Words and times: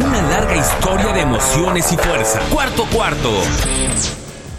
Una 0.00 0.22
larga 0.22 0.56
historia 0.56 1.12
de 1.12 1.22
emociones 1.22 1.90
y 1.90 1.96
fuerza. 1.96 2.38
Cuarto 2.50 2.86
cuarto. 2.86 3.42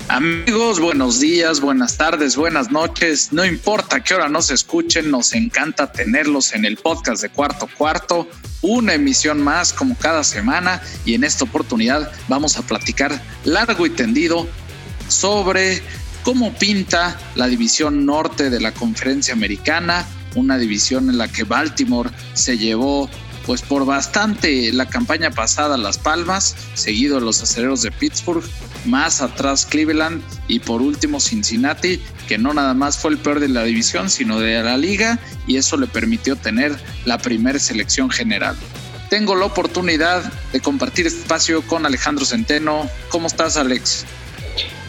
Amigos, 0.10 0.82
buenos 0.82 1.22
días, 1.22 1.62
buenas 1.62 1.96
tardes, 1.96 2.36
buenas 2.36 2.72
noches. 2.72 3.32
No 3.32 3.46
importa 3.46 4.04
qué 4.04 4.16
hora 4.16 4.28
nos 4.28 4.52
escuchen, 4.52 5.10
nos 5.10 5.34
encanta 5.34 5.94
tenerlos 5.94 6.54
en 6.54 6.66
el 6.66 6.76
podcast 6.76 7.22
de 7.22 7.30
Cuarto 7.30 7.70
Cuarto. 7.78 8.28
Una 8.62 8.96
emisión 8.96 9.42
más 9.42 9.72
como 9.72 9.96
cada 9.96 10.26
semana 10.26 10.82
y 11.06 11.14
en 11.14 11.24
esta 11.24 11.46
oportunidad 11.46 12.12
vamos 12.28 12.58
a 12.58 12.64
platicar 12.64 13.22
largo 13.46 13.86
y 13.86 13.92
tendido 13.92 14.46
sobre 15.08 15.82
cómo 16.24 16.52
pinta 16.52 17.18
la 17.36 17.48
división 17.48 18.06
norte 18.06 18.50
de 18.50 18.60
la 18.60 18.74
conferencia 18.74 19.34
americana, 19.34 20.06
una 20.36 20.58
división 20.58 21.10
en 21.10 21.18
la 21.18 21.30
que 21.30 21.46
Baltimore 21.46 22.10
se 22.34 22.58
llevó 22.58 23.10
pues 23.50 23.64
por 23.64 23.84
bastante 23.84 24.72
la 24.74 24.86
campaña 24.86 25.32
pasada 25.32 25.76
Las 25.76 25.98
Palmas, 25.98 26.56
seguido 26.76 27.20
los 27.20 27.42
aceleros 27.42 27.82
de 27.82 27.90
Pittsburgh, 27.90 28.44
más 28.86 29.24
atrás 29.24 29.66
Cleveland 29.66 30.22
y 30.48 30.60
por 30.60 30.84
último 30.84 31.20
Cincinnati, 31.20 32.00
que 32.28 32.38
no 32.38 32.54
nada 32.54 32.76
más 32.76 33.00
fue 33.00 33.10
el 33.10 33.18
peor 33.18 33.40
de 33.40 33.48
la 33.48 33.64
división, 33.64 34.12
sino 34.12 34.40
de 34.40 34.62
la 34.62 34.78
liga 34.78 35.18
y 35.48 35.58
eso 35.58 35.78
le 35.78 35.88
permitió 35.88 36.36
tener 36.36 36.78
la 37.06 37.18
primera 37.18 37.58
selección 37.58 38.12
general. 38.12 38.56
Tengo 39.10 39.36
la 39.36 39.46
oportunidad 39.46 40.32
de 40.54 40.60
compartir 40.60 41.08
espacio 41.08 41.64
con 41.64 41.88
Alejandro 41.88 42.28
Centeno. 42.28 42.88
¿Cómo 43.10 43.26
estás, 43.26 43.58
Alex? 43.58 44.06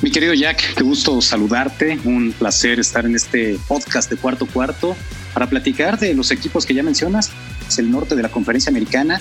Mi 0.03 0.11
querido 0.11 0.35
Jack, 0.35 0.75
qué 0.75 0.83
gusto 0.83 1.23
saludarte. 1.23 1.99
Un 2.05 2.35
placer 2.39 2.79
estar 2.79 3.07
en 3.07 3.17
este 3.17 3.59
podcast 3.67 4.11
de 4.11 4.19
cuarto 4.19 4.45
cuarto 4.45 4.95
para 5.33 5.49
platicar 5.49 5.99
de 5.99 6.13
los 6.13 6.31
equipos 6.31 6.67
que 6.67 6.75
ya 6.75 6.83
mencionas 6.83 7.31
el 7.79 7.91
norte 7.91 8.17
de 8.17 8.23
la 8.23 8.31
conferencia 8.31 8.71
americana, 8.71 9.21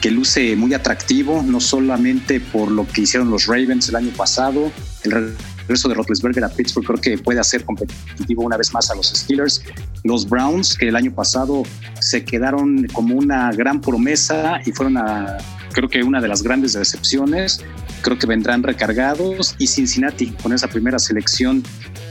que 0.00 0.10
luce 0.10 0.54
muy 0.56 0.74
atractivo, 0.74 1.42
no 1.42 1.60
solamente 1.60 2.40
por 2.40 2.70
lo 2.70 2.86
que 2.86 3.02
hicieron 3.02 3.30
los 3.30 3.46
Ravens 3.46 3.88
el 3.88 3.96
año 3.96 4.10
pasado, 4.10 4.70
el 5.04 5.34
regreso 5.60 5.88
de 5.88 5.94
Roethlisberger 5.94 6.44
a 6.44 6.48
Pittsburgh 6.48 6.86
creo 6.86 7.00
que 7.00 7.18
puede 7.18 7.40
hacer 7.40 7.64
competitivo 7.64 8.42
una 8.42 8.56
vez 8.56 8.72
más 8.72 8.90
a 8.90 8.94
los 8.94 9.08
Steelers, 9.08 9.62
los 10.04 10.28
Browns 10.28 10.76
que 10.76 10.88
el 10.88 10.96
año 10.96 11.12
pasado 11.12 11.64
se 12.00 12.24
quedaron 12.24 12.86
como 12.92 13.16
una 13.16 13.50
gran 13.52 13.80
promesa 13.80 14.60
y 14.64 14.72
fueron 14.72 14.98
a, 14.98 15.38
creo 15.72 15.88
que 15.88 16.02
una 16.02 16.20
de 16.20 16.28
las 16.28 16.42
grandes 16.42 16.74
decepciones, 16.74 17.60
creo 18.02 18.18
que 18.18 18.26
vendrán 18.26 18.62
recargados 18.62 19.56
y 19.58 19.66
Cincinnati 19.66 20.28
con 20.42 20.52
esa 20.52 20.68
primera 20.68 20.98
selección 20.98 21.62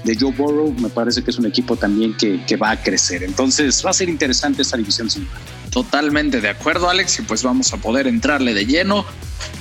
de 0.03 0.15
Joe 0.15 0.31
Burrow 0.31 0.73
me 0.79 0.89
parece 0.89 1.23
que 1.23 1.31
es 1.31 1.37
un 1.37 1.45
equipo 1.45 1.75
también 1.75 2.15
que, 2.15 2.43
que 2.45 2.55
va 2.57 2.71
a 2.71 2.81
crecer. 2.81 3.23
Entonces 3.23 3.83
va 3.85 3.89
a 3.89 3.93
ser 3.93 4.09
interesante 4.09 4.61
esta 4.61 4.77
división. 4.77 5.09
Totalmente 5.77 6.41
de 6.41 6.49
acuerdo, 6.49 6.89
Alex, 6.89 7.19
y 7.19 7.21
pues 7.21 7.43
vamos 7.43 7.71
a 7.71 7.77
poder 7.77 8.07
entrarle 8.07 8.55
de 8.55 8.65
lleno. 8.65 9.05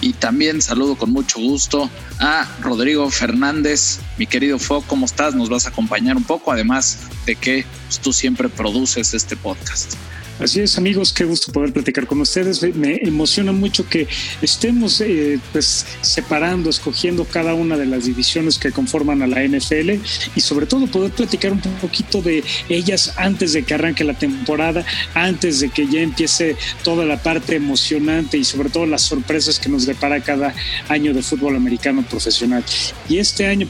Y 0.01 0.15
también 0.15 0.63
saludo 0.63 0.97
con 0.97 1.13
mucho 1.13 1.39
gusto 1.39 1.91
a 2.19 2.49
Rodrigo 2.63 3.11
Fernández, 3.11 3.99
mi 4.17 4.27
querido 4.27 4.59
Fo, 4.59 4.81
¿cómo 4.81 5.05
estás? 5.05 5.35
Nos 5.35 5.51
vas 5.51 5.67
a 5.67 5.69
acompañar 5.69 6.17
un 6.17 6.25
poco, 6.25 6.51
además 6.51 7.01
de 7.27 7.37
que 7.37 7.67
pues, 7.87 7.99
tú 7.99 8.15
siempre 8.15 8.49
produces 8.49 9.13
este 9.13 9.37
podcast. 9.37 9.93
Así 10.39 10.61
es, 10.61 10.77
amigos, 10.77 11.15
qué 11.15 11.25
gusto 11.25 11.51
poder 11.51 11.73
platicar 11.73 12.07
con 12.07 12.21
ustedes. 12.21 12.63
Me 12.75 12.97
emociona 12.97 13.53
mucho 13.53 13.89
que 13.89 14.07
estemos 14.43 15.01
eh, 15.01 15.41
pues 15.53 15.87
separando, 16.03 16.69
escogiendo 16.69 17.25
cada 17.25 17.55
una 17.55 17.79
de 17.79 17.87
las 17.87 18.05
divisiones 18.05 18.59
que 18.59 18.71
conforman 18.71 19.23
a 19.23 19.27
la 19.27 19.43
NFL 19.43 19.93
y 20.35 20.41
sobre 20.41 20.67
todo 20.67 20.87
poder 20.89 21.13
platicar 21.13 21.53
un 21.53 21.61
poquito 21.61 22.21
de 22.21 22.45
ellas 22.69 23.15
antes 23.17 23.55
de 23.55 23.63
que 23.63 23.73
arranque 23.73 24.05
la 24.05 24.13
temporada, 24.13 24.85
antes 25.15 25.61
de 25.61 25.71
que 25.71 25.87
ya 25.87 26.01
empiece 26.01 26.57
toda 26.85 27.07
la 27.07 27.23
parte 27.23 27.57
emocionante 27.57 28.37
y 28.37 28.45
sobre 28.45 28.69
todo 28.69 28.85
las 28.85 29.03
sorpresas 29.03 29.59
que 29.59 29.71
nos 29.71 29.87
depara 29.87 30.21
cada 30.21 30.55
año 30.89 31.15
de 31.15 31.23
fútbol 31.23 31.57
americano 31.57 32.05
profesional. 32.09 32.63
Y 33.09 33.19
este 33.19 33.47
año, 33.47 33.67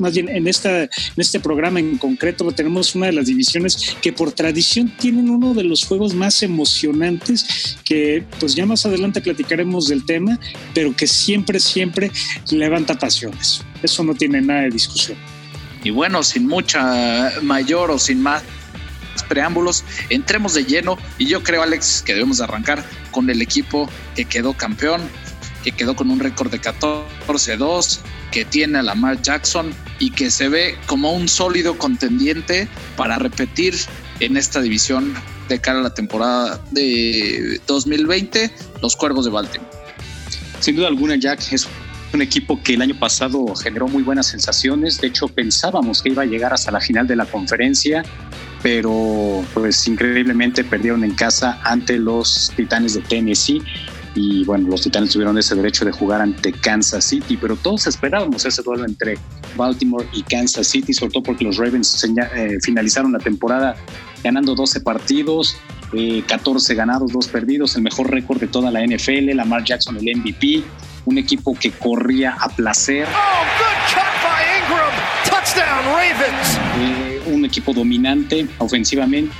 más 0.00 0.14
bien 0.14 0.28
en, 0.28 0.48
esta, 0.48 0.82
en 0.82 0.90
este 1.16 1.38
programa 1.38 1.78
en 1.78 1.96
concreto, 1.96 2.50
tenemos 2.50 2.96
una 2.96 3.06
de 3.06 3.12
las 3.12 3.26
divisiones 3.26 3.96
que 4.02 4.12
por 4.12 4.32
tradición 4.32 4.92
tienen 4.98 5.30
uno 5.30 5.54
de 5.54 5.62
los 5.62 5.84
juegos 5.84 6.07
más 6.14 6.42
emocionantes 6.42 7.78
que 7.84 8.24
pues 8.40 8.54
ya 8.54 8.66
más 8.66 8.84
adelante 8.86 9.20
platicaremos 9.20 9.88
del 9.88 10.04
tema, 10.04 10.38
pero 10.74 10.94
que 10.94 11.06
siempre, 11.06 11.60
siempre 11.60 12.10
levanta 12.50 12.98
pasiones. 12.98 13.62
Eso 13.82 14.04
no 14.04 14.14
tiene 14.14 14.40
nada 14.40 14.62
de 14.62 14.70
discusión. 14.70 15.18
Y 15.84 15.90
bueno, 15.90 16.22
sin 16.22 16.46
mucha 16.46 17.32
mayor 17.42 17.90
o 17.90 17.98
sin 17.98 18.22
más 18.22 18.42
preámbulos, 19.28 19.84
entremos 20.10 20.54
de 20.54 20.64
lleno 20.64 20.98
y 21.18 21.26
yo 21.26 21.42
creo, 21.42 21.62
Alex, 21.62 22.02
que 22.04 22.14
debemos 22.14 22.40
arrancar 22.40 22.84
con 23.10 23.28
el 23.30 23.42
equipo 23.42 23.88
que 24.14 24.24
quedó 24.24 24.54
campeón, 24.54 25.02
que 25.64 25.72
quedó 25.72 25.94
con 25.94 26.10
un 26.10 26.20
récord 26.20 26.50
de 26.50 26.60
14-2, 26.60 28.00
que 28.30 28.44
tiene 28.44 28.78
a 28.78 28.82
Lamar 28.82 29.20
Jackson 29.22 29.72
y 29.98 30.10
que 30.10 30.30
se 30.30 30.48
ve 30.48 30.76
como 30.86 31.12
un 31.12 31.28
sólido 31.28 31.78
contendiente 31.78 32.68
para 32.96 33.18
repetir 33.18 33.74
en 34.20 34.36
esta 34.36 34.60
división 34.60 35.14
de 35.48 35.60
cara 35.60 35.80
a 35.80 35.82
la 35.82 35.94
temporada 35.94 36.60
de 36.70 37.60
2020, 37.66 38.50
los 38.82 38.96
Cuervos 38.96 39.24
de 39.24 39.30
Baltimore. 39.30 39.70
Sin 40.60 40.76
duda 40.76 40.88
alguna, 40.88 41.16
Jack, 41.16 41.52
es 41.52 41.68
un 42.12 42.22
equipo 42.22 42.60
que 42.62 42.74
el 42.74 42.82
año 42.82 42.98
pasado 42.98 43.54
generó 43.54 43.88
muy 43.88 44.02
buenas 44.02 44.26
sensaciones. 44.26 45.00
De 45.00 45.08
hecho, 45.08 45.28
pensábamos 45.28 46.02
que 46.02 46.10
iba 46.10 46.22
a 46.22 46.26
llegar 46.26 46.52
hasta 46.52 46.70
la 46.70 46.80
final 46.80 47.06
de 47.06 47.16
la 47.16 47.26
conferencia, 47.26 48.02
pero 48.62 49.44
pues 49.54 49.86
increíblemente 49.86 50.64
perdieron 50.64 51.04
en 51.04 51.14
casa 51.14 51.60
ante 51.64 51.98
los 51.98 52.52
Titanes 52.56 52.94
de 52.94 53.00
Tennessee. 53.02 53.62
Y 54.14 54.44
bueno, 54.44 54.68
los 54.68 54.82
Titanes 54.82 55.10
tuvieron 55.10 55.38
ese 55.38 55.54
derecho 55.54 55.84
de 55.84 55.92
jugar 55.92 56.20
ante 56.20 56.52
Kansas 56.52 57.04
City, 57.04 57.36
pero 57.36 57.56
todos 57.56 57.86
esperábamos 57.86 58.44
ese 58.44 58.62
duelo 58.62 58.84
entre 58.84 59.16
Baltimore 59.56 60.06
y 60.12 60.22
Kansas 60.22 60.66
City, 60.66 60.92
sobre 60.92 61.12
todo 61.12 61.22
porque 61.22 61.44
los 61.44 61.56
Ravens 61.56 62.04
eh, 62.34 62.58
finalizaron 62.62 63.12
la 63.12 63.18
temporada 63.18 63.76
ganando 64.22 64.54
12 64.54 64.80
partidos, 64.80 65.56
14 66.26 66.72
eh, 66.72 66.76
ganados, 66.76 67.12
2 67.12 67.28
perdidos, 67.28 67.76
el 67.76 67.82
mejor 67.82 68.10
récord 68.10 68.40
de 68.40 68.48
toda 68.48 68.70
la 68.70 68.84
NFL, 68.84 69.34
Lamar 69.34 69.64
Jackson 69.64 69.96
el 69.96 70.16
MVP, 70.16 70.62
un 71.06 71.18
equipo 71.18 71.56
que 71.58 71.70
corría 71.70 72.36
a 72.38 72.48
placer. 72.48 73.06
Oh, 73.06 73.68
eh, 76.80 77.22
un 77.26 77.44
equipo 77.44 77.72
dominante 77.72 78.46
ofensivamente 78.58 79.32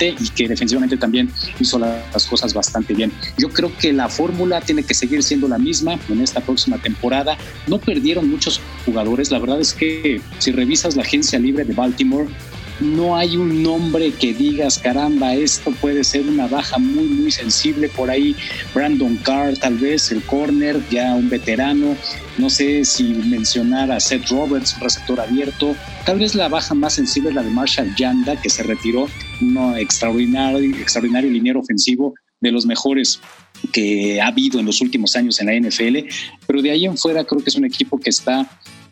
y 0.00 0.28
que 0.30 0.48
defensivamente 0.48 0.96
también 0.96 1.30
hizo 1.58 1.78
las 1.78 2.26
cosas 2.26 2.52
bastante 2.54 2.94
bien. 2.94 3.12
Yo 3.38 3.50
creo 3.50 3.72
que 3.76 3.92
la 3.92 4.08
fórmula 4.08 4.60
tiene 4.60 4.82
que 4.82 4.94
seguir 4.94 5.22
siendo 5.22 5.48
la 5.48 5.58
misma 5.58 5.98
en 6.08 6.20
esta 6.20 6.40
próxima 6.40 6.78
temporada. 6.78 7.36
No 7.66 7.78
perdieron 7.78 8.28
muchos 8.28 8.60
jugadores. 8.84 9.30
La 9.30 9.38
verdad 9.38 9.60
es 9.60 9.72
que 9.72 10.20
si 10.38 10.52
revisas 10.52 10.96
la 10.96 11.02
agencia 11.02 11.38
libre 11.38 11.64
de 11.64 11.72
Baltimore, 11.72 12.28
no 12.80 13.16
hay 13.16 13.36
un 13.36 13.62
nombre 13.62 14.12
que 14.12 14.34
digas, 14.34 14.78
caramba, 14.78 15.34
esto 15.34 15.70
puede 15.72 16.04
ser 16.04 16.28
una 16.28 16.46
baja 16.46 16.78
muy, 16.78 17.04
muy 17.04 17.30
sensible. 17.30 17.88
Por 17.88 18.10
ahí 18.10 18.36
Brandon 18.74 19.16
Carr, 19.16 19.56
tal 19.56 19.78
vez, 19.78 20.12
el 20.12 20.22
corner, 20.22 20.80
ya 20.90 21.14
un 21.14 21.28
veterano. 21.28 21.96
No 22.38 22.50
sé 22.50 22.84
si 22.84 23.04
mencionar 23.04 23.90
a 23.90 23.98
Seth 23.98 24.28
Roberts, 24.28 24.78
receptor 24.80 25.20
abierto. 25.20 25.74
Tal 26.04 26.18
vez 26.18 26.34
la 26.34 26.48
baja 26.48 26.74
más 26.74 26.94
sensible 26.94 27.30
es 27.30 27.34
la 27.34 27.42
de 27.42 27.50
Marshall 27.50 27.94
Yanda, 27.96 28.40
que 28.40 28.50
se 28.50 28.62
retiró, 28.62 29.08
un 29.40 29.76
extraordinario, 29.78 30.76
extraordinario 30.76 31.30
liniero 31.30 31.60
ofensivo 31.60 32.14
de 32.40 32.52
los 32.52 32.66
mejores 32.66 33.20
que 33.72 34.20
ha 34.20 34.26
habido 34.26 34.60
en 34.60 34.66
los 34.66 34.82
últimos 34.82 35.16
años 35.16 35.40
en 35.40 35.46
la 35.46 35.68
NFL. 35.68 36.08
Pero 36.46 36.60
de 36.60 36.70
ahí 36.70 36.84
en 36.84 36.98
fuera 36.98 37.24
creo 37.24 37.42
que 37.42 37.48
es 37.48 37.56
un 37.56 37.64
equipo 37.64 37.98
que 37.98 38.10
está 38.10 38.42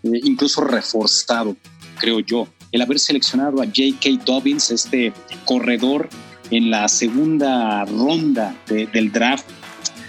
eh, 0.02 0.20
incluso 0.24 0.62
reforzado, 0.62 1.54
creo 1.98 2.20
yo 2.20 2.48
el 2.74 2.82
haber 2.82 2.98
seleccionado 2.98 3.62
a 3.62 3.66
J.K. 3.66 4.24
Dobbins, 4.26 4.72
este 4.72 5.12
corredor 5.44 6.08
en 6.50 6.70
la 6.70 6.88
segunda 6.88 7.84
ronda 7.84 8.54
del 8.66 9.12
draft, 9.12 9.46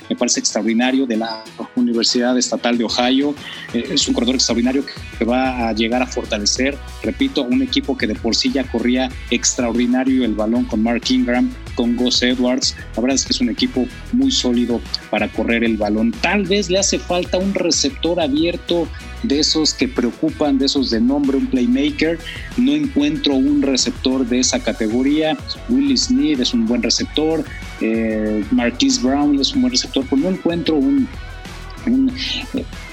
me 0.09 0.15
parece 0.15 0.39
extraordinario 0.39 1.05
de 1.05 1.17
la 1.17 1.43
Universidad 1.75 2.35
Estatal 2.37 2.77
de 2.77 2.83
Ohio. 2.83 3.35
Eh, 3.71 3.85
es 3.91 4.07
un 4.07 4.15
corredor 4.15 4.35
extraordinario 4.35 4.83
que 5.17 5.25
va 5.25 5.69
a 5.69 5.73
llegar 5.73 6.01
a 6.01 6.07
fortalecer, 6.07 6.75
repito, 7.03 7.43
un 7.43 7.61
equipo 7.61 7.95
que 7.95 8.07
de 8.07 8.15
por 8.15 8.35
sí 8.35 8.51
ya 8.51 8.63
corría 8.63 9.09
extraordinario 9.29 10.25
el 10.25 10.33
balón 10.33 10.65
con 10.65 10.81
Mark 10.81 11.03
Ingram, 11.09 11.51
con 11.75 11.95
Gus 11.95 12.21
Edwards. 12.23 12.75
La 12.95 13.01
verdad 13.01 13.15
es 13.15 13.25
que 13.25 13.33
es 13.33 13.41
un 13.41 13.49
equipo 13.49 13.85
muy 14.11 14.31
sólido 14.31 14.81
para 15.09 15.27
correr 15.27 15.63
el 15.63 15.77
balón. 15.77 16.11
Tal 16.21 16.43
vez 16.43 16.69
le 16.69 16.79
hace 16.79 16.99
falta 16.99 17.37
un 17.37 17.53
receptor 17.53 18.19
abierto 18.19 18.87
de 19.23 19.39
esos 19.39 19.73
que 19.73 19.87
preocupan, 19.87 20.57
de 20.57 20.65
esos 20.65 20.89
de 20.89 21.01
nombre, 21.01 21.37
un 21.37 21.47
playmaker. 21.47 22.19
No 22.57 22.71
encuentro 22.71 23.35
un 23.35 23.61
receptor 23.61 24.25
de 24.25 24.39
esa 24.39 24.59
categoría. 24.59 25.37
Willie 25.69 25.97
Smith 25.97 26.39
es 26.39 26.53
un 26.53 26.65
buen 26.65 26.81
receptor. 26.81 27.43
Eh, 27.81 28.43
Marquise 28.51 29.01
Brown 29.01 29.39
es 29.39 29.53
un 29.53 29.61
buen 29.61 29.71
receptor, 29.71 30.05
pero 30.09 30.21
no 30.21 30.29
encuentro 30.29 30.75
un, 30.75 31.07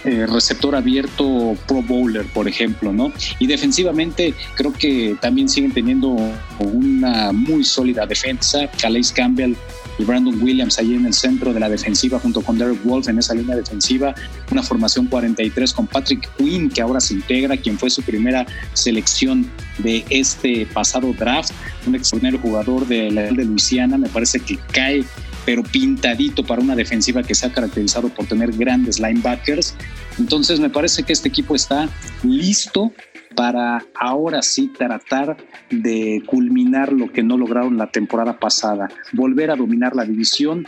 eh, 0.04 0.26
receptor 0.26 0.74
abierto 0.74 1.56
pro 1.66 1.82
bowler, 1.82 2.26
por 2.26 2.48
ejemplo, 2.48 2.92
¿no? 2.92 3.12
Y 3.38 3.46
defensivamente 3.46 4.34
creo 4.56 4.72
que 4.72 5.16
también 5.20 5.48
siguen 5.48 5.72
teniendo 5.72 6.16
una 6.58 7.32
muy 7.32 7.64
sólida 7.64 8.06
defensa. 8.06 8.68
Calais 8.80 9.12
Campbell 9.12 9.54
y 9.98 10.04
Brandon 10.04 10.40
Williams 10.42 10.78
ahí 10.78 10.94
en 10.94 11.06
el 11.06 11.14
centro 11.14 11.52
de 11.52 11.60
la 11.60 11.68
defensiva 11.68 12.18
junto 12.18 12.40
con 12.40 12.58
Derek 12.58 12.82
Wolf 12.84 13.08
en 13.08 13.18
esa 13.18 13.34
línea 13.34 13.56
defensiva, 13.56 14.14
una 14.50 14.62
formación 14.62 15.06
43 15.06 15.72
con 15.72 15.86
Patrick 15.86 16.28
Quinn 16.36 16.70
que 16.70 16.80
ahora 16.80 17.00
se 17.00 17.14
integra, 17.14 17.56
quien 17.56 17.78
fue 17.78 17.90
su 17.90 18.02
primera 18.02 18.46
selección 18.72 19.48
de 19.78 20.04
este 20.10 20.66
pasado 20.66 21.12
draft, 21.12 21.52
un 21.86 21.94
extraordinario 21.94 22.40
jugador 22.40 22.86
de 22.86 23.10
la 23.10 23.22
de 23.22 23.44
Luisiana, 23.44 23.98
me 23.98 24.08
parece 24.08 24.40
que 24.40 24.58
cae 24.72 25.04
pero 25.44 25.62
pintadito 25.62 26.44
para 26.44 26.62
una 26.62 26.76
defensiva 26.76 27.22
que 27.22 27.34
se 27.34 27.46
ha 27.46 27.52
caracterizado 27.52 28.08
por 28.08 28.26
tener 28.26 28.52
grandes 28.52 29.00
linebackers. 29.00 29.74
Entonces 30.18 30.60
me 30.60 30.70
parece 30.70 31.02
que 31.02 31.12
este 31.12 31.28
equipo 31.28 31.54
está 31.54 31.88
listo 32.22 32.92
para 33.34 33.84
ahora 33.94 34.42
sí 34.42 34.68
tratar 34.68 35.36
de 35.70 36.22
culminar 36.26 36.92
lo 36.92 37.10
que 37.10 37.22
no 37.22 37.38
lograron 37.38 37.78
la 37.78 37.90
temporada 37.90 38.38
pasada, 38.38 38.88
volver 39.12 39.50
a 39.50 39.56
dominar 39.56 39.96
la 39.96 40.04
división, 40.04 40.66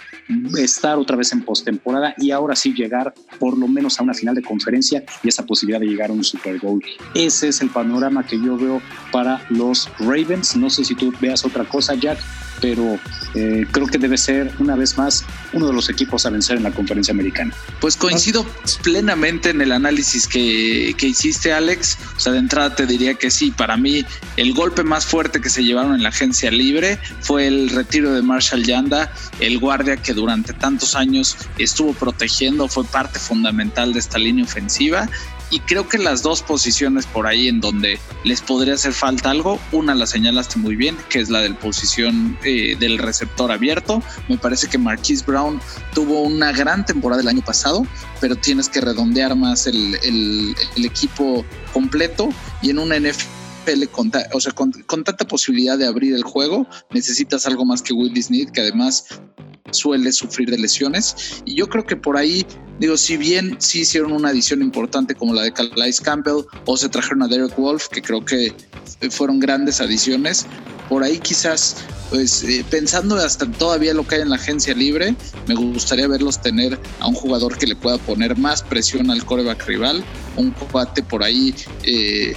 estar 0.58 0.98
otra 0.98 1.16
vez 1.16 1.32
en 1.32 1.42
postemporada 1.42 2.14
y 2.16 2.30
ahora 2.30 2.56
sí 2.56 2.72
llegar 2.72 3.12
por 3.38 3.58
lo 3.58 3.68
menos 3.68 3.98
a 3.98 4.02
una 4.02 4.14
final 4.14 4.34
de 4.34 4.42
conferencia 4.42 5.04
y 5.22 5.28
esa 5.28 5.44
posibilidad 5.44 5.80
de 5.80 5.86
llegar 5.86 6.10
a 6.10 6.14
un 6.14 6.24
Super 6.24 6.58
Bowl. 6.58 6.82
Ese 7.14 7.48
es 7.48 7.60
el 7.60 7.70
panorama 7.70 8.26
que 8.26 8.40
yo 8.40 8.56
veo 8.56 8.80
para 9.12 9.44
los 9.50 9.90
Ravens. 9.98 10.56
No 10.56 10.70
sé 10.70 10.84
si 10.84 10.94
tú 10.94 11.12
veas 11.20 11.44
otra 11.44 11.64
cosa, 11.64 11.94
Jack, 11.94 12.18
pero 12.64 12.98
eh, 13.34 13.66
creo 13.70 13.86
que 13.86 13.98
debe 13.98 14.16
ser 14.16 14.50
una 14.58 14.74
vez 14.74 14.96
más 14.96 15.26
uno 15.52 15.66
de 15.66 15.74
los 15.74 15.90
equipos 15.90 16.24
a 16.24 16.30
vencer 16.30 16.56
en 16.56 16.62
la 16.62 16.70
conferencia 16.70 17.12
americana. 17.12 17.52
Pues 17.78 17.94
coincido 17.94 18.46
plenamente 18.82 19.50
en 19.50 19.60
el 19.60 19.70
análisis 19.70 20.26
que, 20.26 20.94
que 20.96 21.08
hiciste, 21.08 21.52
Alex. 21.52 21.98
O 22.16 22.20
sea, 22.20 22.32
de 22.32 22.38
entrada 22.38 22.74
te 22.74 22.86
diría 22.86 23.16
que 23.16 23.30
sí, 23.30 23.50
para 23.50 23.76
mí 23.76 24.06
el 24.38 24.54
golpe 24.54 24.82
más 24.82 25.04
fuerte 25.04 25.42
que 25.42 25.50
se 25.50 25.62
llevaron 25.62 25.94
en 25.94 26.02
la 26.02 26.08
agencia 26.08 26.50
libre 26.50 26.98
fue 27.20 27.48
el 27.48 27.68
retiro 27.68 28.14
de 28.14 28.22
Marshall 28.22 28.64
Yanda, 28.64 29.12
el 29.40 29.58
guardia 29.58 29.98
que 29.98 30.14
durante 30.14 30.54
tantos 30.54 30.94
años 30.94 31.36
estuvo 31.58 31.92
protegiendo, 31.92 32.66
fue 32.66 32.84
parte 32.86 33.18
fundamental 33.18 33.92
de 33.92 33.98
esta 33.98 34.18
línea 34.18 34.42
ofensiva 34.46 35.06
y 35.50 35.60
creo 35.60 35.88
que 35.88 35.98
las 35.98 36.22
dos 36.22 36.42
posiciones 36.42 37.06
por 37.06 37.26
ahí 37.26 37.48
en 37.48 37.60
donde 37.60 37.98
les 38.24 38.40
podría 38.42 38.74
hacer 38.74 38.92
falta 38.92 39.30
algo, 39.30 39.60
una 39.72 39.94
la 39.94 40.06
señalaste 40.06 40.58
muy 40.58 40.76
bien, 40.76 40.96
que 41.08 41.20
es 41.20 41.30
la 41.30 41.40
del 41.40 41.54
posición 41.54 42.38
eh, 42.44 42.76
del 42.78 42.98
receptor 42.98 43.52
abierto. 43.52 44.02
Me 44.28 44.38
parece 44.38 44.68
que 44.68 44.78
Marquise 44.78 45.24
Brown 45.26 45.60
tuvo 45.94 46.22
una 46.22 46.52
gran 46.52 46.84
temporada 46.84 47.22
el 47.22 47.28
año 47.28 47.42
pasado, 47.42 47.86
pero 48.20 48.36
tienes 48.36 48.68
que 48.68 48.80
redondear 48.80 49.36
más 49.36 49.66
el, 49.66 49.96
el, 50.02 50.84
equipo 50.84 51.44
completo 51.72 52.28
y 52.62 52.70
en 52.70 52.78
una 52.78 52.98
NFL 52.98 53.43
sea, 54.40 54.52
con, 54.52 54.72
con, 54.86 55.04
tanta 55.04 55.26
posibilidad 55.26 55.78
de 55.78 55.86
abrir 55.86 56.14
el 56.14 56.22
juego, 56.22 56.66
necesitas 56.90 57.46
algo 57.46 57.64
más 57.64 57.82
que 57.82 57.92
Willie 57.92 58.22
Sneed, 58.22 58.50
que 58.50 58.60
además 58.60 59.06
suele 59.70 60.12
sufrir 60.12 60.50
de 60.50 60.58
lesiones. 60.58 61.42
Y 61.44 61.56
yo 61.56 61.68
creo 61.68 61.84
que 61.84 61.96
por 61.96 62.16
ahí, 62.16 62.46
digo, 62.78 62.96
si 62.96 63.16
bien 63.16 63.56
sí 63.58 63.80
hicieron 63.80 64.12
una 64.12 64.28
adición 64.28 64.62
importante 64.62 65.14
como 65.14 65.34
la 65.34 65.42
de 65.42 65.52
Calais 65.52 66.00
Campbell 66.00 66.44
o 66.66 66.76
se 66.76 66.88
trajeron 66.88 67.22
a 67.22 67.28
Derek 67.28 67.56
Wolf, 67.56 67.88
que 67.88 68.02
creo 68.02 68.24
que 68.24 68.54
fueron 69.10 69.40
grandes 69.40 69.80
adiciones, 69.80 70.46
por 70.88 71.02
ahí 71.02 71.18
quizás, 71.18 71.76
pues 72.10 72.44
eh, 72.44 72.64
pensando 72.70 73.16
hasta 73.16 73.50
todavía 73.50 73.94
lo 73.94 74.06
que 74.06 74.16
hay 74.16 74.20
en 74.20 74.30
la 74.30 74.36
agencia 74.36 74.74
libre, 74.74 75.16
me 75.46 75.54
gustaría 75.54 76.06
verlos 76.06 76.40
tener 76.40 76.78
a 77.00 77.08
un 77.08 77.14
jugador 77.14 77.56
que 77.56 77.66
le 77.66 77.74
pueda 77.74 77.98
poner 77.98 78.36
más 78.36 78.62
presión 78.62 79.10
al 79.10 79.24
coreback 79.24 79.66
rival, 79.66 80.04
un 80.36 80.50
cuate 80.50 81.02
por 81.02 81.22
ahí. 81.22 81.54
Eh, 81.84 82.34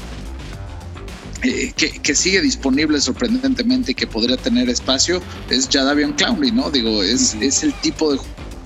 eh, 1.44 1.72
que, 1.76 2.16
sigue 2.16 2.42
disponible 2.42 3.00
sorprendentemente 3.00 3.92
y 3.92 3.96
que 3.96 4.08
podría 4.08 4.38
tener 4.38 4.70
espacio 4.70 5.22
es 5.50 5.70
Jadavion 5.72 6.14
Clowney, 6.14 6.52
¿no? 6.52 6.72
Digo, 6.72 7.04
es, 7.04 7.36
es 7.42 7.64
el 7.64 7.74
tipo 7.82 8.12
de 8.12 8.20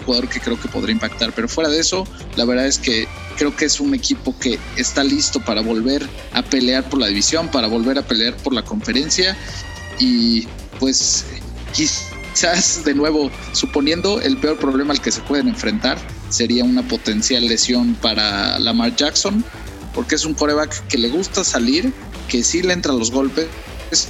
jugador 0.06 0.29
que 0.29 0.39
creo 0.39 0.59
que 0.59 0.68
podría 0.68 0.94
impactar. 0.94 1.33
Pero 1.33 1.47
fuera 1.47 1.69
de 1.69 1.79
eso, 1.79 2.06
la 2.35 2.45
verdad 2.45 2.68
es 2.68 2.79
que 2.79 3.07
creo 3.38 3.56
que 3.56 3.65
es 3.65 3.79
un 3.79 3.94
equipo 3.94 4.38
que 4.39 4.59
está 4.77 5.03
listo 5.03 5.39
para 5.44 5.62
volver 5.62 6.07
a 6.33 6.44
pelear 6.44 6.88
por 6.89 7.00
la 7.00 7.07
división, 7.07 7.50
para 7.50 7.68
volver 7.68 7.97
a 7.97 8.03
pelear 8.03 8.35
por 8.38 8.53
la 8.53 8.63
conferencia. 8.63 9.35
Y 10.00 10.47
pues 10.79 11.25
quizás 11.73 12.83
de 12.85 12.94
nuevo, 12.94 13.29
suponiendo 13.51 14.21
el 14.21 14.38
peor 14.38 14.57
problema 14.57 14.94
al 14.94 15.01
que 15.01 15.12
se 15.12 15.21
pueden 15.21 15.47
enfrentar, 15.47 15.97
sería 16.29 16.63
una 16.63 16.88
potencial 16.88 17.47
lesión 17.47 17.95
para 17.95 18.57
Lamar 18.59 18.95
Jackson, 18.95 19.44
porque 19.94 20.15
es 20.15 20.25
un 20.25 20.33
coreback 20.33 20.88
que 20.88 20.97
le 20.97 21.09
gusta 21.09 21.44
salir, 21.44 21.94
que 22.31 22.44
sí 22.44 22.62
le 22.62 22.72
entran 22.72 22.98
los 22.98 23.12
golpes 23.12 23.50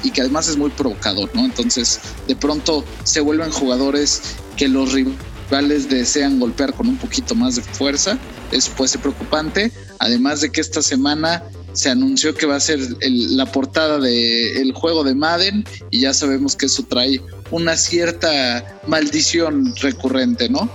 y 0.04 0.12
que 0.12 0.22
además 0.22 0.48
es 0.48 0.56
muy 0.56 0.70
provocador, 0.70 1.32
¿no? 1.34 1.44
Entonces, 1.44 2.00
de 2.28 2.36
pronto 2.36 2.86
se 3.04 3.20
vuelven 3.20 3.50
jugadores 3.50 4.22
que 4.56 4.68
los 4.68 4.94
rivales 4.94 5.90
desean 5.90 6.40
golpear 6.40 6.72
con 6.72 6.88
un 6.88 6.98
poquito 6.98 7.34
más 7.34 7.56
de 7.56 7.64
fuerza. 7.64 8.20
Eso 8.52 8.72
puede 8.78 8.90
ser 8.90 9.02
preocupante. 9.02 9.72
Además 9.98 10.42
de 10.42 10.52
que 10.52 10.62
esta 10.62 10.84
semana 10.84 11.44
se 11.74 11.90
anunció 11.90 12.36
que 12.36 12.46
va 12.46 12.58
a 12.58 12.60
ser 12.60 12.80
la 13.02 13.52
portada 13.52 13.98
del 13.98 14.72
juego 14.74 15.04
de 15.04 15.16
Madden 15.16 15.66
y 15.90 16.02
ya 16.02 16.14
sabemos 16.14 16.56
que 16.56 16.68
eso 16.68 16.84
trae 16.84 17.20
una 17.50 17.76
cierta 17.76 18.80
maldición 18.86 19.74
recurrente, 19.78 20.48
¿no? 20.48 20.70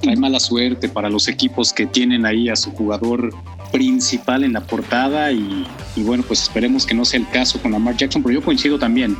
Trae 0.00 0.14
mala 0.14 0.38
suerte 0.38 0.88
para 0.88 1.10
los 1.10 1.26
equipos 1.26 1.72
que 1.72 1.86
tienen 1.86 2.24
ahí 2.24 2.48
a 2.48 2.54
su 2.54 2.70
jugador 2.70 3.34
principal 3.70 4.44
en 4.44 4.52
la 4.52 4.60
portada 4.60 5.32
y, 5.32 5.66
bueno, 5.96 6.24
pues 6.26 6.42
esperemos 6.42 6.86
que 6.86 6.94
no 6.94 7.04
sea 7.04 7.20
el 7.20 7.28
caso 7.28 7.60
con 7.60 7.72
Lamar 7.72 7.96
Jackson, 7.96 8.22
pero 8.22 8.34
yo 8.34 8.44
coincido 8.44 8.78
también. 8.78 9.16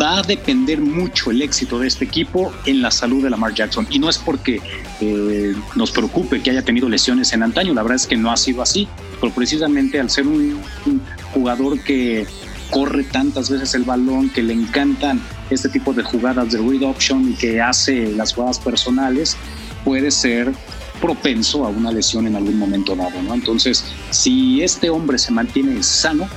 Va 0.00 0.18
a 0.18 0.22
depender 0.22 0.80
mucho 0.80 1.30
el 1.30 1.40
éxito 1.40 1.78
de 1.78 1.86
este 1.88 2.04
equipo 2.04 2.52
en 2.66 2.82
la 2.82 2.90
salud 2.90 3.22
de 3.22 3.30
Lamar 3.30 3.54
Jackson. 3.54 3.86
Y 3.88 3.98
no 3.98 4.10
es 4.10 4.18
porque 4.18 4.60
eh, 5.00 5.54
nos 5.76 5.90
preocupe 5.92 6.42
que 6.42 6.50
haya 6.50 6.62
tenido 6.62 6.88
lesiones 6.90 7.32
en 7.32 7.42
antaño, 7.42 7.72
la 7.72 7.82
verdad 7.82 7.96
es 7.96 8.06
que 8.06 8.16
no 8.16 8.30
ha 8.30 8.36
sido 8.36 8.60
así, 8.60 8.86
pero 9.18 9.32
precisamente 9.32 9.98
al 9.98 10.10
ser 10.10 10.26
un, 10.26 10.60
un 10.84 11.02
jugador 11.32 11.82
que 11.82 12.26
corre 12.70 13.04
tantas 13.04 13.48
veces 13.50 13.74
el 13.74 13.84
balón, 13.84 14.28
que 14.30 14.42
le 14.42 14.52
encantan 14.52 15.20
este 15.50 15.68
tipo 15.68 15.92
de 15.94 16.02
jugadas 16.02 16.52
de 16.52 16.58
read 16.58 16.82
option 16.82 17.30
y 17.30 17.34
que 17.34 17.60
hace 17.60 18.12
las 18.12 18.34
jugadas 18.34 18.58
personales, 18.58 19.36
puede 19.84 20.10
ser 20.10 20.52
propenso 21.00 21.64
a 21.64 21.68
una 21.68 21.92
lesión 21.92 22.26
en 22.26 22.36
algún 22.36 22.58
momento 22.58 22.94
dado, 22.94 23.22
¿no? 23.22 23.34
Entonces, 23.34 23.84
si 24.10 24.62
este 24.62 24.90
hombre 24.90 25.18
se 25.18 25.32
mantiene 25.32 25.82
sano, 25.82 26.28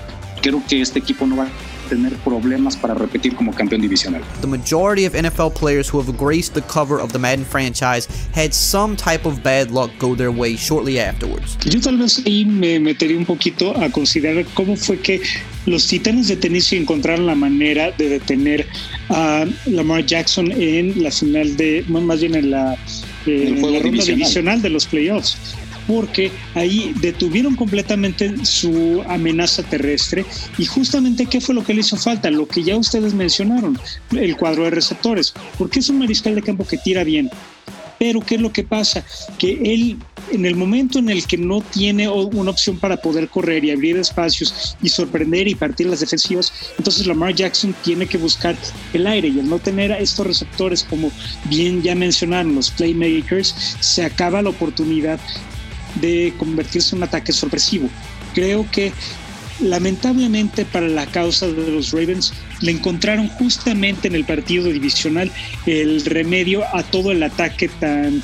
creo 0.41 0.61
que 0.67 0.81
este 0.81 0.99
equipo 0.99 1.25
no 1.25 1.37
va 1.37 1.45
a 1.45 1.49
tener 1.91 2.13
problemas 2.23 2.77
para 2.77 2.93
repetir 2.93 3.35
como 3.35 3.53
campeón 3.53 3.81
divisional. 3.81 4.21
The 4.39 4.47
majority 4.47 5.05
of 5.05 5.13
NFL 5.13 5.51
players 5.59 5.91
who 5.91 5.99
have 5.99 6.17
graced 6.17 6.53
the 6.53 6.61
cover 6.61 7.01
of 7.01 7.11
the 7.11 7.19
Madden 7.19 7.43
franchise 7.43 8.07
had 8.33 8.53
some 8.53 8.95
type 8.95 9.25
of 9.27 9.43
bad 9.43 9.71
luck 9.71 9.91
go 9.99 10.15
their 10.15 10.31
way 10.31 10.55
shortly 10.55 10.99
afterwards. 10.99 11.57
Yo 11.65 11.81
tal 11.81 11.97
vez 11.97 12.21
ahí 12.25 12.45
me 12.45 12.79
metería 12.79 13.17
un 13.17 13.25
poquito 13.25 13.75
a 13.77 13.89
considerar 13.89 14.45
cómo 14.53 14.77
fue 14.77 14.99
que 14.99 15.21
los 15.65 15.85
Titanes 15.85 16.29
de 16.29 16.37
Tennessee 16.37 16.77
encontraron 16.77 17.25
la 17.25 17.35
manera 17.35 17.91
de 17.91 18.07
detener 18.07 18.65
a 19.09 19.45
Lamar 19.65 20.05
Jackson 20.05 20.49
en 20.51 21.03
la 21.03 21.11
final 21.11 21.57
de, 21.57 21.83
más 21.89 22.21
bien 22.21 22.35
en 22.35 22.51
la 22.51 22.77
eh, 23.25 23.55
la 23.57 23.79
ronda 23.79 24.03
divisional. 24.03 24.61
de 24.61 24.69
los 24.69 24.85
playoffs 24.85 25.37
porque 25.87 26.31
ahí 26.55 26.93
detuvieron 27.01 27.55
completamente 27.55 28.45
su 28.45 29.03
amenaza 29.07 29.63
terrestre 29.63 30.25
y 30.57 30.65
justamente 30.65 31.25
qué 31.25 31.41
fue 31.41 31.55
lo 31.55 31.63
que 31.63 31.73
le 31.73 31.81
hizo 31.81 31.97
falta, 31.97 32.29
lo 32.29 32.47
que 32.47 32.63
ya 32.63 32.77
ustedes 32.77 33.13
mencionaron, 33.13 33.77
el 34.11 34.37
cuadro 34.37 34.63
de 34.63 34.69
receptores, 34.69 35.33
porque 35.57 35.79
es 35.79 35.89
un 35.89 35.99
mariscal 35.99 36.35
de 36.35 36.41
campo 36.41 36.65
que 36.65 36.77
tira 36.77 37.03
bien, 37.03 37.29
pero 38.01 38.19
¿qué 38.19 38.33
es 38.33 38.41
lo 38.41 38.51
que 38.51 38.63
pasa? 38.63 39.05
Que 39.37 39.51
él, 39.63 39.95
en 40.31 40.47
el 40.47 40.55
momento 40.55 40.97
en 40.97 41.11
el 41.11 41.27
que 41.27 41.37
no 41.37 41.61
tiene 41.61 42.09
una 42.09 42.49
opción 42.49 42.79
para 42.79 42.97
poder 42.97 43.29
correr 43.29 43.63
y 43.63 43.69
abrir 43.69 43.95
espacios 43.95 44.75
y 44.81 44.89
sorprender 44.89 45.47
y 45.47 45.53
partir 45.53 45.85
las 45.85 45.99
defensivas, 45.99 46.51
entonces 46.79 47.05
Lamar 47.05 47.35
Jackson 47.35 47.75
tiene 47.83 48.07
que 48.07 48.17
buscar 48.17 48.55
el 48.93 49.05
aire 49.05 49.27
y 49.27 49.39
al 49.39 49.47
no 49.47 49.59
tener 49.59 49.91
estos 49.91 50.25
receptores, 50.25 50.83
como 50.83 51.11
bien 51.45 51.83
ya 51.83 51.93
mencionaron 51.93 52.55
los 52.55 52.71
playmakers, 52.71 53.53
se 53.81 54.03
acaba 54.03 54.41
la 54.41 54.49
oportunidad 54.49 55.19
de 56.01 56.33
convertirse 56.39 56.95
en 56.95 57.03
un 57.03 57.07
ataque 57.07 57.31
sorpresivo. 57.31 57.87
Creo 58.33 58.65
que 58.71 58.91
lamentablemente 59.61 60.65
para 60.65 60.87
la 60.87 61.05
causa 61.05 61.47
de 61.47 61.71
los 61.71 61.91
Ravens 61.91 62.33
le 62.61 62.71
encontraron 62.71 63.27
justamente 63.29 64.07
en 64.07 64.15
el 64.15 64.25
partido 64.25 64.65
divisional 64.65 65.31
el 65.65 66.03
remedio 66.05 66.63
a 66.75 66.83
todo 66.83 67.11
el 67.11 67.23
ataque 67.23 67.69
tan 67.69 68.23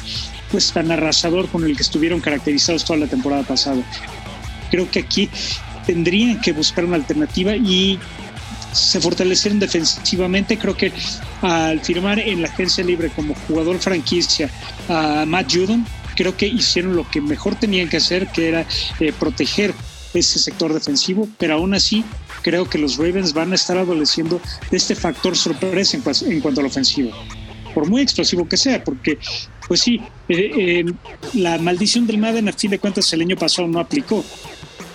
pues 0.52 0.72
tan 0.72 0.92
arrasador 0.92 1.50
con 1.50 1.64
el 1.66 1.76
que 1.76 1.84
estuvieron 1.84 2.22
caracterizados 2.22 2.86
toda 2.86 3.00
la 3.00 3.08
temporada 3.08 3.44
pasada. 3.44 3.84
Creo 4.72 4.90
que 4.90 5.00
aquí 5.00 5.30
tendrían 5.86 6.40
que 6.42 6.54
buscar 6.54 6.86
una 6.86 6.96
alternativa 6.96 7.56
y 7.56 8.00
se 8.72 9.00
fortalecieron 9.00 9.60
defensivamente. 9.60 10.58
Creo 10.58 10.76
que 10.76 10.92
al 11.42 11.80
firmar 11.82 12.20
en 12.20 12.42
la 12.42 12.48
agencia 12.48 12.84
libre 12.84 13.10
como 13.10 13.36
jugador 13.48 13.80
franquicia 13.80 14.50
a 14.88 15.26
Matt 15.26 15.54
Judon, 15.54 15.86
creo 16.16 16.36
que 16.38 16.48
hicieron 16.48 16.96
lo 16.96 17.10
que 17.10 17.22
mejor 17.22 17.56
tenían 17.56 17.90
que 17.90 17.98
hacer, 17.98 18.28
que 18.28 18.50
era 18.50 18.66
eh, 19.00 19.14
proteger 19.18 19.74
ese 20.14 20.40
sector 20.40 20.74
defensivo, 20.74 21.28
pero 21.38 21.56
aún 21.56 21.74
así 21.74 22.04
creo 22.42 22.70
que 22.70 22.78
los 22.78 22.98
Ravens 22.98 23.34
van 23.34 23.52
a 23.52 23.56
estar 23.56 23.78
adoleciendo 23.78 24.42
de 24.72 24.78
este 24.78 24.96
factor 24.96 25.36
sorpresa 25.36 25.98
en, 26.26 26.42
cuanto 26.42 26.62
a 26.62 26.64
la 26.64 26.70
ofensiva. 26.70 27.12
por 27.74 27.88
muy 27.90 28.02
explosivo 28.02 28.48
que 28.48 28.58
sea, 28.58 28.84
porque 28.84 29.20
pues 29.68 29.82
sí, 29.82 30.00
eh, 30.30 30.52
eh, 30.58 30.86
la 31.34 31.58
maldición 31.58 32.08
del 32.08 32.18
Madden 32.18 32.48
a 32.48 32.54
fin 32.54 32.72
de 32.72 32.80
cuentas 32.80 33.12
el 33.14 33.22
año 33.22 33.36
pasado 33.36 33.68
no 33.68 33.80
aplicó. 33.80 34.24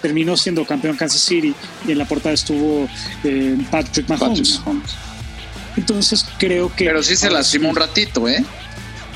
Terminó 0.01 0.37
siendo 0.37 0.65
campeón 0.65 0.97
Kansas 0.97 1.21
City 1.21 1.55
y 1.87 1.93
en 1.93 1.99
la 1.99 2.07
portada 2.07 2.35
estuvo 2.35 2.89
eh, 3.23 3.57
Patrick 3.71 4.09
Mahomes. 4.09 4.61
Entonces 5.77 6.27
creo 6.39 6.75
que... 6.75 6.87
Pero 6.87 7.03
sí 7.03 7.15
se 7.15 7.31
lastimó 7.31 7.69
un 7.69 7.77
ratito, 7.77 8.27
¿eh? 8.29 8.45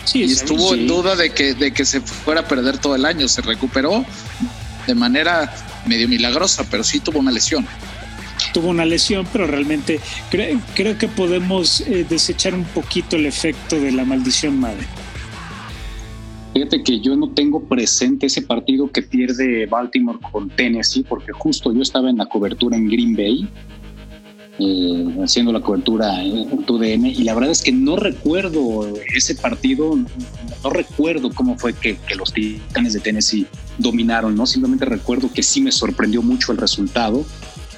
Sí, 0.04 0.20
y 0.20 0.32
estuvo 0.32 0.74
en 0.74 0.86
duda 0.86 1.16
de 1.16 1.30
que, 1.30 1.54
de 1.54 1.72
que 1.72 1.84
se 1.84 2.00
fuera 2.00 2.42
a 2.42 2.48
perder 2.48 2.78
todo 2.78 2.94
el 2.94 3.04
año. 3.04 3.26
Se 3.26 3.42
recuperó 3.42 4.04
de 4.86 4.94
manera 4.94 5.52
medio 5.86 6.08
milagrosa, 6.08 6.64
pero 6.70 6.84
sí 6.84 7.00
tuvo 7.00 7.18
una 7.20 7.32
lesión 7.32 7.66
tuvo 8.52 8.68
una 8.68 8.86
lesión, 8.86 9.26
pero 9.32 9.46
realmente 9.46 10.00
creo 10.30 10.96
que 10.98 11.08
podemos 11.08 11.82
eh, 11.82 12.06
desechar 12.08 12.54
un 12.54 12.64
poquito 12.64 13.16
el 13.16 13.26
efecto 13.26 13.78
de 13.78 13.92
la 13.92 14.04
maldición 14.04 14.58
madre. 14.58 14.86
Fíjate 16.54 16.82
que 16.82 17.00
yo 17.00 17.14
no 17.16 17.28
tengo 17.28 17.62
presente 17.64 18.26
ese 18.26 18.40
partido 18.40 18.90
que 18.90 19.02
pierde 19.02 19.66
Baltimore 19.66 20.18
con 20.32 20.48
Tennessee, 20.48 21.04
porque 21.06 21.32
justo 21.32 21.70
yo 21.70 21.82
estaba 21.82 22.08
en 22.08 22.16
la 22.16 22.24
cobertura 22.24 22.78
en 22.78 22.88
Green 22.88 23.14
Bay, 23.14 23.46
eh, 24.58 25.16
haciendo 25.22 25.52
la 25.52 25.60
cobertura 25.60 26.22
en 26.22 26.64
TUDN, 26.64 27.06
y 27.06 27.24
la 27.24 27.34
verdad 27.34 27.50
es 27.50 27.62
que 27.62 27.72
no 27.72 27.96
recuerdo 27.96 28.86
ese 29.14 29.34
partido, 29.34 29.96
no 30.64 30.70
recuerdo 30.70 31.30
cómo 31.30 31.58
fue 31.58 31.72
que, 31.74 31.96
que 31.96 32.14
los 32.14 32.32
Titanes 32.32 32.92
de 32.92 33.00
Tennessee 33.00 33.46
dominaron, 33.78 34.34
¿no? 34.34 34.46
Simplemente 34.46 34.84
recuerdo 34.84 35.30
que 35.32 35.42
sí 35.42 35.60
me 35.60 35.72
sorprendió 35.72 36.22
mucho 36.22 36.52
el 36.52 36.58
resultado 36.58 37.24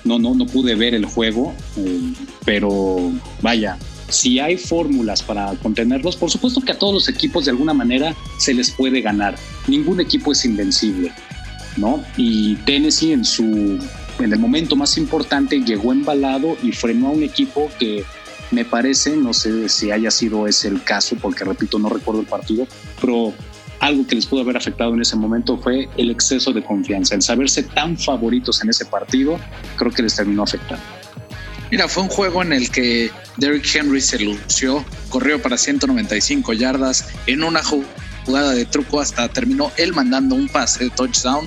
no, 0.05 0.19
no, 0.19 0.35
no 0.35 0.47
pude 0.47 0.75
ver 0.75 0.95
el 0.95 1.05
juego, 1.05 1.55
eh, 1.77 2.13
pero 2.45 3.13
vaya, 3.43 3.79
si 4.09 4.39
hay 4.39 4.57
fórmulas 4.57 5.23
para 5.23 5.55
contenerlos, 5.57 6.17
por 6.17 6.31
supuesto 6.31 6.61
que 6.61 6.73
a 6.73 6.79
todos 6.79 6.95
los 6.95 7.09
equipos 7.09 7.45
de 7.45 7.51
alguna 7.53 7.75
manera 7.75 8.15
se 8.39 8.55
les 8.55 8.71
puede 8.71 9.01
ganar. 9.01 9.37
Ningún 9.67 10.01
equipo 10.01 10.33
es 10.33 10.45
invencible, 10.45 11.13
¿no? 11.77 12.03
Y 12.17 12.57
Tennessee 12.57 13.13
en 13.13 13.25
su 13.25 13.79
en 14.19 14.33
el 14.33 14.39
momento 14.39 14.77
más 14.77 14.97
importante 14.99 15.61
llegó 15.61 15.93
embalado 15.93 16.57
y 16.63 16.73
frenó 16.73 17.09
a 17.09 17.11
un 17.11 17.23
equipo 17.23 17.71
que 17.79 18.05
me 18.51 18.65
parece, 18.65 19.17
no 19.17 19.33
sé 19.33 19.69
si 19.69 19.91
haya 19.91 20.11
sido 20.11 20.47
ese 20.47 20.69
el 20.69 20.83
caso, 20.83 21.17
porque 21.21 21.45
repito, 21.45 21.79
no 21.79 21.89
recuerdo 21.89 22.21
el 22.21 22.27
partido, 22.27 22.67
pero 23.01 23.35
algo 23.81 24.07
que 24.07 24.15
les 24.15 24.27
pudo 24.27 24.41
haber 24.41 24.57
afectado 24.57 24.95
en 24.95 25.03
ese 25.03 25.17
momento 25.17 25.57
fue 25.59 25.89
el 25.97 26.11
exceso 26.11 26.53
de 26.53 26.63
confianza, 26.63 27.15
el 27.15 27.23
saberse 27.23 27.63
tan 27.63 27.97
favoritos 27.97 28.63
en 28.63 28.71
ese 28.71 28.87
partido, 28.87 29.39
creo 29.77 29.93
que 29.93 30.03
les 30.03 30.15
terminó 30.17 30.43
afectando. 30.43 30.83
Mira, 31.71 31.87
fue 31.87 32.03
un 32.03 32.09
juego 32.09 32.43
en 32.43 32.55
el 32.55 32.71
que 32.71 33.11
Derrick 33.37 33.75
Henry 33.75 34.01
se 34.01 34.19
lució, 34.19 34.85
corrió 35.11 35.41
para 35.41 35.59
195 35.59 36.55
yardas 36.55 37.09
en 37.27 37.45
una 37.45 37.61
jugada 37.63 38.53
de 38.53 38.65
truco 38.65 39.01
hasta 39.01 39.29
terminó 39.29 39.71
él 39.77 39.93
mandando 39.93 40.35
un 40.35 40.49
pase 40.49 40.85
de 40.85 40.91
touchdown 40.91 41.47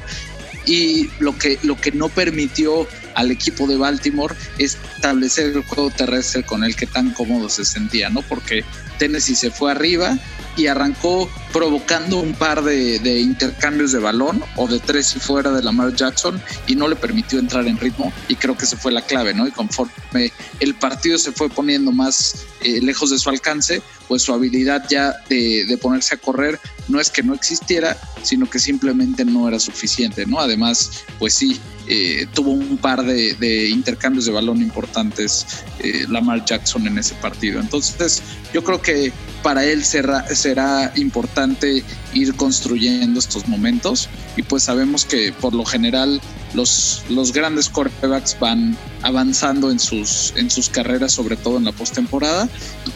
y 0.66 1.10
lo 1.20 1.38
que, 1.38 1.60
lo 1.64 1.80
que 1.80 1.92
no 1.92 2.10
permitió 2.10 2.88
al 3.16 3.32
equipo 3.32 3.68
de 3.68 3.78
Baltimore 3.78 4.36
establecer 4.58 5.48
el 5.48 5.64
juego 5.64 5.90
terrestre 5.90 6.44
con 6.44 6.64
el 6.64 6.76
que 6.76 6.88
tan 6.88 7.12
cómodo 7.12 7.50
se 7.50 7.66
sentía, 7.66 8.10
¿no? 8.10 8.22
Porque 8.22 8.64
Tennessee 8.98 9.36
se 9.36 9.52
fue 9.52 9.72
arriba 9.72 10.18
y 10.58 10.68
arrancó 10.68 11.30
provocando 11.54 12.20
un 12.20 12.34
par 12.34 12.64
de, 12.64 13.20
intercambios 13.20 13.92
de 13.92 14.00
balón 14.00 14.44
o 14.56 14.68
de 14.68 14.80
tres 14.80 15.08
si 15.08 15.20
fuera 15.20 15.52
de 15.52 15.64
Lamar 15.64 15.96
Jackson 15.96 16.42
y 16.68 16.76
no 16.76 16.88
le 16.88 16.96
permitió 16.96 17.40
entrar 17.40 17.68
en 17.68 17.78
ritmo 17.78 18.12
y 18.28 18.36
creo 18.36 18.58
que 18.58 18.66
esa 18.66 18.78
fue 18.78 18.92
la 18.92 19.02
clave, 19.02 19.34
¿no? 19.34 19.48
Y 19.48 19.52
conforme 19.52 20.32
el 20.60 20.76
partido 20.76 21.18
se 21.18 21.32
fue 21.32 21.50
poniendo 21.50 21.92
más 21.92 22.46
eh, 22.62 22.82
lejos 22.82 23.10
de 23.12 23.20
su 23.20 23.30
alcance, 23.30 23.82
pues 24.12 24.24
su 24.24 24.34
habilidad 24.34 24.84
ya 24.90 25.16
de, 25.30 25.64
de, 25.66 25.78
ponerse 25.78 26.16
a 26.16 26.18
correr 26.18 26.60
no 26.90 27.00
es 27.00 27.10
que 27.10 27.24
no 27.24 27.34
existiera, 27.34 27.96
sino 28.24 28.50
que 28.50 28.60
simplemente 28.60 29.24
no 29.24 29.48
era 29.48 29.58
suficiente, 29.58 30.26
¿no? 30.26 30.42
Además, 30.42 31.06
pues 31.18 31.34
sí, 31.34 31.62
eh, 31.88 32.28
tuvo 32.34 32.52
un 32.52 32.78
par 32.78 33.06
de, 33.06 33.70
intercambios 33.70 34.26
de 34.26 34.34
balón 34.34 34.62
importantes 34.62 35.46
eh, 35.80 36.06
Lamar 36.10 36.44
Jackson 36.44 36.88
en 36.88 36.98
ese 36.98 37.16
partido. 37.16 37.62
Entonces, 37.62 38.22
yo 38.54 38.66
creo 38.66 38.82
que 38.82 39.14
para 39.44 39.64
él 39.64 39.84
será, 39.86 40.28
será 40.36 40.92
importante 40.96 41.82
ir 42.14 42.36
construyendo 42.36 43.18
estos 43.18 43.48
momentos 43.48 44.10
y 44.36 44.42
pues 44.42 44.64
sabemos 44.64 45.06
que 45.06 45.32
por 45.32 45.54
lo 45.54 45.64
general 45.64 46.20
los, 46.54 47.04
los 47.10 47.32
grandes 47.32 47.70
quarterbacks 47.70 48.38
van 48.40 48.78
avanzando 49.04 49.72
en 49.72 49.80
sus, 49.80 50.34
en 50.36 50.50
sus 50.50 50.70
carreras, 50.70 51.14
sobre 51.14 51.38
todo 51.38 51.58
en 51.58 51.66
la 51.66 51.72
postemporada. 51.72 52.50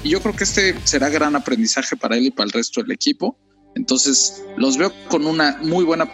Y 0.03 0.09
yo 0.09 0.21
creo 0.21 0.35
que 0.35 0.43
este 0.43 0.75
será 0.83 1.09
gran 1.09 1.35
aprendizaje 1.35 1.95
para 1.95 2.17
él 2.17 2.25
y 2.25 2.31
para 2.31 2.45
el 2.45 2.51
resto 2.51 2.81
del 2.81 2.91
equipo. 2.91 3.37
Entonces, 3.75 4.43
los 4.57 4.77
veo 4.77 4.91
con 5.09 5.25
una 5.25 5.57
muy 5.61 5.83
buena 5.83 6.09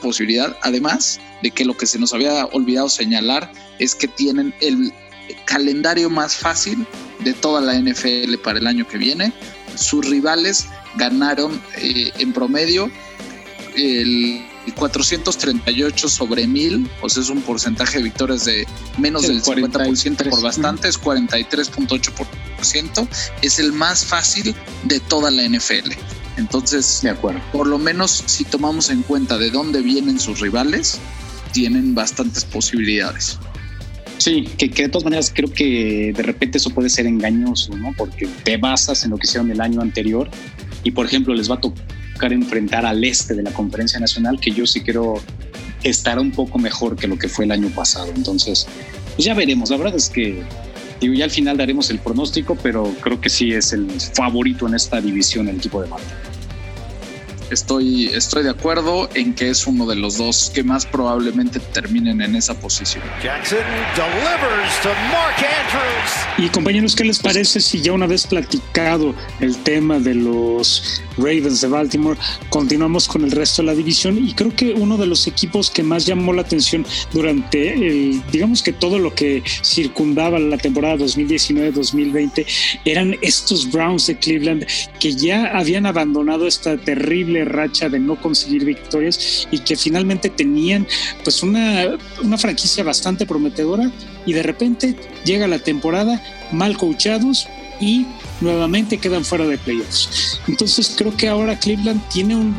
posibilidad, 0.00 0.56
además 0.62 1.20
de 1.42 1.50
que 1.50 1.64
lo 1.64 1.76
que 1.76 1.86
se 1.86 1.98
nos 1.98 2.12
había 2.12 2.46
olvidado 2.46 2.88
señalar 2.88 3.50
es 3.78 3.94
que 3.94 4.06
tienen 4.06 4.54
el 4.60 4.92
calendario 5.46 6.10
más 6.10 6.36
fácil 6.36 6.86
de 7.24 7.32
toda 7.32 7.60
la 7.60 7.74
NFL 7.78 8.36
para 8.42 8.58
el 8.58 8.66
año 8.66 8.86
que 8.86 8.98
viene. 8.98 9.32
Sus 9.74 10.08
rivales 10.08 10.66
ganaron 10.96 11.60
eh, 11.78 12.12
en 12.18 12.32
promedio 12.32 12.90
el 13.76 14.44
438 14.72 16.08
sobre 16.08 16.46
1000, 16.46 16.88
o 17.00 17.08
sea, 17.08 17.22
es 17.22 17.28
un 17.28 17.42
porcentaje 17.42 17.98
de 17.98 18.04
victorias 18.04 18.44
de 18.44 18.66
menos 18.98 19.28
del 19.28 19.42
50% 19.42 20.30
por 20.30 20.42
bastante, 20.42 20.88
es 20.88 21.00
43.8%, 21.00 23.08
es 23.42 23.58
el 23.58 23.72
más 23.72 24.04
fácil 24.04 24.54
de 24.84 25.00
toda 25.00 25.30
la 25.30 25.48
NFL. 25.48 25.92
Entonces, 26.36 27.00
de 27.02 27.10
acuerdo. 27.10 27.40
por 27.52 27.66
lo 27.66 27.78
menos 27.78 28.24
si 28.26 28.44
tomamos 28.44 28.90
en 28.90 29.02
cuenta 29.02 29.38
de 29.38 29.50
dónde 29.50 29.82
vienen 29.82 30.18
sus 30.18 30.40
rivales, 30.40 30.98
tienen 31.52 31.94
bastantes 31.94 32.44
posibilidades. 32.44 33.38
Sí, 34.18 34.44
que, 34.56 34.68
de 34.68 34.88
todas 34.88 35.04
maneras 35.04 35.32
creo 35.34 35.52
que 35.52 36.12
de 36.14 36.22
repente 36.22 36.58
eso 36.58 36.70
puede 36.70 36.88
ser 36.88 37.06
engañoso, 37.06 37.76
¿no? 37.76 37.92
Porque 37.96 38.28
te 38.42 38.56
basas 38.56 39.04
en 39.04 39.10
lo 39.10 39.18
que 39.18 39.26
hicieron 39.26 39.50
el 39.50 39.60
año 39.60 39.80
anterior 39.80 40.28
y, 40.82 40.90
por 40.90 41.06
ejemplo, 41.06 41.34
les 41.34 41.50
va 41.50 41.56
a 41.56 41.60
tocar 41.60 41.84
enfrentar 42.20 42.86
al 42.86 43.04
este 43.04 43.34
de 43.34 43.42
la 43.42 43.52
conferencia 43.52 44.00
nacional, 44.00 44.40
que 44.40 44.50
yo 44.50 44.66
sí 44.66 44.80
quiero 44.80 45.20
estar 45.82 46.18
un 46.18 46.30
poco 46.30 46.58
mejor 46.58 46.96
que 46.96 47.06
lo 47.06 47.18
que 47.18 47.28
fue 47.28 47.44
el 47.44 47.52
año 47.52 47.68
pasado. 47.68 48.12
Entonces, 48.14 48.66
pues 49.14 49.24
ya 49.24 49.34
veremos. 49.34 49.70
La 49.70 49.76
verdad 49.76 49.94
es 49.94 50.08
que 50.08 50.42
digo, 51.00 51.14
ya 51.14 51.24
al 51.24 51.30
final 51.30 51.56
daremos 51.56 51.90
el 51.90 51.98
pronóstico, 51.98 52.56
pero 52.62 52.94
creo 53.00 53.20
que 53.20 53.28
sí 53.28 53.52
es 53.52 53.72
el 53.72 53.90
favorito 53.90 54.66
en 54.66 54.74
esta 54.74 55.00
división 55.00 55.48
el 55.48 55.56
equipo 55.56 55.82
de 55.82 55.88
Marte. 55.88 56.06
Estoy, 57.54 58.06
estoy 58.06 58.42
de 58.42 58.50
acuerdo 58.50 59.08
en 59.14 59.32
que 59.32 59.48
es 59.48 59.68
uno 59.68 59.86
de 59.86 59.94
los 59.94 60.18
dos 60.18 60.50
que 60.52 60.64
más 60.64 60.84
probablemente 60.86 61.60
terminen 61.60 62.20
en 62.20 62.34
esa 62.34 62.58
posición. 62.58 63.04
Jackson 63.22 63.58
delivers 63.94 64.82
to 64.82 64.88
Mark 65.12 65.36
Andrews. 65.36 66.24
Y 66.36 66.48
compañeros, 66.48 66.96
¿qué 66.96 67.04
les 67.04 67.20
parece 67.20 67.60
si 67.60 67.80
ya 67.80 67.92
una 67.92 68.08
vez 68.08 68.26
platicado 68.26 69.14
el 69.38 69.56
tema 69.58 70.00
de 70.00 70.16
los 70.16 71.00
Ravens 71.16 71.60
de 71.60 71.68
Baltimore, 71.68 72.18
continuamos 72.48 73.06
con 73.06 73.22
el 73.22 73.30
resto 73.30 73.62
de 73.62 73.66
la 73.66 73.74
división? 73.76 74.18
Y 74.18 74.32
creo 74.32 74.54
que 74.56 74.72
uno 74.72 74.96
de 74.96 75.06
los 75.06 75.28
equipos 75.28 75.70
que 75.70 75.84
más 75.84 76.06
llamó 76.06 76.32
la 76.32 76.42
atención 76.42 76.84
durante 77.12 77.72
el, 77.72 78.20
digamos 78.32 78.64
que 78.64 78.72
todo 78.72 78.98
lo 78.98 79.14
que 79.14 79.44
circundaba 79.62 80.40
la 80.40 80.58
temporada 80.58 80.96
2019-2020 80.96 82.46
eran 82.84 83.16
estos 83.22 83.70
Browns 83.70 84.08
de 84.08 84.16
Cleveland 84.18 84.66
que 84.98 85.14
ya 85.14 85.56
habían 85.56 85.86
abandonado 85.86 86.48
esta 86.48 86.76
terrible 86.78 87.43
racha 87.44 87.88
de 87.88 87.98
no 87.98 88.20
conseguir 88.20 88.64
victorias 88.64 89.48
y 89.50 89.58
que 89.60 89.76
finalmente 89.76 90.30
tenían 90.30 90.86
pues 91.22 91.42
una, 91.42 91.96
una 92.22 92.38
franquicia 92.38 92.84
bastante 92.84 93.26
prometedora 93.26 93.90
y 94.26 94.32
de 94.32 94.42
repente 94.42 94.96
llega 95.24 95.46
la 95.46 95.58
temporada 95.58 96.22
mal 96.52 96.76
coachados 96.76 97.46
y 97.80 98.06
nuevamente 98.40 98.98
quedan 98.98 99.24
fuera 99.24 99.46
de 99.46 99.58
playoffs. 99.58 100.40
Entonces 100.48 100.94
creo 100.96 101.16
que 101.16 101.28
ahora 101.28 101.58
Cleveland 101.58 102.00
tiene 102.08 102.36
un 102.36 102.54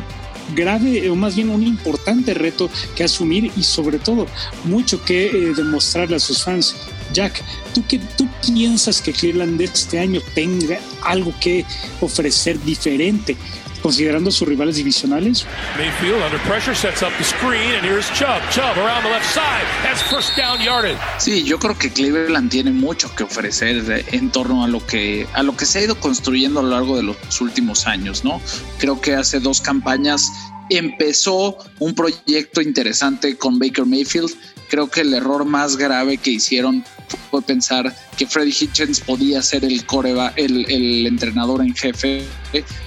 grave 0.54 1.10
o 1.10 1.16
más 1.16 1.34
bien 1.34 1.50
un 1.50 1.62
importante 1.62 2.34
reto 2.34 2.70
que 2.94 3.04
asumir 3.04 3.50
y 3.56 3.62
sobre 3.62 3.98
todo 3.98 4.26
mucho 4.64 5.02
que 5.04 5.26
eh, 5.26 5.54
demostrarle 5.56 6.16
a 6.16 6.20
sus 6.20 6.44
fans. 6.44 6.76
Jack, 7.12 7.42
¿tú, 7.74 7.84
qué, 7.88 8.00
¿tú 8.16 8.28
piensas 8.44 9.00
que 9.00 9.12
Cleveland 9.12 9.60
este 9.60 9.98
año 9.98 10.20
tenga 10.34 10.78
algo 11.02 11.32
que 11.40 11.64
ofrecer 12.00 12.60
diferente 12.62 13.36
considerando 13.78 14.30
sus 14.30 14.48
rivales 14.48 14.76
divisionales. 14.76 15.46
Sí, 21.18 21.44
yo 21.44 21.58
creo 21.58 21.76
que 21.78 21.90
Cleveland 21.90 22.50
tiene 22.50 22.70
mucho 22.70 23.14
que 23.14 23.24
ofrecer 23.24 24.04
en 24.12 24.30
torno 24.30 24.64
a 24.64 24.68
lo 24.68 24.84
que 24.84 25.26
a 25.34 25.42
lo 25.42 25.56
que 25.56 25.66
se 25.66 25.80
ha 25.80 25.82
ido 25.82 25.98
construyendo 25.98 26.60
a 26.60 26.62
lo 26.62 26.70
largo 26.70 26.96
de 26.96 27.02
los 27.02 27.40
últimos 27.40 27.86
años, 27.86 28.24
¿no? 28.24 28.40
Creo 28.78 29.00
que 29.00 29.14
hace 29.14 29.40
dos 29.40 29.60
campañas 29.60 30.30
empezó 30.70 31.58
un 31.78 31.94
proyecto 31.94 32.60
interesante 32.60 33.36
con 33.36 33.58
Baker 33.58 33.86
Mayfield 33.86 34.32
creo 34.68 34.88
que 34.88 35.02
el 35.02 35.14
error 35.14 35.44
más 35.44 35.76
grave 35.76 36.18
que 36.18 36.30
hicieron 36.30 36.84
fue 37.30 37.42
pensar 37.42 37.94
que 38.16 38.26
Freddy 38.26 38.54
Hitchens 38.58 39.00
podía 39.00 39.42
ser 39.42 39.64
el 39.64 39.84
coreba, 39.86 40.32
el, 40.36 40.70
el 40.70 41.06
entrenador 41.06 41.62
en 41.62 41.74
jefe 41.74 42.24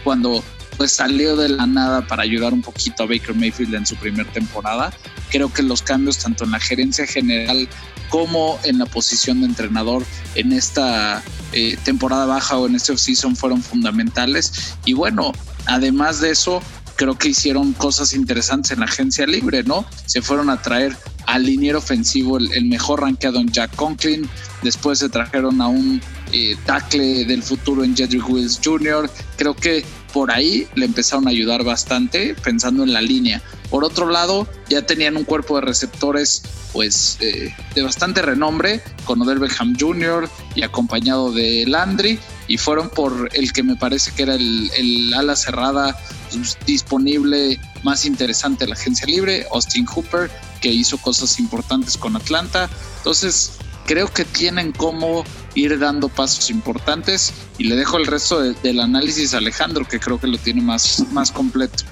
cuando 0.03 0.43
pues 0.79 0.93
salió 0.93 1.35
de 1.35 1.49
la 1.49 1.67
nada 1.67 2.07
para 2.07 2.23
ayudar 2.23 2.53
un 2.53 2.61
poquito 2.61 3.03
a 3.03 3.05
Baker 3.05 3.35
Mayfield 3.35 3.75
en 3.75 3.85
su 3.85 3.97
primera 3.97 4.31
temporada. 4.31 4.93
Creo 5.29 5.51
que 5.51 5.61
los 5.61 5.81
cambios 5.81 6.19
tanto 6.19 6.45
en 6.45 6.51
la 6.51 6.59
gerencia 6.61 7.05
general 7.05 7.67
como 8.07 8.57
en 8.63 8.79
la 8.79 8.85
posición 8.85 9.41
de 9.41 9.47
entrenador 9.47 10.05
en 10.35 10.53
esta 10.53 11.21
eh, 11.51 11.77
temporada 11.83 12.25
baja 12.25 12.57
o 12.57 12.65
en 12.65 12.75
este 12.75 12.93
offseason 12.93 13.35
fueron 13.35 13.61
fundamentales. 13.61 14.77
Y 14.85 14.93
bueno, 14.93 15.33
además 15.65 16.21
de 16.21 16.31
eso, 16.31 16.61
creo 16.95 17.17
que 17.17 17.27
hicieron 17.27 17.73
cosas 17.73 18.13
interesantes 18.13 18.71
en 18.71 18.79
la 18.79 18.85
agencia 18.85 19.27
libre, 19.27 19.63
¿no? 19.63 19.85
Se 20.05 20.21
fueron 20.21 20.49
a 20.49 20.61
traer 20.61 20.95
al 21.25 21.45
liniero 21.45 21.79
ofensivo 21.79 22.37
el, 22.37 22.65
mejor 22.65 23.01
rankeado 23.01 23.39
en 23.39 23.51
Jack 23.51 23.75
Conklin, 23.75 24.29
después 24.63 24.99
se 24.99 25.09
trajeron 25.09 25.59
a 25.61 25.67
un 25.67 26.01
eh, 26.31 26.55
tackle 26.65 27.25
del 27.25 27.43
futuro 27.43 27.83
en 27.83 27.97
Jedrick 27.97 28.29
Wills 28.29 28.61
Jr. 28.63 29.11
Creo 29.35 29.53
que 29.55 29.83
por 30.13 30.31
ahí 30.31 30.67
le 30.75 30.85
empezaron 30.85 31.27
a 31.27 31.31
ayudar 31.31 31.63
bastante 31.63 32.35
pensando 32.43 32.83
en 32.83 32.93
la 32.93 33.01
línea. 33.01 33.41
Por 33.69 33.83
otro 33.83 34.09
lado, 34.09 34.47
ya 34.67 34.81
tenían 34.81 35.15
un 35.15 35.23
cuerpo 35.23 35.55
de 35.55 35.61
receptores 35.61 36.41
pues 36.73 37.17
eh, 37.19 37.53
de 37.73 37.81
bastante 37.81 38.21
renombre 38.21 38.81
con 39.05 39.21
Odell 39.21 39.39
Beckham 39.39 39.75
Jr. 39.79 40.29
y 40.55 40.63
acompañado 40.63 41.31
de 41.31 41.65
Landry 41.67 42.19
y 42.47 42.57
fueron 42.57 42.89
por 42.89 43.29
el 43.33 43.53
que 43.53 43.63
me 43.63 43.75
parece 43.75 44.11
que 44.11 44.23
era 44.23 44.35
el, 44.35 45.13
ala 45.15 45.35
cerrada 45.35 45.95
pues, 46.31 46.57
disponible 46.65 47.59
más 47.83 48.05
interesante 48.05 48.65
de 48.65 48.69
la 48.69 48.75
agencia 48.75 49.07
libre, 49.07 49.45
Austin 49.51 49.85
Hooper, 49.85 50.29
que 50.61 50.69
hizo 50.69 50.97
cosas 50.97 51.39
importantes 51.39 51.97
con 51.97 52.15
Atlanta. 52.15 52.69
Entonces, 52.97 53.51
creo 53.85 54.07
que 54.07 54.25
tienen 54.25 54.71
cómo 54.71 55.23
ir 55.55 55.77
dando 55.79 56.09
pasos 56.09 56.49
importantes 56.49 57.33
y 57.57 57.65
le 57.65 57.75
dejo 57.75 57.97
el 57.97 58.05
resto 58.05 58.41
del 58.41 58.79
análisis 58.79 59.33
a 59.33 59.37
Alejandro, 59.37 59.85
que 59.85 59.99
creo 59.99 60.19
que 60.19 60.27
lo 60.27 60.37
tiene 60.37 60.61
más, 60.61 61.05
más 61.11 61.31
completo. 61.31 61.83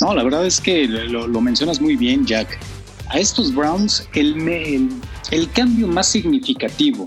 No, 0.00 0.14
la 0.14 0.22
verdad 0.22 0.46
es 0.46 0.60
que 0.60 0.86
lo, 0.86 1.40
mencionas 1.40 1.80
muy 1.80 1.96
bien, 1.96 2.24
Jack. 2.24 2.58
A 3.08 3.18
estos 3.18 3.54
Browns, 3.54 4.06
el, 4.14 4.90
el, 5.30 5.50
cambio 5.52 5.88
más 5.88 6.08
significativo 6.08 7.04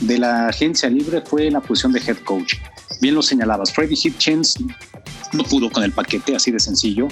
de 0.00 0.18
la 0.18 0.48
agencia 0.48 0.88
libre 0.88 1.20
fue 1.20 1.46
en 1.46 1.52
la 1.52 1.60
posición 1.60 1.92
de 1.92 2.00
head 2.00 2.16
coach. 2.24 2.54
Bien 3.00 3.14
lo 3.14 3.22
señalabas, 3.22 3.72
Freddy 3.72 3.94
Hitchens 3.94 4.56
no 5.32 5.44
pudo 5.44 5.70
con 5.70 5.84
el 5.84 5.92
paquete, 5.92 6.34
así 6.34 6.50
de 6.50 6.58
sencillo. 6.58 7.08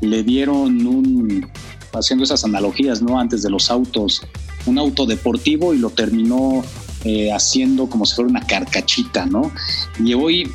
Le 0.00 0.22
dieron 0.22 0.86
un, 0.86 1.50
haciendo 1.92 2.24
esas 2.24 2.44
analogías, 2.44 3.00
¿no? 3.00 3.18
Antes 3.18 3.42
de 3.42 3.50
los 3.50 3.70
autos, 3.70 4.22
un 4.66 4.78
auto 4.78 5.06
deportivo 5.06 5.74
y 5.74 5.78
lo 5.78 5.90
terminó 5.90 6.62
eh, 7.08 7.32
haciendo 7.32 7.88
como 7.88 8.04
si 8.04 8.14
fuera 8.14 8.28
una 8.28 8.46
carcachita, 8.46 9.24
¿no? 9.24 9.50
Y 9.98 10.12
hoy 10.12 10.52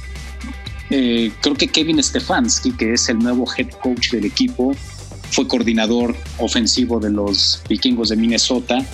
eh, 0.91 1.31
creo 1.41 1.55
que 1.55 1.67
Kevin 1.67 2.03
Stefanski, 2.03 2.73
que 2.73 2.93
es 2.93 3.09
el 3.09 3.17
nuevo 3.17 3.45
head 3.57 3.71
coach 3.81 4.11
del 4.11 4.25
equipo, 4.25 4.75
fue 5.31 5.47
coordinador 5.47 6.15
ofensivo 6.37 6.99
de 6.99 7.09
los 7.09 7.63
vikingos 7.67 8.09
de 8.09 8.17
Minnesota. 8.17 8.85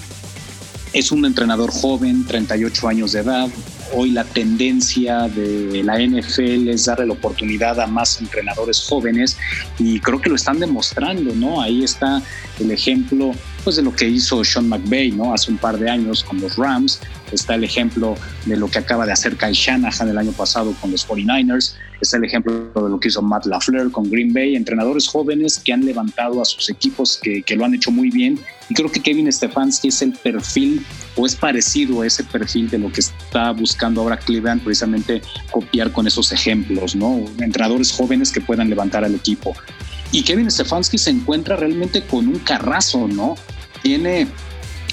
Es 0.93 1.11
un 1.11 1.25
entrenador 1.25 1.69
joven, 1.69 2.25
38 2.25 2.87
años 2.87 3.11
de 3.11 3.19
edad. 3.19 3.49
Hoy 3.93 4.11
la 4.11 4.23
tendencia 4.23 5.27
de 5.27 5.83
la 5.83 5.99
NFL 5.99 6.69
es 6.69 6.85
darle 6.85 7.07
la 7.07 7.13
oportunidad 7.13 7.77
a 7.81 7.87
más 7.87 8.21
entrenadores 8.21 8.85
jóvenes 8.87 9.35
y 9.77 9.99
creo 9.99 10.21
que 10.21 10.29
lo 10.29 10.37
están 10.37 10.59
demostrando, 10.61 11.35
¿no? 11.35 11.61
Ahí 11.61 11.83
está 11.83 12.23
el 12.57 12.71
ejemplo 12.71 13.33
pues, 13.63 13.75
de 13.75 13.83
lo 13.83 13.95
que 13.95 14.07
hizo 14.07 14.43
Sean 14.43 14.67
McVay, 14.67 15.11
¿no? 15.11 15.33
Hace 15.33 15.51
un 15.51 15.57
par 15.57 15.77
de 15.77 15.89
años 15.89 16.23
con 16.23 16.39
los 16.41 16.55
Rams. 16.55 16.99
Está 17.31 17.55
el 17.55 17.63
ejemplo 17.63 18.15
de 18.45 18.57
lo 18.57 18.67
que 18.69 18.79
acaba 18.79 19.05
de 19.05 19.11
hacer 19.11 19.37
Kyle 19.37 19.53
Shanahan 19.53 20.09
el 20.09 20.17
año 20.17 20.31
pasado 20.31 20.73
con 20.81 20.91
los 20.91 21.07
49ers. 21.07 21.75
Está 22.01 22.17
el 22.17 22.23
ejemplo 22.23 22.71
de 22.73 22.89
lo 22.89 22.99
que 22.99 23.09
hizo 23.09 23.21
Matt 23.21 23.45
LaFleur 23.45 23.91
con 23.91 24.09
Green 24.09 24.33
Bay. 24.33 24.55
Entrenadores 24.55 25.07
jóvenes 25.07 25.59
que 25.59 25.73
han 25.73 25.85
levantado 25.85 26.41
a 26.41 26.45
sus 26.45 26.69
equipos, 26.69 27.19
que, 27.21 27.43
que 27.43 27.55
lo 27.55 27.65
han 27.65 27.75
hecho 27.75 27.91
muy 27.91 28.09
bien. 28.09 28.39
Y 28.69 28.73
creo 28.73 28.91
que 28.91 29.01
Kevin 29.01 29.31
Stefanski 29.31 29.89
es 29.89 30.01
el 30.01 30.13
perfil 30.13 30.85
o 31.15 31.25
es 31.25 31.35
parecido 31.35 32.01
a 32.01 32.07
ese 32.07 32.23
perfil 32.23 32.69
de 32.69 32.79
lo 32.79 32.91
que 32.91 33.01
está 33.01 33.51
buscando 33.51 34.01
ahora 34.01 34.17
Cleveland, 34.17 34.63
precisamente 34.63 35.21
copiar 35.51 35.91
con 35.91 36.07
esos 36.07 36.31
ejemplos, 36.31 36.95
¿no? 36.95 37.23
Entrenadores 37.39 37.91
jóvenes 37.91 38.31
que 38.31 38.41
puedan 38.41 38.69
levantar 38.69 39.03
al 39.03 39.15
equipo. 39.15 39.53
Y 40.11 40.23
Kevin 40.23 40.49
Stefanski 40.49 40.97
se 40.97 41.11
encuentra 41.11 41.55
realmente 41.55 42.05
con 42.05 42.27
un 42.27 42.39
carrazo, 42.39 43.07
¿no? 43.07 43.35
Tiene 43.81 44.27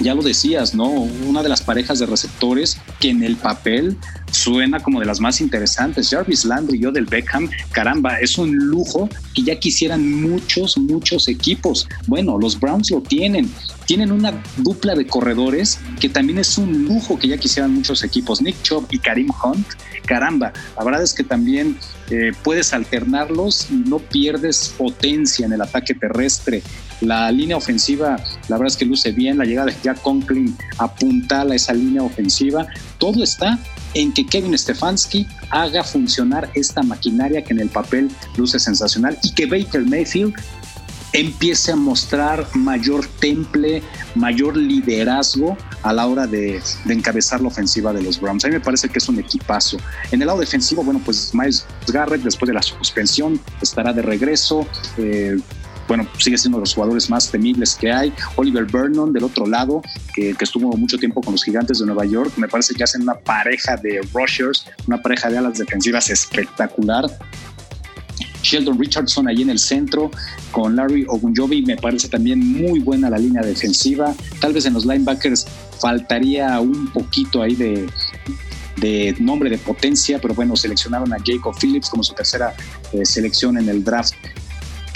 ya 0.01 0.15
lo 0.15 0.23
decías, 0.23 0.75
¿no? 0.75 0.89
Una 0.89 1.43
de 1.43 1.49
las 1.49 1.63
parejas 1.63 1.99
de 1.99 2.07
receptores 2.07 2.79
que 3.01 3.11
en 3.11 3.23
el 3.23 3.37
papel 3.37 3.97
suena 4.31 4.81
como 4.81 5.01
de 5.01 5.07
las 5.07 5.21
más 5.21 5.41
interesantes. 5.41 6.11
Jarvis 6.11 6.45
Landry 6.45 6.79
y 6.79 6.83
yo 6.83 6.93
del 6.93 7.07
Beckham, 7.07 7.49
caramba, 7.73 8.19
es 8.21 8.39
un 8.39 8.55
lujo 8.55 9.09
que 9.35 9.43
ya 9.43 9.59
quisieran 9.59 10.21
muchos, 10.21 10.77
muchos 10.77 11.29
equipos. 11.29 11.89
Bueno, 12.07 12.39
los 12.39 12.59
Browns 12.59 12.91
lo 12.91 13.01
tienen. 13.01 13.51
Tienen 13.87 14.13
una 14.13 14.43
dupla 14.59 14.95
de 14.95 15.07
corredores 15.07 15.79
que 16.01 16.09
también 16.09 16.39
es 16.39 16.59
un 16.59 16.85
lujo 16.85 17.19
que 17.19 17.29
ya 17.29 17.39
quisieran 17.39 17.73
muchos 17.73 18.03
equipos. 18.03 18.43
Nick 18.43 18.61
Chubb 18.63 18.87
y 18.91 18.99
Karim 18.99 19.31
Hunt, 19.43 19.67
caramba, 20.07 20.53
la 20.77 20.85
verdad 20.85 21.03
es 21.03 21.15
que 21.15 21.25
también 21.25 21.79
eh, 22.11 22.33
puedes 22.43 22.73
alternarlos 22.73 23.69
y 23.71 23.75
no 23.75 23.99
pierdes 23.99 24.75
potencia 24.77 25.47
en 25.47 25.53
el 25.53 25.63
ataque 25.63 25.95
terrestre. 25.95 26.63
La 27.01 27.31
línea 27.31 27.57
ofensiva, 27.57 28.17
la 28.49 28.57
verdad 28.57 28.69
es 28.69 28.77
que 28.77 28.85
luce 28.85 29.13
bien, 29.13 29.39
la 29.39 29.45
llegada 29.45 29.67
de 29.67 29.77
Jack 29.83 30.01
Conklin 30.03 30.57
apuntala 30.79 31.55
esa 31.55 31.75
línea 31.75 32.03
ofensiva. 32.03 32.67
Todo 32.99 33.23
está 33.23 33.59
en 33.95 34.13
que 34.13 34.27
Kevin 34.27 34.57
Stefanski 34.57 35.27
haga 35.51 35.85
funcionar 35.85 36.51
esta 36.55 36.83
maquinaria 36.83 37.45
que 37.45 37.53
en 37.53 37.61
el 37.61 37.69
papel 37.69 38.11
luce 38.37 38.59
sensacional 38.59 39.19
y 39.23 39.33
que 39.33 39.47
Baker 39.47 39.85
Mayfield 39.85 40.35
empiece 41.13 41.73
a 41.73 41.77
mostrar 41.77 42.47
mayor 42.55 43.07
temple, 43.21 43.83
mayor 44.15 44.57
liderazgo 44.57 45.57
a 45.83 45.93
la 45.93 46.07
hora 46.07 46.27
de, 46.27 46.61
encabezar 46.89 47.41
la 47.41 47.49
ofensiva 47.49 47.93
de 47.93 48.03
los 48.03 48.21
Browns. 48.21 48.45
A 48.45 48.49
mí 48.49 48.55
me 48.55 48.61
parece 48.61 48.89
que 48.89 48.99
es 48.99 49.09
un 49.09 49.19
equipazo. 49.19 49.79
En 50.11 50.21
el 50.21 50.27
lado 50.27 50.41
defensivo, 50.41 50.83
bueno, 50.83 51.01
pues 51.05 51.35
Miles 51.35 51.67
Garrett 51.89 52.23
después 52.23 52.49
de 52.49 52.55
la 52.55 52.63
suspensión 52.63 53.41
estará 53.63 53.93
de 53.93 54.03
regreso. 54.03 54.67
Eh, 54.99 55.39
bueno, 55.89 56.07
sigue 56.19 56.39
siendo 56.39 56.59
de 56.59 56.63
los 56.63 56.75
jugadores 56.75 57.09
más 57.11 57.31
temibles 57.31 57.75
que 57.75 57.93
hay. 57.93 58.13
Oliver 58.37 58.65
Vernon 58.65 59.13
del 59.13 59.25
otro 59.25 59.47
lado, 59.47 59.83
que, 60.15 60.35
estuvo 60.41 60.77
mucho 60.77 60.99
tiempo 60.99 61.21
con 61.21 61.33
los 61.33 61.45
gigantes 61.45 61.79
de 61.79 61.87
Nueva 61.87 62.05
York, 62.05 62.33
me 62.37 62.49
parece 62.49 62.75
que 62.75 62.85
hacen 62.85 63.03
una 63.03 63.15
pareja 63.15 63.77
de 63.77 64.01
rushers, 64.13 64.67
una 64.87 65.01
pareja 65.01 65.29
de 65.31 65.39
alas 65.39 65.59
defensivas 65.59 66.11
espectacular. 66.11 67.07
Sheldon 68.43 68.79
Richardson 68.79 69.27
ahí 69.27 69.43
en 69.43 69.51
el 69.51 69.59
centro, 69.59 70.11
con 70.53 70.77
Larry 70.77 71.05
Ogunjobi, 71.09 71.63
me 71.63 71.77
parece 71.77 72.09
también 72.09 72.39
muy 72.39 72.79
buena 72.79 73.11
la 73.11 73.19
línea 73.19 73.43
defensiva. 73.43 74.15
Tal 74.41 74.53
vez 74.53 74.67
en 74.67 74.75
los 74.75 74.87
linebackers 74.87 75.47
faltaría 75.81 76.61
un 76.61 76.89
poquito 76.93 77.43
ahí 77.43 77.57
de, 77.57 79.17
nombre 79.19 79.51
de 79.51 79.59
potencia, 79.59 80.21
pero 80.21 80.35
bueno, 80.35 80.55
seleccionaron 80.55 81.13
a 81.13 81.17
Jacob 81.25 81.57
Phillips 81.61 81.91
como 81.91 82.05
su 82.05 82.15
tercera 82.15 82.55
eh, 82.93 83.05
selección 83.05 83.59
en 83.59 83.69
el 83.69 83.83
draft 83.83 84.15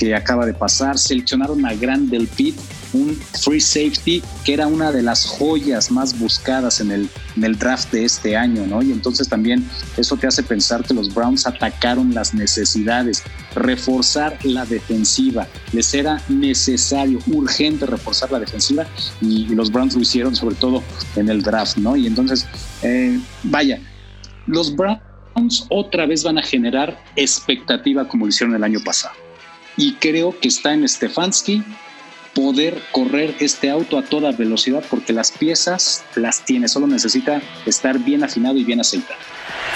que 0.01 0.15
acaba 0.15 0.47
de 0.47 0.55
pasar. 0.55 0.97
Seleccionaron 0.97 1.67
a 1.67 1.75
Grand 1.75 2.09
Del 2.09 2.27
Pit, 2.27 2.57
un 2.95 3.15
free 3.15 3.61
safety 3.61 4.23
que 4.47 4.55
era 4.55 4.67
una 4.67 4.91
de 4.93 5.03
las 5.03 5.27
joyas 5.27 5.91
más 5.91 6.19
buscadas 6.19 6.81
en 6.81 6.91
el, 6.91 7.59
draft 7.59 7.93
de 7.93 8.07
este 8.07 8.35
año, 8.35 8.67
¿no? 8.67 8.81
Y 8.81 8.93
entonces 8.93 9.29
también 9.29 9.63
eso 9.99 10.17
te 10.17 10.27
hace 10.27 10.43
pensar 10.43 10.83
que 10.85 10.95
los 10.95 11.13
Browns 11.13 11.47
atacaron 11.47 12.15
las 12.15 12.33
necesidades, 12.33 13.23
reforzar 13.55 14.39
la 14.43 14.65
defensiva. 14.65 15.47
Les 15.73 15.93
era 15.93 16.23
necesario, 16.31 17.19
urgente 17.27 17.85
reforzar 17.85 18.33
la 18.33 18.41
defensiva 18.41 18.87
y, 19.21 19.51
los 19.51 19.71
Browns 19.71 19.95
lo 19.95 20.01
hicieron 20.01 20.35
sobre 20.35 20.55
todo 20.55 20.83
en 21.17 21.29
el 21.29 21.43
draft, 21.43 21.77
¿no? 21.77 21.95
Y 21.95 22.07
entonces, 22.07 22.47
eh, 22.83 23.21
vaya, 23.43 23.79
los 24.47 24.75
Browns 24.75 25.67
otra 25.69 26.07
vez 26.07 26.25
van 26.25 26.39
a 26.39 26.43
generar 26.43 26.99
expectativa 27.17 28.09
como 28.09 28.25
lo 28.25 28.31
hicieron 28.31 28.57
el 28.57 28.65
año 28.65 28.81
pasado 28.83 29.30
y 29.77 29.95
creo 29.95 30.39
que 30.39 30.49
está 30.49 30.73
en 30.73 30.89
Stefanski 30.89 31.63
poder 32.35 32.81
correr 32.93 33.35
este 33.41 33.71
auto 33.71 33.99
a 33.99 34.03
toda 34.03 34.33
velocidad 34.33 34.85
porque 34.89 35.13
las 35.13 35.33
piezas 35.33 36.05
las 36.15 36.45
tiene, 36.45 36.69
solo 36.69 36.87
necesita 36.87 37.43
estar 37.67 37.99
bien 37.99 38.23
afinado 38.23 38.57
y 38.57 38.65
bien 38.65 38.81
aceitado. 38.81 39.19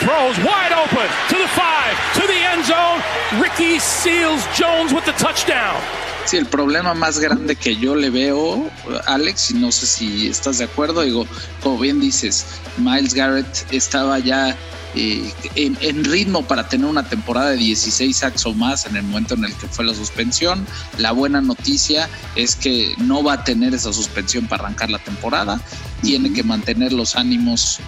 Throws 0.01 0.37
wide 0.39 0.73
open 0.73 1.09
to 1.29 1.37
the 1.37 1.49
five, 1.49 1.95
to 2.15 2.27
the 2.27 2.45
end 2.53 2.65
zone. 2.65 3.01
Ricky 3.41 3.79
Seals 3.79 4.45
Jones 4.57 4.93
with 4.93 5.05
the 5.05 5.13
touchdown. 5.13 5.81
Sí, 6.27 6.39
el 6.39 6.47
problema 6.47 6.95
más 6.95 7.19
grande 7.19 7.55
que 7.55 7.77
yo 7.77 7.95
le 7.95 8.09
veo, 8.09 8.71
Alex, 9.07 9.51
y 9.51 9.55
no 9.55 9.71
sé 9.71 9.87
si 9.87 10.29
estás 10.29 10.57
de 10.59 10.65
acuerdo, 10.65 11.03
digo, 11.03 11.27
como 11.63 11.79
bien 11.79 12.01
dices, 12.01 12.47
Miles 12.79 13.13
Garrett 13.13 13.67
estaba 13.71 14.19
ya 14.19 14.57
eh, 14.97 15.33
en, 15.57 16.05
ritmo 16.05 16.47
para 16.47 16.69
tener 16.69 16.87
una 16.87 17.03
temporada 17.03 17.51
de 17.51 17.57
16 17.57 18.17
sacks 18.17 18.47
o 18.47 18.55
más 18.55 18.87
en 18.87 18.97
el 18.97 19.03
momento 19.03 19.35
en 19.35 19.45
el 19.45 19.53
que 19.55 19.67
fue 19.67 19.85
la 19.85 19.93
suspensión. 19.93 20.67
La 20.99 21.13
buena 21.13 21.41
noticia 21.41 22.09
es 22.37 22.55
que 22.55 22.95
no 22.99 23.23
va 23.23 23.35
a 23.35 23.45
tener 23.45 23.75
esa 23.75 23.93
suspensión 23.93 24.47
para 24.47 24.65
arrancar 24.65 24.91
la 24.91 25.01
temporada. 25.01 25.61
Tiene 26.01 26.33
que 26.33 26.45
mantener 26.45 26.93
los 26.93 27.17
ánimos 27.17 27.81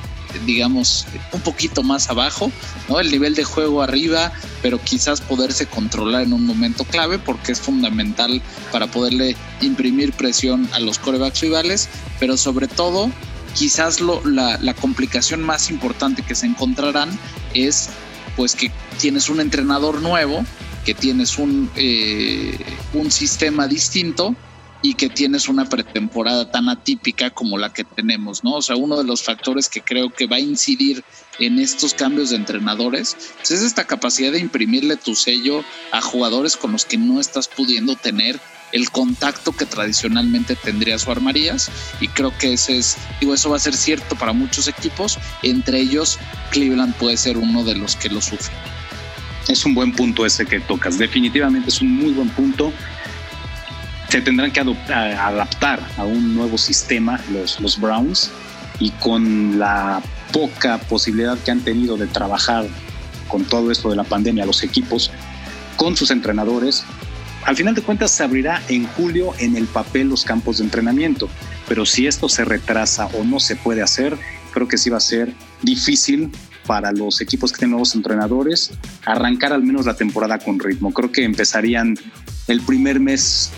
digamos, 0.45 1.07
un 1.33 1.41
poquito 1.41 1.83
más 1.83 2.11
abajo. 2.11 2.51
El 3.01 3.11
nivel 3.11 3.35
de 3.35 3.45
juego 3.45 3.83
arriba, 3.83 4.33
pero 4.63 4.81
quizás 4.83 5.21
poderse 5.21 5.67
controlar 5.67 6.23
en 6.23 6.33
un 6.33 6.47
momento 6.47 6.85
clave 6.85 7.19
porque 7.19 7.53
es 7.53 7.61
fundamental 7.61 8.43
para 8.73 8.87
poderle 8.87 9.37
imprimir 9.61 10.13
presión 10.13 10.69
a 10.73 10.81
los 10.81 10.99
corebacks 10.99 11.41
rivales, 11.41 11.89
pero 12.19 12.37
sobre 12.37 12.69
todo 12.69 13.11
quizás 13.55 14.01
lo, 14.01 14.25
la, 14.25 14.59
la, 14.59 14.75
complicación 14.75 15.43
más 15.43 15.71
importante 15.71 16.23
que 16.23 16.35
se 16.35 16.47
encontrarán 16.47 17.09
es 17.55 17.89
pues 18.37 18.55
que 18.55 18.71
tienes 19.01 19.31
un 19.31 19.41
entrenador 19.41 20.03
nuevo, 20.03 20.45
que 20.85 20.95
tienes 20.95 21.39
un, 21.39 21.71
eh, 21.75 22.59
un 22.93 23.11
sistema 23.11 23.67
distinto 23.67 24.37
y 24.83 24.95
que 24.95 25.09
tienes 25.09 25.49
una 25.49 25.69
pretemporada 25.69 26.51
tan 26.51 26.69
atípica 26.69 27.31
como 27.31 27.59
la 27.59 27.73
que 27.73 27.85
tenemos, 27.85 28.45
¿no? 28.45 28.55
O 28.55 28.63
sea, 28.63 28.77
uno 28.77 28.97
de 28.99 29.05
los 29.05 29.23
factores 29.23 29.69
que 29.69 29.81
creo 29.81 30.11
que 30.11 30.27
va 30.27 30.37
a 30.37 30.41
incidir 30.41 31.03
en 31.39 31.59
estos 31.59 31.95
cambios 31.95 32.31
de 32.31 32.37
entrenadores 32.37 33.17
pues, 33.37 33.51
es 33.51 33.63
esta 33.63 33.85
capacidad 33.85 34.33
de 34.33 34.39
imprimirle 34.39 34.97
tu 34.97 35.15
sello 35.15 35.65
a 35.93 36.01
jugadores 36.01 36.57
con 36.57 36.73
los 36.73 36.85
que 36.85 36.99
no 36.99 37.21
estás 37.21 37.49
pudiendo 37.49 37.97
tener 37.97 38.41
el 38.73 38.91
contacto 38.91 39.53
que 39.53 39.65
tradicionalmente 39.65 40.57
tendría 40.57 40.99
su 40.99 41.11
armarías 41.11 41.71
y 42.01 42.09
creo 42.09 42.37
que 42.37 42.53
ese 42.53 42.79
es, 42.79 42.97
digo, 43.21 43.35
eso 43.35 43.51
va 43.51 43.57
a 43.57 43.61
ser 43.61 43.75
cierto 43.75 44.17
para 44.17 44.33
muchos 44.33 44.69
equipos, 44.69 45.19
entre 45.43 45.81
ellos 45.81 46.19
Cleveland 46.51 46.95
puede 46.97 47.17
ser 47.17 47.39
uno 47.39 47.65
de 47.65 47.77
los 47.77 47.97
que 47.97 48.09
lo 48.09 48.21
sufre. 48.21 48.55
Es 49.49 49.65
un 49.65 49.75
buen 49.75 49.93
punto 49.93 50.27
ese 50.27 50.45
que 50.45 50.59
tocas, 50.59 50.99
definitivamente 50.99 51.69
es 51.69 51.81
un 51.81 51.95
muy 51.95 52.13
buen 52.13 52.29
punto. 52.31 52.73
Se 54.09 54.21
tendrán 54.21 54.53
que 54.53 54.61
adaptar 54.61 55.81
a 55.97 56.05
un 56.05 56.35
nuevo 56.35 56.59
sistema 56.59 57.21
los, 57.33 57.61
los 57.61 57.81
Browns 57.81 58.31
y 58.79 58.91
con 58.91 59.59
la 59.59 60.03
poca 60.33 60.79
posibilidad 60.79 61.39
que 61.39 61.51
han 61.51 61.61
tenido 61.61 61.97
de 61.97 62.07
trabajar 62.07 62.67
con 63.29 63.45
todo 63.45 63.71
esto 63.71 63.91
de 63.91 63.97
la 63.97 64.05
pandemia 64.05 64.47
los 64.47 64.63
equipos 64.63 65.11
con 65.77 65.97
sus 65.97 66.11
entrenadores, 66.11 66.85
al 67.45 67.57
final 67.57 67.75
de 67.75 67.83
cuentas 67.83 68.11
se 68.11 68.25
abrirá 68.25 68.63
en 68.69 68.87
julio 68.87 69.33
en 69.39 69.57
el 69.57 69.67
papel 69.67 70.09
los 70.09 70.25
campos 70.25 70.59
de 70.59 70.65
entrenamiento, 70.65 71.29
pero 71.69 71.87
si 71.87 72.07
esto 72.07 72.29
se 72.29 72.45
retrasa 72.45 73.07
o 73.07 73.25
no 73.25 73.41
se 73.41 73.57
puede 73.57 73.83
hacer, 73.83 74.17
creo 74.53 74.69
que 74.69 74.79
sí 74.79 74.91
va 74.91 74.97
a 74.97 75.01
ser 75.01 75.33
difícil 75.63 76.33
para 76.67 76.91
los 76.91 77.21
equipos 77.21 77.53
que 77.53 77.59
tienen 77.59 77.73
nuevos 77.73 77.95
entrenadores 77.95 78.73
arrancar 79.05 79.53
al 79.53 79.63
menos 79.63 79.87
la 79.87 79.95
temporada 79.95 80.39
con 80.39 80.59
ritmo. 80.59 80.93
Creo 80.93 81.13
que 81.13 81.25
empezarían 81.25 81.97
el 82.49 82.61
primer 82.63 82.99
mes 82.99 83.53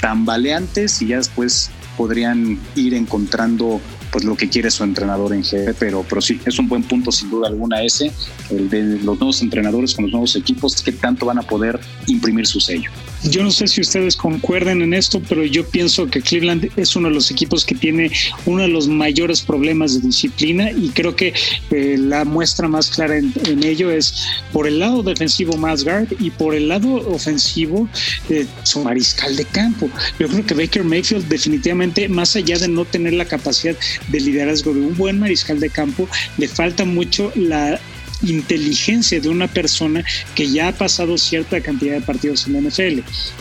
tambaleantes 0.00 1.02
y 1.02 1.08
ya 1.08 1.16
después 1.16 1.70
podrían 1.96 2.58
ir 2.74 2.94
encontrando 2.94 3.80
pues 4.12 4.24
lo 4.24 4.36
que 4.36 4.48
quiere 4.48 4.70
su 4.70 4.84
entrenador 4.84 5.34
en 5.34 5.44
jefe, 5.44 5.74
pero, 5.74 6.04
pero 6.08 6.20
sí, 6.20 6.40
es 6.46 6.58
un 6.58 6.68
buen 6.68 6.82
punto 6.82 7.12
sin 7.12 7.30
duda 7.30 7.48
alguna 7.48 7.82
ese, 7.82 8.12
el 8.50 8.68
de 8.70 8.82
los 8.82 9.18
nuevos 9.18 9.42
entrenadores 9.42 9.94
con 9.94 10.04
los 10.04 10.12
nuevos 10.12 10.36
equipos, 10.36 10.80
que 10.82 10.92
tanto 10.92 11.26
van 11.26 11.38
a 11.38 11.42
poder 11.42 11.78
imprimir 12.06 12.46
su 12.46 12.60
sello. 12.60 12.90
Yo 13.24 13.42
no 13.42 13.50
sé 13.50 13.66
si 13.66 13.80
ustedes 13.80 14.16
concuerden 14.16 14.82
en 14.82 14.94
esto, 14.94 15.20
pero 15.28 15.44
yo 15.44 15.66
pienso 15.66 16.06
que 16.06 16.20
Cleveland 16.20 16.70
es 16.76 16.94
uno 16.96 17.08
de 17.08 17.14
los 17.14 17.30
equipos 17.30 17.64
que 17.64 17.74
tiene 17.74 18.10
uno 18.44 18.62
de 18.62 18.68
los 18.68 18.88
mayores 18.88 19.42
problemas 19.42 19.94
de 19.94 20.06
disciplina 20.06 20.70
y 20.70 20.90
creo 20.90 21.16
que 21.16 21.34
eh, 21.70 21.96
la 21.98 22.24
muestra 22.24 22.68
más 22.68 22.90
clara 22.90 23.16
en, 23.16 23.64
ello 23.64 23.90
es 23.90 24.14
por 24.52 24.66
el 24.66 24.78
lado 24.78 25.02
defensivo 25.02 25.56
más 25.56 25.82
guard 25.82 26.08
y 26.20 26.30
por 26.30 26.54
el 26.54 26.68
lado 26.68 26.94
ofensivo 27.08 27.88
eh, 28.28 28.46
su 28.62 28.80
mariscal 28.80 29.34
de 29.34 29.44
campo. 29.44 29.88
Yo 30.18 30.28
creo 30.28 30.46
que 30.46 30.54
Baker 30.54 30.84
Mayfield 30.84 31.28
definitivamente, 31.28 32.08
más 32.08 32.36
allá 32.36 32.58
de 32.58 32.68
no 32.68 32.84
tener 32.84 33.14
la 33.14 33.24
capacidad 33.24 33.76
de 34.08 34.20
liderazgo 34.20 34.72
de 34.72 34.80
un 34.80 34.96
buen 34.96 35.18
mariscal 35.18 35.58
de 35.58 35.70
campo, 35.70 36.08
le 36.36 36.48
falta 36.48 36.84
mucho 36.84 37.32
la 37.34 37.80
inteligencia 38.22 39.20
de 39.20 39.28
una 39.28 39.48
persona 39.48 40.04
que 40.34 40.50
ya 40.50 40.68
ha 40.68 40.72
pasado 40.72 41.18
cierta 41.18 41.60
cantidad 41.60 41.94
de 41.94 42.00
partidos 42.00 42.46
en 42.46 42.54
la 42.54 42.60
NFL. 42.60 43.00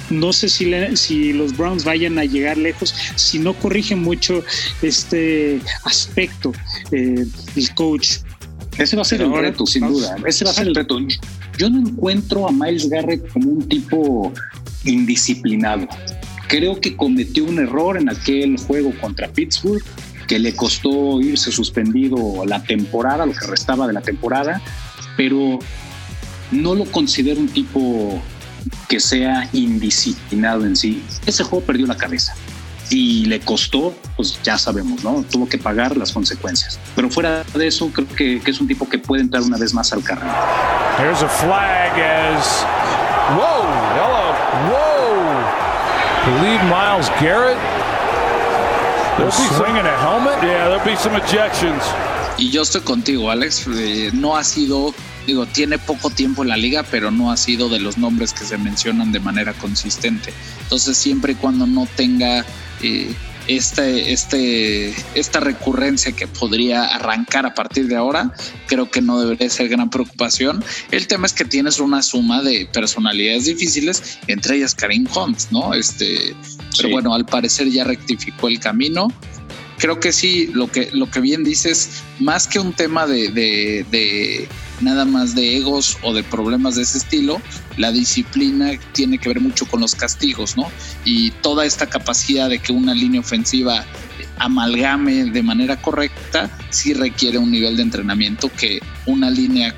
No 0.10 0.34
sé 0.34 0.50
si, 0.50 0.72
si 0.96 1.34
los 1.34 1.56
Browns 1.56 1.84
vayan 1.84 2.20
a 2.20 2.26
llegar 2.26 2.58
lejos 2.58 2.94
si 3.16 3.40
no 3.40 3.54
corrige 3.54 3.96
mucho 3.96 4.44
este 4.82 5.60
aspecto 5.84 6.52
eh, 6.92 7.26
el 7.56 7.76
coach. 7.76 8.18
Ese 8.78 8.96
va 8.96 9.04
a 9.04 9.06
ser 9.06 9.22
el 9.22 9.32
reto, 9.32 9.66
sin 9.66 9.88
duda. 9.88 10.18
Ese 10.26 10.44
va 10.44 10.52
a 10.52 10.54
ser 10.54 10.68
el 10.68 10.76
reto. 10.76 11.00
Yo 11.58 11.70
no 11.70 11.80
encuentro 11.80 12.48
a 12.48 12.52
Miles 12.52 12.90
Garrett 12.90 13.28
como 13.30 13.50
un 13.50 13.70
tipo 13.70 14.34
indisciplinado. 14.84 15.88
Creo 16.48 16.80
que 16.80 16.96
cometió 16.96 17.46
un 17.46 17.60
error 17.60 17.98
en 17.98 18.10
aquel 18.10 18.58
juego 18.58 18.94
contra 19.00 19.30
Pittsburgh 19.30 19.84
que 20.28 20.40
le 20.40 20.56
costó 20.56 21.22
irse 21.22 21.52
suspendido 21.52 22.46
la 22.46 22.64
temporada, 22.64 23.26
lo 23.26 23.34
que 23.34 23.46
restaba 23.48 23.88
de 23.88 23.94
la 23.94 24.02
temporada, 24.02 24.62
pero 25.18 25.60
no 26.52 26.76
lo 26.76 26.86
considero 26.86 27.40
un 27.40 27.50
tipo 27.50 28.22
que 28.88 29.00
sea 29.00 29.50
indisciplinado 29.54 30.66
en 30.66 30.76
sí. 30.76 31.04
Ese 31.26 31.44
juego 31.44 31.66
perdió 31.66 31.86
la 31.86 31.98
cabeza 31.98 32.36
y 32.90 33.26
le 33.26 33.40
costó, 33.40 33.96
pues 34.16 34.40
ya 34.44 34.58
sabemos, 34.58 35.04
¿no? 35.04 35.24
Tuvo 35.30 35.48
que 35.48 35.58
pagar 35.58 35.98
las 35.98 36.12
consecuencias. 36.12 36.80
Pero 36.96 37.10
fuera 37.10 37.44
de 37.44 37.68
eso, 37.68 37.90
creo 37.90 38.08
que, 38.08 38.40
que 38.42 38.52
es 38.52 38.60
un 38.60 38.68
tipo 38.68 38.88
que 38.88 39.00
puede 39.00 39.24
entrar 39.24 39.44
una 39.44 39.58
vez 39.58 39.74
más 39.74 39.92
al 39.94 40.04
carril. 40.04 40.30
There's 40.98 41.24
a 41.24 41.30
flag 41.30 42.00
as 42.00 42.64
whoa, 43.36 43.66
hello, 43.96 44.34
whoa. 44.70 44.96
Believe 46.26 46.64
Miles 46.66 47.10
Garrett 47.22 47.75
y 52.38 52.50
yo 52.50 52.64
estoy 52.64 52.82
contigo, 52.82 53.32
Alex. 53.32 53.66
Eh, 53.74 54.10
no 54.14 54.36
ha 54.36 54.44
sido, 54.44 54.94
digo, 55.26 55.46
tiene 55.46 55.78
poco 55.78 56.10
tiempo 56.10 56.44
en 56.44 56.50
la 56.50 56.58
liga, 56.58 56.84
pero 56.84 57.12
no 57.12 57.32
ha 57.32 57.38
sido 57.38 57.70
de 57.70 57.80
los 57.80 57.98
nombres 57.98 58.34
que 58.34 58.44
se 58.44 58.58
mencionan 58.58 59.12
de 59.12 59.20
manera 59.20 59.54
consistente. 59.54 60.34
Entonces, 60.64 60.98
siempre 60.98 61.34
y 61.34 61.36
cuando 61.36 61.66
no 61.66 61.88
tenga 61.96 62.46
eh, 62.82 63.14
este, 63.48 64.12
este, 64.12 64.94
esta 65.14 65.40
recurrencia 65.40 66.12
que 66.12 66.28
podría 66.28 66.86
arrancar 66.86 67.46
a 67.46 67.54
partir 67.54 67.88
de 67.88 67.96
ahora, 67.96 68.34
creo 68.68 68.90
que 68.90 69.02
no 69.02 69.20
debería 69.20 69.50
ser 69.50 69.70
gran 69.70 69.90
preocupación. 69.90 70.64
El 70.92 71.08
tema 71.08 71.28
es 71.28 71.34
que 71.34 71.46
tienes 71.46 71.80
una 71.80 72.02
suma 72.02 72.42
de 72.42 72.68
personalidades 72.72 73.46
difíciles, 73.46 74.20
entre 74.28 74.58
ellas 74.58 74.76
Karim 74.76 75.08
Hunt, 75.16 75.52
¿no? 75.52 75.74
Este, 75.74 76.36
pero 76.78 76.90
bueno, 76.90 77.14
al 77.14 77.26
parecer 77.26 77.70
ya 77.70 77.84
rectificó 77.84 78.48
el 78.48 78.60
camino. 78.60 79.08
Creo 79.78 80.00
que 80.00 80.14
sí, 80.14 80.50
lo 80.54 80.72
que, 80.72 80.90
lo 80.94 81.12
que 81.12 81.20
bien 81.20 81.44
dices, 81.44 82.02
más 82.20 82.48
que 82.48 82.60
un 82.60 82.74
tema 82.74 83.06
de, 83.06 83.30
de 83.30 84.48
nada 84.82 85.06
más 85.06 85.36
de 85.36 85.58
egos 85.58 85.98
o 86.02 86.14
de 86.14 86.24
problemas 86.24 86.76
de 86.76 86.84
ese 86.84 86.98
estilo, 86.98 87.42
la 87.78 87.92
disciplina 87.92 88.72
tiene 88.92 89.18
que 89.18 89.30
ver 89.30 89.42
mucho 89.42 89.66
con 89.66 89.82
los 89.82 89.96
castigos, 89.96 90.58
¿no? 90.58 90.70
Y 91.04 91.32
toda 91.32 91.66
esta 91.66 91.88
capacidad 91.88 92.50
de 92.50 92.60
que 92.60 92.74
una 92.74 92.94
línea 92.94 93.22
ofensiva 93.22 93.86
amalgame 94.38 95.26
de 95.26 95.44
manera 95.44 95.82
correcta, 95.82 96.50
sí 96.70 96.94
requiere 96.94 97.38
un 97.38 97.52
nivel 97.52 97.78
de 97.78 97.84
entrenamiento 97.84 98.50
que 98.50 98.80
una 99.06 99.30
línea 99.30 99.74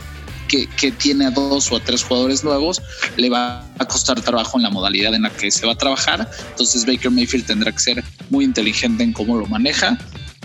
que, 0.48 0.68
que, 0.68 0.92
tiene 0.92 1.26
a 1.26 1.32
dos 1.32 1.72
o 1.72 1.76
a 1.76 1.80
tres 1.82 2.04
jugadores 2.04 2.44
nuevos, 2.44 2.82
le 3.18 3.30
va 3.30 3.66
a 3.78 3.86
costar 3.86 4.22
trabajo 4.22 4.58
en 4.58 4.64
la 4.64 4.70
modalidad 4.70 5.14
en 5.14 5.24
la 5.24 5.30
que 5.30 5.52
se 5.52 5.66
va 5.66 5.74
a 5.74 5.78
trabajar. 5.78 6.30
Entonces 6.52 6.86
Baker 6.86 7.12
Mayfield 7.12 7.46
tendrá 7.46 7.72
que 7.72 7.80
ser 7.80 8.04
muy 8.30 8.46
inteligente 8.46 9.04
en 9.04 9.14
cómo 9.14 9.38
lo 9.38 9.46
maneja. 9.46 9.98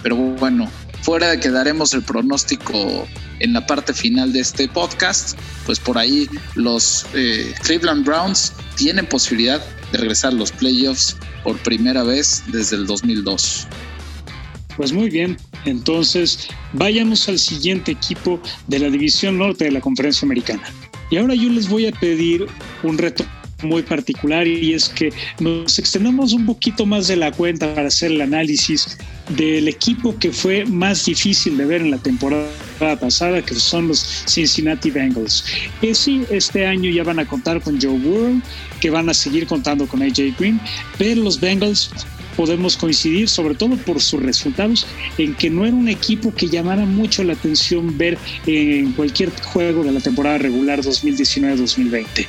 Pero 0.02 0.16
bueno, 0.16 0.68
fuera 1.02 1.30
de 1.30 1.40
que 1.40 1.50
daremos 1.50 1.92
el 1.94 2.02
pronóstico 2.02 3.06
en 3.40 3.52
la 3.52 3.66
parte 3.66 3.92
final 3.92 4.32
de 4.32 4.40
este 4.40 4.68
podcast, 4.68 5.36
pues 5.66 5.78
por 5.78 5.98
ahí 5.98 6.28
los 6.54 7.04
eh, 7.14 7.52
Cleveland 7.62 8.04
Browns 8.04 8.52
tienen 8.76 9.06
posibilidad 9.06 9.60
de 9.90 9.98
regresar 9.98 10.32
a 10.32 10.36
los 10.36 10.52
playoffs 10.52 11.16
por 11.42 11.58
primera 11.58 12.02
vez 12.04 12.42
desde 12.48 12.76
el 12.76 12.86
2002. 12.86 13.66
Pues 14.76 14.92
muy 14.92 15.10
bien, 15.10 15.36
entonces 15.64 16.48
vayamos 16.72 17.28
al 17.28 17.38
siguiente 17.38 17.92
equipo 17.92 18.40
de 18.68 18.78
la 18.78 18.88
División 18.88 19.38
Norte 19.38 19.64
de 19.64 19.72
la 19.72 19.80
Conferencia 19.80 20.24
Americana. 20.24 20.62
Y 21.10 21.18
ahora 21.18 21.34
yo 21.34 21.50
les 21.50 21.68
voy 21.68 21.86
a 21.86 21.92
pedir 21.92 22.46
un 22.82 22.96
reto 22.96 23.24
muy 23.62 23.82
particular 23.82 24.46
y 24.46 24.74
es 24.74 24.88
que 24.88 25.10
nos 25.40 25.78
extendamos 25.78 26.32
un 26.32 26.46
poquito 26.46 26.86
más 26.86 27.08
de 27.08 27.16
la 27.16 27.32
cuenta 27.32 27.74
para 27.74 27.88
hacer 27.88 28.12
el 28.12 28.20
análisis 28.20 28.98
del 29.36 29.68
equipo 29.68 30.18
que 30.18 30.32
fue 30.32 30.64
más 30.64 31.04
difícil 31.04 31.56
de 31.56 31.64
ver 31.64 31.80
en 31.80 31.90
la 31.90 31.98
temporada 31.98 32.50
pasada, 33.00 33.42
que 33.42 33.54
son 33.54 33.88
los 33.88 34.24
Cincinnati 34.26 34.90
Bengals. 34.90 35.44
Que 35.80 35.94
sí, 35.94 36.24
este 36.30 36.66
año 36.66 36.90
ya 36.90 37.04
van 37.04 37.18
a 37.18 37.26
contar 37.26 37.60
con 37.60 37.80
Joe 37.80 37.98
Burrow, 37.98 38.40
que 38.80 38.90
van 38.90 39.08
a 39.08 39.14
seguir 39.14 39.46
contando 39.46 39.86
con 39.86 40.02
AJ 40.02 40.36
Green, 40.38 40.60
pero 40.98 41.22
los 41.22 41.40
Bengals 41.40 41.90
podemos 42.36 42.76
coincidir, 42.76 43.28
sobre 43.28 43.54
todo 43.54 43.76
por 43.76 44.00
sus 44.00 44.22
resultados, 44.22 44.86
en 45.18 45.34
que 45.34 45.50
no 45.50 45.66
era 45.66 45.74
un 45.74 45.88
equipo 45.88 46.34
que 46.34 46.48
llamara 46.48 46.84
mucho 46.84 47.22
la 47.24 47.34
atención 47.34 47.96
ver 47.96 48.18
en 48.46 48.92
cualquier 48.92 49.30
juego 49.42 49.84
de 49.84 49.92
la 49.92 50.00
temporada 50.00 50.38
regular 50.38 50.80
2019-2020. 50.80 52.26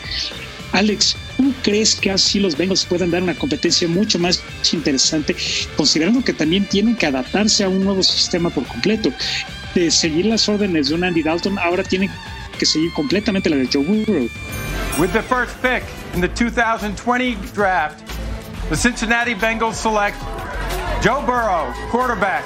Alex, 0.74 1.16
¿tú 1.44 1.54
crees 1.62 1.94
que 1.96 2.10
así 2.10 2.40
los 2.40 2.56
Bengals 2.56 2.86
puedan 2.86 3.12
dar 3.12 3.22
una 3.22 3.36
competencia 3.36 3.86
mucho 3.86 4.18
más 4.18 4.42
interesante, 4.72 5.36
considerando 5.76 6.24
que 6.24 6.32
también 6.32 6.66
tienen 6.70 6.96
que 6.96 7.06
adaptarse 7.06 7.66
a 7.66 7.70
un 7.70 7.84
nuevo 7.84 8.02
sistema 8.02 8.50
por 8.50 8.66
completo? 8.66 9.12
De 9.76 9.92
seguir 9.92 10.28
las 10.28 10.48
órdenes 10.48 10.88
de 10.88 10.96
un 10.96 11.04
Andy 11.04 11.22
Dalton, 11.22 11.60
ahora 11.60 11.84
tienen 11.84 12.10
que 12.58 12.66
seguir 12.66 12.94
completamente 12.94 13.50
la 13.50 13.58
de 13.58 13.68
Joe 13.72 13.84
Burrow. 13.84 14.30
With 14.98 15.12
the 15.12 15.22
first 15.22 15.54
pick 15.62 15.84
in 16.14 16.22
the 16.22 16.30
2020 16.30 17.36
draft, 17.54 18.08
the 18.70 18.78
Cincinnati 18.78 19.36
Bengals 19.36 19.74
select 19.74 20.16
Joe 21.02 21.22
Burrow, 21.26 21.74
quarterback, 21.92 22.46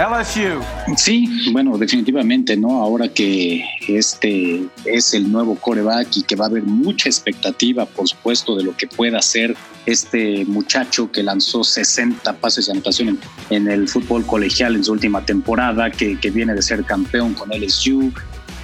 LSU. 0.00 0.62
Sí, 0.96 1.28
bueno, 1.52 1.76
definitivamente, 1.76 2.56
¿no? 2.56 2.82
Ahora 2.82 3.08
que 3.08 3.62
este 3.86 4.64
es 4.86 5.12
el 5.12 5.30
nuevo 5.30 5.56
coreback 5.56 6.16
y 6.16 6.22
que 6.22 6.36
va 6.36 6.46
a 6.46 6.48
haber 6.48 6.62
mucha 6.62 7.08
expectativa, 7.08 7.84
por 7.84 8.08
supuesto, 8.08 8.56
de 8.56 8.64
lo 8.64 8.74
que 8.76 8.86
pueda 8.86 9.18
hacer 9.18 9.54
este 9.84 10.44
muchacho 10.46 11.10
que 11.12 11.22
lanzó 11.22 11.64
60 11.64 12.32
pases 12.38 12.66
de 12.66 12.72
anotación 12.72 13.18
en, 13.50 13.68
el 13.68 13.88
fútbol 13.88 14.24
colegial 14.24 14.74
en 14.74 14.84
su 14.84 14.92
última 14.92 15.24
temporada, 15.24 15.90
que, 15.90 16.18
que 16.18 16.30
viene 16.30 16.54
de 16.54 16.62
ser 16.62 16.84
campeón 16.84 17.34
con 17.34 17.50
LSU, 17.50 18.12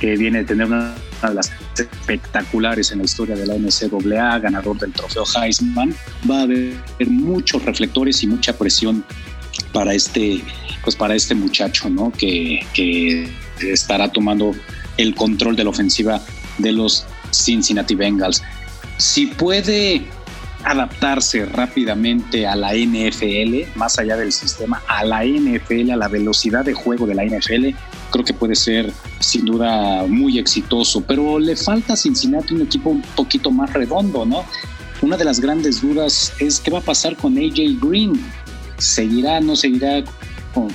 que 0.01 0.17
viene 0.17 0.39
de 0.39 0.45
tener 0.45 0.67
una 0.67 0.95
de 1.23 1.35
las 1.35 1.53
espectaculares 1.79 2.93
en 2.93 2.99
la 2.99 3.05
historia 3.05 3.37
de 3.37 3.47
la 3.47 3.55
NCAA, 3.57 4.39
ganador 4.39 4.79
del 4.79 4.93
trofeo 4.93 5.25
Heisman, 5.43 5.95
va 6.31 6.41
a 6.41 6.43
haber 6.43 6.75
muchos 7.07 7.63
reflectores 7.65 8.23
y 8.23 8.27
mucha 8.27 8.57
presión 8.57 9.05
para 9.73 9.95
este, 9.95 10.43
pues 10.87 10.95
para 10.95 11.17
este 11.17 11.35
muchacho, 11.35 11.91
¿no? 11.91 12.13
Que, 12.13 13.29
estará 13.61 14.09
tomando 14.13 14.53
el 14.97 15.17
control 15.17 15.57
de 15.57 15.65
la 15.65 15.71
ofensiva 15.71 16.21
de 16.59 16.71
los 16.71 17.05
Cincinnati 17.33 17.97
Bengals. 17.97 18.41
Si 18.97 19.27
puede 19.27 20.07
adaptarse 20.63 21.45
rápidamente 21.45 22.47
a 22.47 22.55
la 22.55 22.75
NFL, 22.75 23.77
más 23.77 23.99
allá 23.99 24.17
del 24.17 24.31
sistema, 24.31 24.81
a 24.87 25.05
la 25.05 25.25
NFL, 25.25 25.91
a 25.91 25.97
la 25.97 26.07
velocidad 26.07 26.65
de 26.65 26.73
juego 26.73 27.05
de 27.05 27.17
la 27.17 27.25
NFL, 27.25 27.75
creo 28.13 28.25
que 28.25 28.33
puede 28.33 28.55
ser 28.55 28.93
sin 29.19 29.45
duda 29.45 30.07
muy 30.07 30.39
exitoso, 30.39 31.01
pero 31.01 31.41
le 31.41 31.57
falta 31.57 31.95
a 31.95 31.97
Cincinnati 31.97 32.55
un 32.55 32.63
equipo 32.63 32.91
un 32.91 33.03
poquito 33.17 33.51
más 33.51 33.73
redondo, 33.73 34.25
¿no? 34.25 34.45
Una 35.03 35.17
de 35.17 35.25
las 35.25 35.41
grandes 35.41 35.83
dudas 35.83 36.33
es 36.39 36.61
qué 36.61 36.71
va 36.71 36.79
a 36.79 36.83
pasar 36.83 37.17
con 37.17 37.37
AJ 37.37 37.81
Green. 37.83 38.25
¿Seguirá, 38.79 39.41
no 39.41 39.57
seguirá 39.57 40.05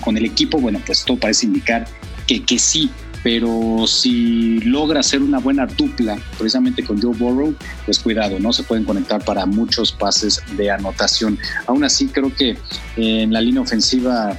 con, 0.03 0.17
el 0.17 0.25
equipo? 0.25 0.59
Bueno, 0.59 0.81
pues 0.85 1.03
todo 1.03 1.17
parece 1.17 1.45
indicar 1.45 1.87
que, 2.27 2.43
que 2.43 2.59
sí, 2.59 2.89
pero 3.23 3.85
si 3.87 4.59
logra 4.61 5.01
hacer 5.01 5.21
una 5.21 5.39
buena 5.39 5.65
dupla 5.65 6.17
precisamente 6.37 6.83
con 6.83 7.01
Joe 7.01 7.15
Burrow, 7.15 7.55
pues 7.85 7.99
cuidado, 7.99 8.39
no 8.39 8.51
se 8.53 8.63
pueden 8.63 8.83
conectar 8.83 9.23
para 9.23 9.45
muchos 9.45 9.91
pases 9.91 10.41
de 10.57 10.71
anotación. 10.71 11.37
Aún 11.67 11.83
así, 11.83 12.07
creo 12.07 12.33
que 12.33 12.57
en 12.95 13.31
la 13.31 13.41
línea 13.41 13.61
ofensiva 13.61 14.37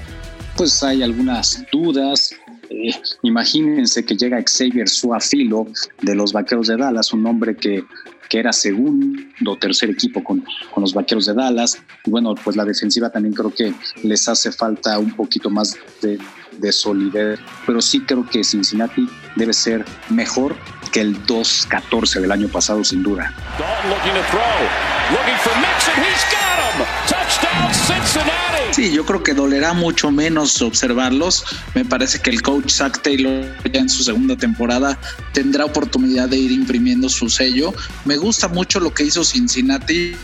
pues 0.57 0.83
hay 0.83 1.03
algunas 1.03 1.65
dudas. 1.73 2.35
Eh, 2.71 2.91
imagínense 3.23 4.05
que 4.05 4.17
llega 4.17 4.43
Xavier 4.43 4.89
Suafilo 4.89 5.67
de 6.03 6.15
los 6.15 6.33
Vaqueros 6.33 6.69
de 6.69 6.77
Dallas, 6.77 7.13
un 7.13 7.27
hombre 7.27 7.57
que, 7.57 7.85
que 8.33 8.39
era 8.39 8.51
segundo 8.51 9.53
o 9.53 9.59
tercer 9.59 9.91
equipo 9.91 10.25
con, 10.25 10.43
con 10.71 10.81
los 10.81 10.95
Vaqueros 10.95 11.27
de 11.27 11.35
Dallas. 11.35 11.79
Y 12.07 12.11
bueno, 12.11 12.35
pues 12.35 12.57
la 12.57 12.65
defensiva 12.65 13.11
también 13.11 13.35
creo 13.35 13.53
que 13.53 13.75
les 14.05 14.27
hace 14.27 14.51
falta 14.51 14.99
un 14.99 15.15
poquito 15.15 15.51
más 15.51 15.77
de, 16.01 16.19
de 16.53 16.73
solidez, 16.73 17.39
pero 17.67 17.83
sí 17.83 18.01
creo 18.01 18.27
que 18.27 18.43
Cincinnati 18.43 19.07
debe 19.37 19.53
ser 19.53 19.85
mejor 20.09 20.57
que 20.91 21.03
el 21.03 21.15
2-14 21.27 22.23
del 22.23 22.33
año 22.33 22.49
pasado, 22.49 22.83
sin 22.83 23.03
duda. 23.03 23.35
Sí, 28.73 28.91
yo 28.91 29.05
creo 29.05 29.23
que 29.23 29.35
dolerá 29.35 29.75
mucho 29.75 30.11
menos 30.11 30.63
observarlos. 30.63 31.45
Me 31.75 31.85
parece 31.85 32.21
que 32.21 32.31
el 32.31 32.41
coach 32.41 32.71
Zach 32.71 33.03
Taylor 33.03 33.45
ya 33.71 33.81
en 33.81 33.91
su 33.91 34.03
segunda 34.03 34.35
temporada 34.35 34.99
tendrá 35.35 35.67
oportunidad 35.67 36.31
de 36.31 36.39
ir 36.39 36.53
imprimiendo 36.53 37.11
su 37.11 37.29
sello. 37.29 37.75
Me 38.07 38.17
gusta 38.17 38.49
mucho 38.49 38.81
lo 38.81 38.95
que 38.95 39.05
hizo 39.05 39.25
Cincinnati 39.25 40.17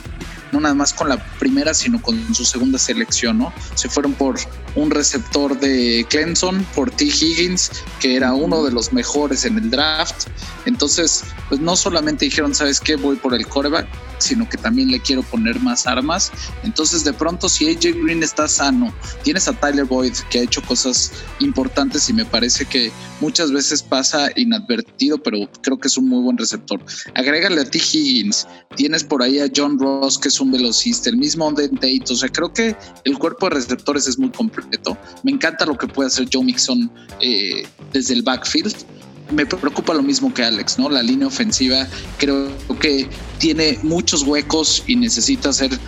no 0.53 0.61
nada 0.61 0.75
más 0.75 0.93
con 0.93 1.09
la 1.09 1.23
primera, 1.39 1.75
sino 1.75 2.01
con 2.01 2.35
su 2.35 2.45
segunda 2.45 2.79
selección, 2.79 3.39
¿no? 3.39 3.53
Se 3.75 3.89
fueron 3.89 4.15
por 4.15 4.39
un 4.75 4.91
receptor 4.91 5.59
de 5.59 6.07
Clemson, 6.09 6.65
por 6.75 6.91
T. 6.91 7.05
Higgins, 7.05 7.71
que 8.01 8.17
era 8.17 8.33
uno 8.33 8.65
de 8.65 8.73
los 8.73 8.93
mejores 8.93 9.45
en 9.45 9.59
el 9.59 9.71
draft. 9.71 10.29
Entonces, 10.65 11.25
pues 11.49 11.61
no 11.61 11.77
solamente 11.77 12.25
dijeron, 12.25 12.55
¿sabes 12.55 12.81
qué? 12.81 12.97
Voy 12.97 13.17
por 13.17 13.35
el 13.35 13.47
coreback, 13.47 13.87
sino 14.19 14.49
que 14.49 14.57
también 14.57 14.91
le 14.91 15.01
quiero 15.01 15.23
poner 15.23 15.61
más 15.61 15.87
armas. 15.87 16.31
Entonces, 16.63 17.05
de 17.05 17.13
pronto, 17.13 17.49
si 17.49 17.69
AJ 17.69 18.03
Green 18.03 18.23
está 18.23 18.49
sano, 18.49 18.93
tienes 19.23 19.49
a 19.49 19.53
Tyler 19.53 19.85
Boyd, 19.85 20.13
que 20.31 20.41
ha 20.41 20.43
hecho 20.43 20.63
cosas 20.63 21.13
importantes 21.41 22.09
y 22.09 22.13
me 22.13 22.25
parece 22.25 22.67
que 22.67 22.91
muchas 23.21 23.53
veces 23.53 23.83
pasa 23.83 24.31
inadvertido, 24.37 25.19
pero 25.19 25.51
creo 25.63 25.79
que 25.79 25.89
es 25.89 25.97
un 25.97 26.09
muy 26.09 26.23
buen 26.23 26.39
receptor. 26.39 26.81
Agrégale 27.15 27.61
a 27.61 27.65
T. 27.65 27.79
Higgins, 27.79 28.47
tienes 28.77 29.05
por 29.05 29.23
ahí 29.23 29.41
a 29.41 29.51
John 29.55 29.79
Ross, 29.79 30.19
que 30.19 30.29
es 30.29 30.41
un 30.41 30.53
velocista, 30.53 31.11
el 31.11 31.17
mismo 31.17 31.47
Onden 31.47 31.75
Tate, 31.75 32.05
o 32.11 32.17
sea, 32.17 32.29
creo 32.29 32.53
que 32.53 32.77
el 33.05 33.19
cuerpo 33.19 33.49
de 33.49 33.57
receptores 33.57 34.07
es 34.09 34.19
muy 34.19 34.31
completo. 34.31 34.97
Me 35.23 35.33
encanta 35.33 35.67
lo 35.67 35.77
que 35.77 35.87
puede 35.87 36.09
hacer 36.09 36.29
Joe 36.33 36.45
Mixon 36.45 36.91
eh, 37.21 37.67
desde 37.93 38.15
el 38.15 38.23
backfield 38.23 38.75
me 39.31 39.47
preocupa 39.47 39.95
lo 39.95 40.03
mismo 40.03 40.33
que 40.33 40.43
Alex, 40.43 40.79
¿no? 40.79 40.89
La 40.89 41.03
línea 41.03 41.27
ofensiva 41.27 41.87
creo 42.19 42.51
que 42.81 43.09
tiene 43.39 43.79
muchos 43.83 44.23
huecos 44.23 44.83
y 44.87 44.97
necesita 44.97 45.53
ser 45.53 45.79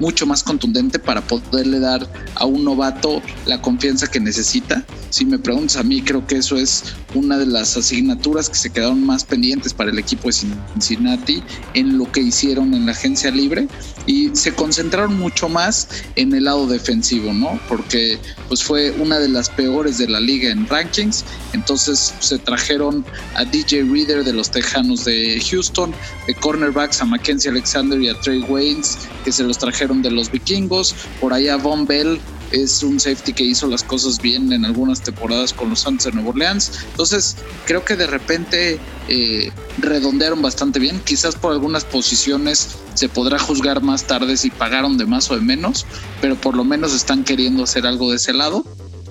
mucho 0.00 0.26
más 0.26 0.42
contundente 0.42 0.98
para 0.98 1.20
poderle 1.20 1.78
dar 1.78 2.08
a 2.34 2.46
un 2.46 2.64
novato 2.64 3.22
la 3.46 3.62
confianza 3.62 4.06
que 4.06 4.18
necesita. 4.18 4.84
Si 5.10 5.24
me 5.24 5.38
preguntas 5.38 5.76
a 5.76 5.82
mí, 5.82 6.02
creo 6.02 6.26
que 6.26 6.36
eso 6.36 6.56
es 6.56 6.84
una 7.14 7.36
de 7.36 7.46
las 7.46 7.76
asignaturas 7.76 8.48
que 8.48 8.56
se 8.56 8.70
quedaron 8.70 9.04
más 9.04 9.24
pendientes 9.24 9.74
para 9.74 9.90
el 9.90 9.98
equipo 9.98 10.28
de 10.28 10.32
Cincinnati 10.32 11.42
en 11.74 11.98
lo 11.98 12.10
que 12.10 12.20
hicieron 12.20 12.74
en 12.74 12.86
la 12.86 12.92
agencia 12.92 13.30
libre 13.30 13.68
y 14.06 14.30
se 14.34 14.52
concentraron 14.54 15.18
mucho 15.18 15.48
más 15.48 15.88
en 16.16 16.34
el 16.34 16.44
lado 16.44 16.66
defensivo, 16.66 17.32
¿no? 17.32 17.60
Porque 17.68 18.18
pues 18.48 18.62
fue 18.62 18.92
una 18.92 19.18
de 19.18 19.28
las 19.28 19.50
peores 19.50 19.98
de 19.98 20.08
la 20.08 20.20
liga 20.20 20.50
en 20.50 20.66
rankings, 20.66 21.24
entonces 21.52 22.14
se 22.20 22.38
trajeron 22.38 23.04
a 23.34 23.44
DJ 23.44 23.84
Reader 23.84 24.24
de 24.24 24.32
los 24.32 24.50
Tejanos 24.50 25.04
de 25.04 25.42
Houston, 25.50 25.92
de 26.26 26.34
cornerbacks 26.34 27.00
a 27.02 27.04
Mackenzie 27.04 27.50
Alexander 27.50 28.00
y 28.00 28.08
a 28.08 28.18
Trey 28.20 28.40
Waynes 28.42 28.98
que 29.24 29.32
se 29.32 29.42
los 29.42 29.58
trajeron 29.58 29.89
de 29.98 30.10
los 30.10 30.30
vikingos, 30.30 30.94
por 31.20 31.32
allá 31.34 31.56
Von 31.56 31.86
Bell 31.86 32.20
es 32.52 32.82
un 32.82 32.98
safety 32.98 33.32
que 33.32 33.44
hizo 33.44 33.66
las 33.68 33.82
cosas 33.82 34.20
bien 34.20 34.52
en 34.52 34.64
algunas 34.64 35.00
temporadas 35.00 35.52
con 35.52 35.70
los 35.70 35.80
Santos 35.80 36.06
de 36.06 36.12
Nueva 36.12 36.30
Orleans. 36.30 36.72
Entonces, 36.90 37.36
creo 37.66 37.84
que 37.84 37.96
de 37.96 38.06
repente 38.06 38.80
eh, 39.08 39.52
redondearon 39.78 40.42
bastante 40.42 40.78
bien. 40.78 41.00
Quizás 41.04 41.36
por 41.36 41.52
algunas 41.52 41.84
posiciones 41.84 42.76
se 42.94 43.08
podrá 43.08 43.38
juzgar 43.38 43.82
más 43.82 44.04
tarde 44.04 44.36
si 44.36 44.50
pagaron 44.50 44.98
de 44.98 45.06
más 45.06 45.30
o 45.30 45.36
de 45.36 45.42
menos, 45.42 45.86
pero 46.20 46.36
por 46.36 46.56
lo 46.56 46.64
menos 46.64 46.94
están 46.94 47.24
queriendo 47.24 47.62
hacer 47.62 47.86
algo 47.86 48.10
de 48.10 48.16
ese 48.16 48.32
lado. 48.32 48.64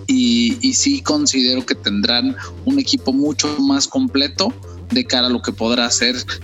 Y, 0.08 0.58
y 0.62 0.74
sí 0.74 1.02
considero 1.02 1.66
que 1.66 1.76
tendrán 1.76 2.36
un 2.66 2.80
equipo 2.80 3.14
mucho 3.14 3.56
más 3.60 3.88
completo 3.88 4.52
de 4.92 5.06
cara 5.06 5.28
a 5.28 5.30
lo 5.30 5.42
que 5.42 5.52
podrá 5.52 5.90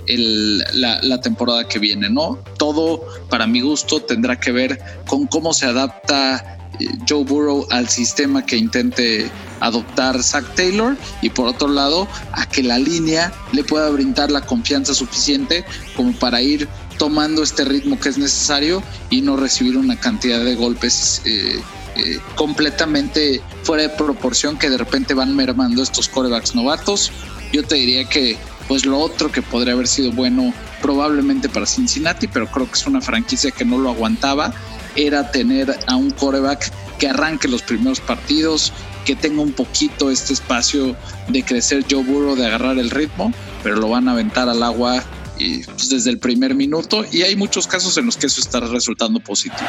el, 0.07 0.59
la, 0.73 1.21
temporada 1.21 1.67
que 1.67 1.79
viene, 1.79 2.09
¿no? 2.09 2.39
Todo, 2.57 3.03
para 3.29 3.47
mi 3.47 3.61
gusto, 3.61 4.01
tendrá 4.01 4.39
que 4.39 4.51
ver 4.51 4.79
con 5.07 5.27
cómo 5.27 5.53
se 5.53 5.65
adapta 5.65 6.59
Joe 7.07 7.23
Burrow 7.23 7.65
al 7.71 7.87
sistema 7.89 8.45
que 8.45 8.57
intente 8.57 9.29
adoptar 9.59 10.21
Zach 10.21 10.45
Taylor 10.55 10.97
y 11.21 11.29
por 11.29 11.47
otro 11.47 11.69
lado 11.69 12.07
a 12.33 12.47
que 12.47 12.63
la 12.63 12.77
línea 12.77 13.31
le 13.53 13.63
pueda 13.63 13.89
brindar 13.89 14.29
la 14.29 14.41
confianza 14.41 14.93
suficiente 14.93 15.63
como 15.95 16.11
para 16.13 16.41
ir 16.41 16.67
tomando 16.97 17.43
este 17.43 17.63
ritmo 17.65 17.99
que 17.99 18.09
es 18.09 18.17
necesario 18.17 18.83
y 19.09 19.21
no 19.21 19.37
recibir 19.37 19.77
una 19.77 19.99
cantidad 19.99 20.43
de 20.43 20.55
golpes 20.55 21.21
eh, 21.25 21.61
eh, 21.97 22.19
completamente 22.35 23.41
fuera 23.63 23.83
de 23.83 23.89
proporción 23.89 24.57
que 24.57 24.69
de 24.69 24.77
repente 24.77 25.13
van 25.13 25.35
mermando 25.35 25.81
estos 25.81 26.09
corebacks 26.09 26.53
novatos. 26.53 27.11
Yo 27.51 27.63
te 27.63 27.75
diría 27.75 28.05
que 28.05 28.37
pues 28.67 28.85
lo 28.85 28.99
otro 28.99 29.31
que 29.31 29.41
podría 29.41 29.73
haber 29.73 29.87
sido 29.87 30.11
bueno 30.11 30.53
probablemente 30.81 31.49
para 31.49 31.65
Cincinnati, 31.65 32.27
pero 32.27 32.47
creo 32.47 32.67
que 32.67 32.73
es 32.73 32.85
una 32.87 33.01
franquicia 33.01 33.51
que 33.51 33.65
no 33.65 33.77
lo 33.77 33.89
aguantaba 33.89 34.53
era 34.95 35.29
tener 35.31 35.77
a 35.87 35.95
un 35.95 36.11
coreback 36.11 36.71
que 36.97 37.09
arranque 37.09 37.47
los 37.47 37.61
primeros 37.61 37.99
partidos, 37.99 38.71
que 39.03 39.15
tenga 39.15 39.41
un 39.41 39.51
poquito 39.51 40.09
este 40.09 40.33
espacio 40.33 40.95
de 41.27 41.43
crecer 41.43 41.85
Joe 41.89 42.03
Burrow, 42.03 42.35
de 42.35 42.45
agarrar 42.45 42.77
el 42.77 42.89
ritmo, 42.89 43.33
pero 43.61 43.75
lo 43.75 43.89
van 43.89 44.07
a 44.07 44.11
aventar 44.11 44.47
al 44.47 44.63
agua 44.63 45.03
y 45.37 45.63
pues, 45.63 45.89
desde 45.89 46.11
el 46.11 46.17
primer 46.17 46.55
minuto 46.55 47.05
y 47.11 47.23
hay 47.23 47.35
muchos 47.35 47.67
casos 47.67 47.97
en 47.97 48.05
los 48.05 48.15
que 48.15 48.27
eso 48.27 48.39
está 48.39 48.61
resultando 48.61 49.19
positivo. 49.19 49.67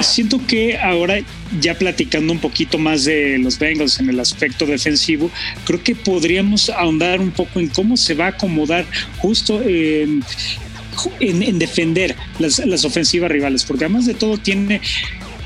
Siento 0.00 0.40
que 0.46 0.78
ahora 0.78 1.18
ya 1.60 1.76
platicando 1.76 2.32
un 2.32 2.38
poquito 2.38 2.78
más 2.78 3.04
de 3.04 3.38
los 3.38 3.58
Bengals 3.58 3.98
en 3.98 4.08
el 4.08 4.20
aspecto 4.20 4.64
defensivo, 4.64 5.30
creo 5.64 5.82
que 5.82 5.94
podríamos 5.94 6.70
ahondar 6.70 7.20
un 7.20 7.30
poco 7.30 7.58
en 7.58 7.68
cómo 7.68 7.96
se 7.96 8.14
va 8.14 8.26
a 8.26 8.28
acomodar 8.28 8.86
justo 9.18 9.60
en, 9.62 10.22
en, 11.20 11.58
defender 11.58 12.14
las, 12.38 12.58
las 12.60 12.84
ofensivas 12.84 13.30
rivales, 13.30 13.64
porque 13.64 13.84
además 13.84 14.06
de 14.06 14.14
todo 14.14 14.38
tiene, 14.38 14.80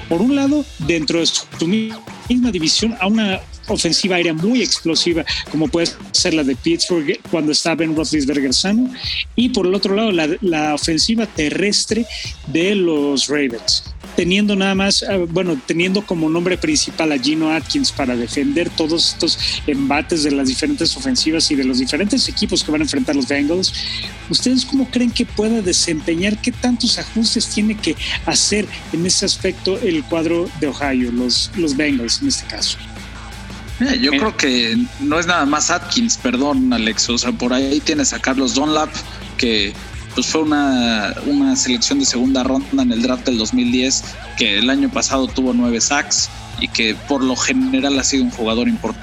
por 0.09 0.21
un 0.21 0.37
lado, 0.37 0.65
dentro 0.81 1.21
de 1.21 1.27
su 1.27 1.67
misma 1.67 2.51
división 2.51 2.95
a 3.01 3.07
una 3.07 3.41
ofensiva 3.69 4.17
aérea 4.17 4.35
muy 4.35 4.63
explosiva, 4.63 5.25
como 5.51 5.69
puede 5.69 5.89
ser 6.13 6.35
la 6.35 6.45
de 6.45 6.57
Pittsburgh 6.57 7.19
cuando 7.31 7.53
está 7.53 7.75
Ben 7.75 7.97
Roethlisberger 7.97 8.53
sano, 8.53 8.93
y 9.35 9.49
por 9.51 9.67
el 9.67 9.75
otro 9.75 9.95
lado 9.95 10.13
la, 10.13 10.29
la 10.41 10.75
ofensiva 10.75 11.27
terrestre 11.27 12.05
de 12.49 12.75
los 12.75 13.29
Ravens 13.29 13.92
teniendo 14.23 14.55
nada 14.55 14.77
más, 14.77 15.03
ah, 15.03 15.17
bueno, 15.29 15.61
teniendo 15.67 16.07
como 16.07 16.31
nombre 16.31 16.57
principal 16.57 17.11
a 17.11 17.19
Gino 17.19 17.51
Atkins 17.51 17.91
para 17.91 18.15
defender 18.15 18.71
todos 18.71 19.15
estos 19.15 19.37
embates 19.67 20.23
de 20.23 20.31
las 20.31 20.47
diferentes 20.47 20.97
ofensivas 20.97 21.51
y 21.51 21.57
de 21.57 21.65
los 21.65 21.81
diferentes 21.81 22.29
equipos 22.29 22.63
que 22.63 22.71
van 22.71 22.83
a 22.83 22.85
enfrentar 22.85 23.17
los 23.17 23.27
Bengals, 23.27 23.75
¿ustedes 24.31 24.65
cómo 24.65 24.89
creen 24.89 25.11
que 25.11 25.27
pueda 25.27 25.61
desempeñar? 25.61 26.41
¿Qué 26.41 26.53
tantos 26.53 27.01
ajustes 27.01 27.49
tiene 27.49 27.77
que 27.77 27.97
hacer 28.25 28.65
en 28.93 29.05
ese 29.05 29.27
aspecto 29.27 29.77
el 29.81 30.05
cuadro 30.05 30.49
de 30.61 30.69
Ohio, 30.69 31.11
los, 31.11 31.51
los 31.57 31.77
Bengals 31.77 32.23
en 32.23 32.29
este 32.29 32.47
caso? 32.47 32.79
yo 34.01 34.13
creo 34.13 34.37
que 34.37 34.79
no 35.01 35.19
es 35.19 35.27
nada 35.27 35.45
más 35.47 35.69
Atkins, 35.69 36.17
perdón, 36.17 36.73
Alex. 36.73 37.09
O 37.09 37.19
sea, 37.19 37.33
por 37.33 37.53
ahí 37.53 37.81
tienes 37.81 38.13
a 38.13 38.21
Carlos 38.21 38.55
Dunlap, 38.55 38.91
que 39.37 39.73
pues 40.15 40.27
fue 40.27 40.43
una, 40.43 41.15
una 41.27 41.57
selección 41.57 41.99
de 41.99 42.05
segunda 42.05 42.43
ronda 42.43 42.83
en 42.83 42.93
el 42.93 43.03
draft 43.03 43.27
del 43.27 43.39
2010, 43.39 44.05
que 44.39 44.59
el 44.59 44.71
año 44.71 44.91
pasado 44.91 45.27
tuvo 45.27 45.53
nueve 45.53 45.81
sacks 45.81 46.29
y 46.61 46.69
que 46.69 46.95
por 47.09 47.23
lo 47.23 47.37
general 47.37 47.99
ha 47.99 48.05
sido 48.05 48.25
un 48.25 48.31
jugador 48.31 48.69
importante. 48.69 49.03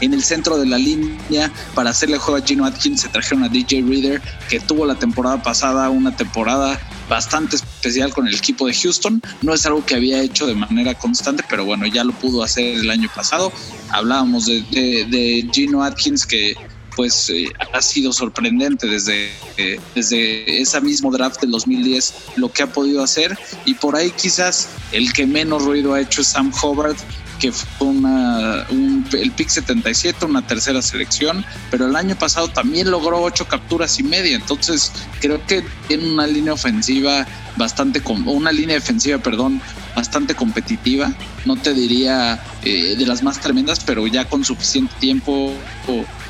En 0.00 0.14
el 0.14 0.22
centro 0.22 0.56
de 0.56 0.64
la 0.64 0.78
línea, 0.78 1.52
para 1.74 1.90
hacerle 1.90 2.16
juego 2.16 2.42
a 2.42 2.46
Gino 2.46 2.64
Atkins, 2.64 3.02
se 3.02 3.10
trajeron 3.10 3.44
a 3.44 3.48
DJ 3.50 3.82
Reader, 3.82 4.22
que 4.48 4.58
tuvo 4.58 4.86
la 4.86 4.94
temporada 4.94 5.42
pasada 5.42 5.90
una 5.90 6.16
temporada 6.16 6.80
bastante 7.10 7.56
especial 7.56 8.14
con 8.14 8.26
el 8.26 8.34
equipo 8.34 8.66
de 8.66 8.72
Houston. 8.72 9.20
No 9.42 9.52
es 9.52 9.66
algo 9.66 9.84
que 9.84 9.96
había 9.96 10.22
hecho 10.22 10.46
de 10.46 10.54
manera 10.54 10.94
constante, 10.94 11.44
pero 11.48 11.66
bueno, 11.66 11.86
ya 11.86 12.04
lo 12.04 12.12
pudo 12.14 12.42
hacer 12.42 12.78
el 12.78 12.90
año 12.90 13.10
pasado. 13.14 13.52
Hablábamos 13.90 14.46
de, 14.46 14.62
de, 14.70 15.46
Gino 15.52 15.82
Atkins 15.82 16.24
que 16.24 16.56
pues 16.96 17.30
eh, 17.30 17.52
ha 17.72 17.82
sido 17.82 18.12
sorprendente 18.12 18.86
desde, 18.86 19.30
eh, 19.56 19.80
desde 19.94 20.60
ese 20.60 20.80
mismo 20.80 21.10
draft 21.10 21.40
del 21.40 21.50
2010 21.50 22.14
lo 22.36 22.52
que 22.52 22.62
ha 22.62 22.72
podido 22.72 23.02
hacer. 23.02 23.36
Y 23.64 23.74
por 23.74 23.96
ahí 23.96 24.10
quizás 24.10 24.68
el 24.92 25.12
que 25.12 25.26
menos 25.26 25.64
ruido 25.64 25.94
ha 25.94 26.00
hecho 26.00 26.20
es 26.20 26.28
Sam 26.28 26.52
Hobart 26.62 26.98
que 27.38 27.52
fue 27.52 27.88
una, 27.88 28.66
el 28.70 29.30
pick 29.32 29.48
77, 29.48 30.24
una 30.24 30.46
tercera 30.46 30.80
selección, 30.80 31.44
pero 31.70 31.86
el 31.86 31.96
año 31.96 32.16
pasado 32.16 32.48
también 32.48 32.90
logró 32.90 33.20
ocho 33.20 33.46
capturas 33.46 33.98
y 33.98 34.02
media, 34.02 34.36
entonces 34.36 34.92
creo 35.20 35.44
que 35.46 35.64
tiene 35.88 36.10
una 36.10 36.26
línea 36.26 36.52
ofensiva 36.52 37.26
bastante, 37.56 38.02
una 38.06 38.52
línea 38.52 38.76
defensiva, 38.76 39.18
perdón, 39.18 39.60
bastante 39.94 40.34
competitiva, 40.34 41.12
no 41.44 41.56
te 41.56 41.74
diría 41.74 42.42
eh, 42.62 42.94
de 42.96 43.06
las 43.06 43.22
más 43.22 43.40
tremendas, 43.40 43.80
pero 43.84 44.06
ya 44.06 44.24
con 44.26 44.44
suficiente 44.44 44.94
tiempo 44.98 45.52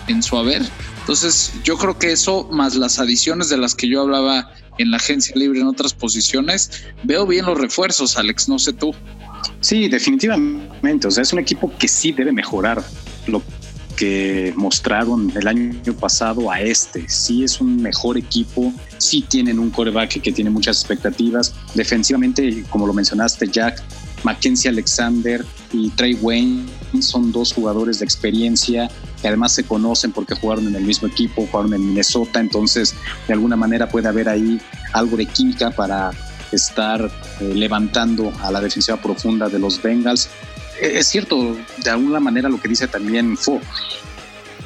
en 0.09 0.23
su 0.23 0.37
haber. 0.37 0.63
Entonces 1.01 1.53
yo 1.65 1.77
creo 1.77 1.99
que 1.99 2.13
eso, 2.13 2.49
más 2.51 2.75
las 2.77 2.99
adiciones 2.99 3.49
de 3.49 3.57
las 3.57 3.75
que 3.75 3.89
yo 3.89 4.03
hablaba 4.03 4.51
en 4.79 4.91
la 4.91 4.97
agencia 4.97 5.35
libre 5.37 5.61
en 5.61 5.67
otras 5.67 5.93
posiciones, 5.93 6.85
veo 7.03 7.27
bien 7.27 7.47
los 7.47 7.59
refuerzos, 7.59 8.17
Alex, 8.17 8.49
no 8.49 8.59
sé 8.59 8.73
tú. 8.73 8.95
Sí, 9.61 9.89
definitivamente. 9.89 11.07
O 11.07 11.11
sea, 11.11 11.23
es 11.23 11.33
un 11.33 11.39
equipo 11.39 11.73
que 11.79 11.89
sí 11.89 12.13
debe 12.13 12.33
mejorar 12.33 12.83
lo 13.27 13.43
que 13.97 14.53
mostraron 14.57 15.33
el 15.37 15.47
año 15.47 15.95
pasado 15.95 16.51
a 16.51 16.61
este. 16.61 17.09
Sí 17.09 17.45
es 17.45 17.61
un 17.61 17.81
mejor 17.81 18.19
equipo, 18.19 18.73
sí 18.99 19.25
tienen 19.29 19.59
un 19.59 19.71
coreback 19.71 20.21
que 20.21 20.33
tiene 20.33 20.51
muchas 20.51 20.79
expectativas. 20.79 21.55
Defensivamente, 21.75 22.65
como 22.71 22.87
lo 22.87 22.93
mencionaste, 22.93 23.47
Jack, 23.49 23.83
Mackenzie 24.25 24.71
Alexander 24.71 25.45
y 25.73 25.91
Trey 25.91 26.15
Wayne 26.21 26.67
son 27.01 27.31
dos 27.31 27.53
jugadores 27.53 27.99
de 27.99 28.05
experiencia 28.05 28.91
que 29.21 29.29
además 29.29 29.53
se 29.53 29.65
conocen 29.65 30.13
porque 30.13 30.35
jugaron 30.35 30.67
en 30.67 30.75
el 30.75 30.85
mismo 30.85 31.09
equipo, 31.09 31.47
jugaron 31.47 31.75
en 31.75 31.87
Minnesota, 31.87 32.41
entonces 32.41 32.95
de 33.29 33.35
alguna 33.35 33.57
manera 33.57 33.89
puede 33.89 34.09
haber 34.09 34.29
ahí 34.29 34.61
algo 34.93 35.17
de 35.17 35.27
química 35.27 35.71
para 35.71 36.11
estar 36.53 37.11
eh, 37.41 37.53
levantando 37.55 38.33
a 38.43 38.51
la 38.51 38.61
defensiva 38.61 38.97
profunda 38.97 39.49
de 39.49 39.59
los 39.59 39.81
Bengals. 39.83 40.29
E, 40.81 40.99
es 40.99 41.09
cierto, 41.09 41.57
de 41.83 41.91
alguna 41.91 42.21
manera 42.21 42.49
lo 42.49 42.61
que 42.61 42.69
dice 42.69 42.87
también 42.89 43.37
Fo, 43.37 43.61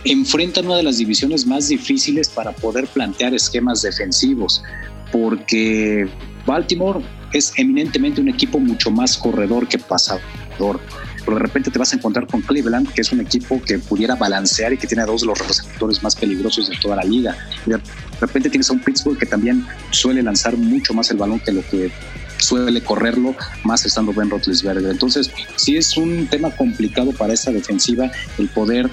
enfrentan 0.05 0.67
una 0.67 0.77
de 0.77 0.83
las 0.83 0.99
divisiones 0.99 1.47
más 1.47 1.69
difíciles 1.69 2.29
para 2.29 2.53
poder 2.53 2.87
plantear 2.87 3.35
esquemas 3.35 3.83
defensivos, 3.83 4.63
porque 5.11 6.09
Baltimore 6.47 7.01
es 7.33 7.53
eminentemente 7.57 8.21
un 8.21 8.29
equipo 8.29 8.59
mucho 8.59 8.91
más 8.91 9.17
corredor 9.17 9.69
que 9.69 9.79
pasador. 9.79 10.81
Pero 11.25 11.37
de 11.37 11.43
repente 11.43 11.71
te 11.71 11.79
vas 11.79 11.93
a 11.93 11.97
encontrar 11.97 12.27
con 12.27 12.41
Cleveland, 12.41 12.93
que 12.93 13.03
es 13.03 13.13
un 13.13 13.21
equipo 13.21 13.61
que 13.63 13.79
pudiera 13.79 14.15
balancear 14.15 14.73
y 14.73 14.79
que 14.79 14.87
tiene 14.87 15.03
a 15.03 15.07
dos 15.07 15.21
de 15.21 15.27
los 15.27 15.39
receptores 15.47 16.03
más 16.03 16.17
peligrosos 16.17 16.69
de 16.71 16.77
toda 16.77 16.97
la 16.97 17.05
liga. 17.05 17.37
De 17.67 17.79
repente 18.21 18.49
tienes 18.49 18.71
a 18.71 18.73
un 18.73 18.81
Pittsburgh 18.81 19.19
que 19.19 19.27
también 19.27 19.67
suele 19.91 20.23
lanzar 20.23 20.57
mucho 20.57 20.95
más 20.95 21.11
el 21.11 21.19
balón 21.19 21.41
que 21.41 21.53
lo 21.53 21.63
que 21.69 21.93
suele 22.39 22.83
correrlo, 22.83 23.35
más 23.65 23.85
estando 23.85 24.13
Ben 24.13 24.31
Roethlisberger. 24.31 24.91
Entonces, 24.91 25.31
sí 25.57 25.77
es 25.77 25.97
un 25.97 26.27
tema 26.29 26.51
complicado 26.51 27.13
para 27.13 27.35
esta 27.35 27.51
defensiva 27.51 28.11
el 28.39 28.49
poder 28.49 28.89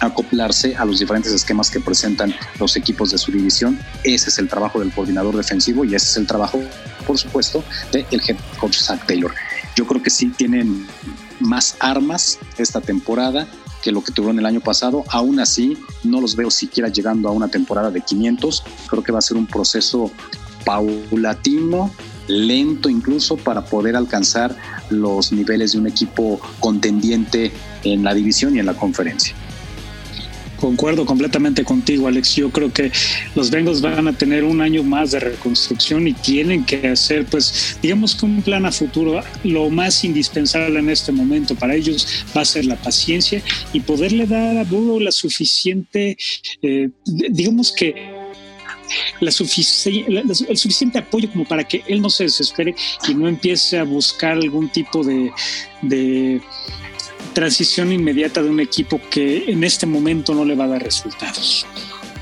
acoplarse 0.00 0.76
a 0.76 0.84
los 0.84 0.98
diferentes 0.98 1.32
esquemas 1.32 1.70
que 1.70 1.80
presentan 1.80 2.34
los 2.58 2.76
equipos 2.76 3.10
de 3.10 3.18
su 3.18 3.32
división. 3.32 3.78
Ese 4.02 4.30
es 4.30 4.38
el 4.38 4.48
trabajo 4.48 4.80
del 4.80 4.92
coordinador 4.92 5.36
defensivo 5.36 5.84
y 5.84 5.94
ese 5.94 6.06
es 6.06 6.16
el 6.16 6.26
trabajo, 6.26 6.60
por 7.06 7.18
supuesto, 7.18 7.64
del 7.92 8.06
head 8.10 8.36
coach 8.58 8.78
Zach 8.78 9.04
Taylor. 9.06 9.32
Yo 9.76 9.86
creo 9.86 10.02
que 10.02 10.10
sí 10.10 10.28
tienen 10.28 10.86
más 11.40 11.76
armas 11.80 12.38
esta 12.58 12.80
temporada 12.80 13.48
que 13.82 13.92
lo 13.92 14.02
que 14.02 14.12
tuvieron 14.12 14.38
el 14.38 14.46
año 14.46 14.60
pasado. 14.60 15.04
Aún 15.10 15.40
así, 15.40 15.76
no 16.04 16.20
los 16.20 16.36
veo 16.36 16.50
siquiera 16.50 16.88
llegando 16.88 17.28
a 17.28 17.32
una 17.32 17.48
temporada 17.48 17.90
de 17.90 18.00
500. 18.00 18.64
Creo 18.88 19.02
que 19.02 19.12
va 19.12 19.18
a 19.18 19.22
ser 19.22 19.36
un 19.36 19.46
proceso 19.46 20.10
paulatino, 20.64 21.90
lento 22.26 22.88
incluso, 22.88 23.36
para 23.36 23.64
poder 23.66 23.94
alcanzar 23.96 24.56
los 24.88 25.32
niveles 25.32 25.72
de 25.72 25.78
un 25.78 25.86
equipo 25.86 26.40
contendiente 26.60 27.52
en 27.82 28.04
la 28.04 28.14
división 28.14 28.56
y 28.56 28.60
en 28.60 28.66
la 28.66 28.74
conferencia. 28.74 29.34
Concuerdo 30.64 31.04
completamente 31.04 31.62
contigo, 31.62 32.08
Alex. 32.08 32.36
Yo 32.36 32.48
creo 32.48 32.72
que 32.72 32.90
los 33.34 33.50
Bengals 33.50 33.82
van 33.82 34.08
a 34.08 34.14
tener 34.14 34.44
un 34.44 34.62
año 34.62 34.82
más 34.82 35.10
de 35.10 35.20
reconstrucción 35.20 36.08
y 36.08 36.14
tienen 36.14 36.64
que 36.64 36.88
hacer, 36.88 37.26
pues, 37.26 37.76
digamos 37.82 38.14
que 38.14 38.24
un 38.24 38.40
plan 38.40 38.64
a 38.64 38.72
futuro. 38.72 39.22
Lo 39.42 39.68
más 39.68 40.02
indispensable 40.04 40.78
en 40.78 40.88
este 40.88 41.12
momento 41.12 41.54
para 41.54 41.74
ellos 41.74 42.24
va 42.34 42.40
a 42.40 42.44
ser 42.46 42.64
la 42.64 42.76
paciencia 42.76 43.42
y 43.74 43.80
poderle 43.80 44.26
dar 44.26 44.56
a 44.56 44.64
Burrow 44.64 45.00
la 45.00 45.12
suficiente, 45.12 46.16
eh, 46.62 46.88
digamos 47.04 47.70
que 47.70 47.94
la 49.20 49.28
el 49.28 50.56
suficiente 50.56 50.98
apoyo 50.98 51.30
como 51.30 51.44
para 51.44 51.64
que 51.64 51.84
él 51.88 52.00
no 52.00 52.08
se 52.08 52.24
desespere 52.24 52.74
y 53.06 53.14
no 53.14 53.28
empiece 53.28 53.78
a 53.78 53.84
buscar 53.84 54.32
algún 54.32 54.70
tipo 54.70 55.04
de 55.04 56.40
transición 57.34 57.92
inmediata 57.92 58.42
de 58.42 58.48
un 58.48 58.60
equipo 58.60 59.00
que 59.10 59.50
en 59.50 59.64
este 59.64 59.86
momento 59.86 60.34
no 60.34 60.44
le 60.44 60.54
va 60.54 60.64
a 60.64 60.68
dar 60.68 60.82
resultados. 60.82 61.66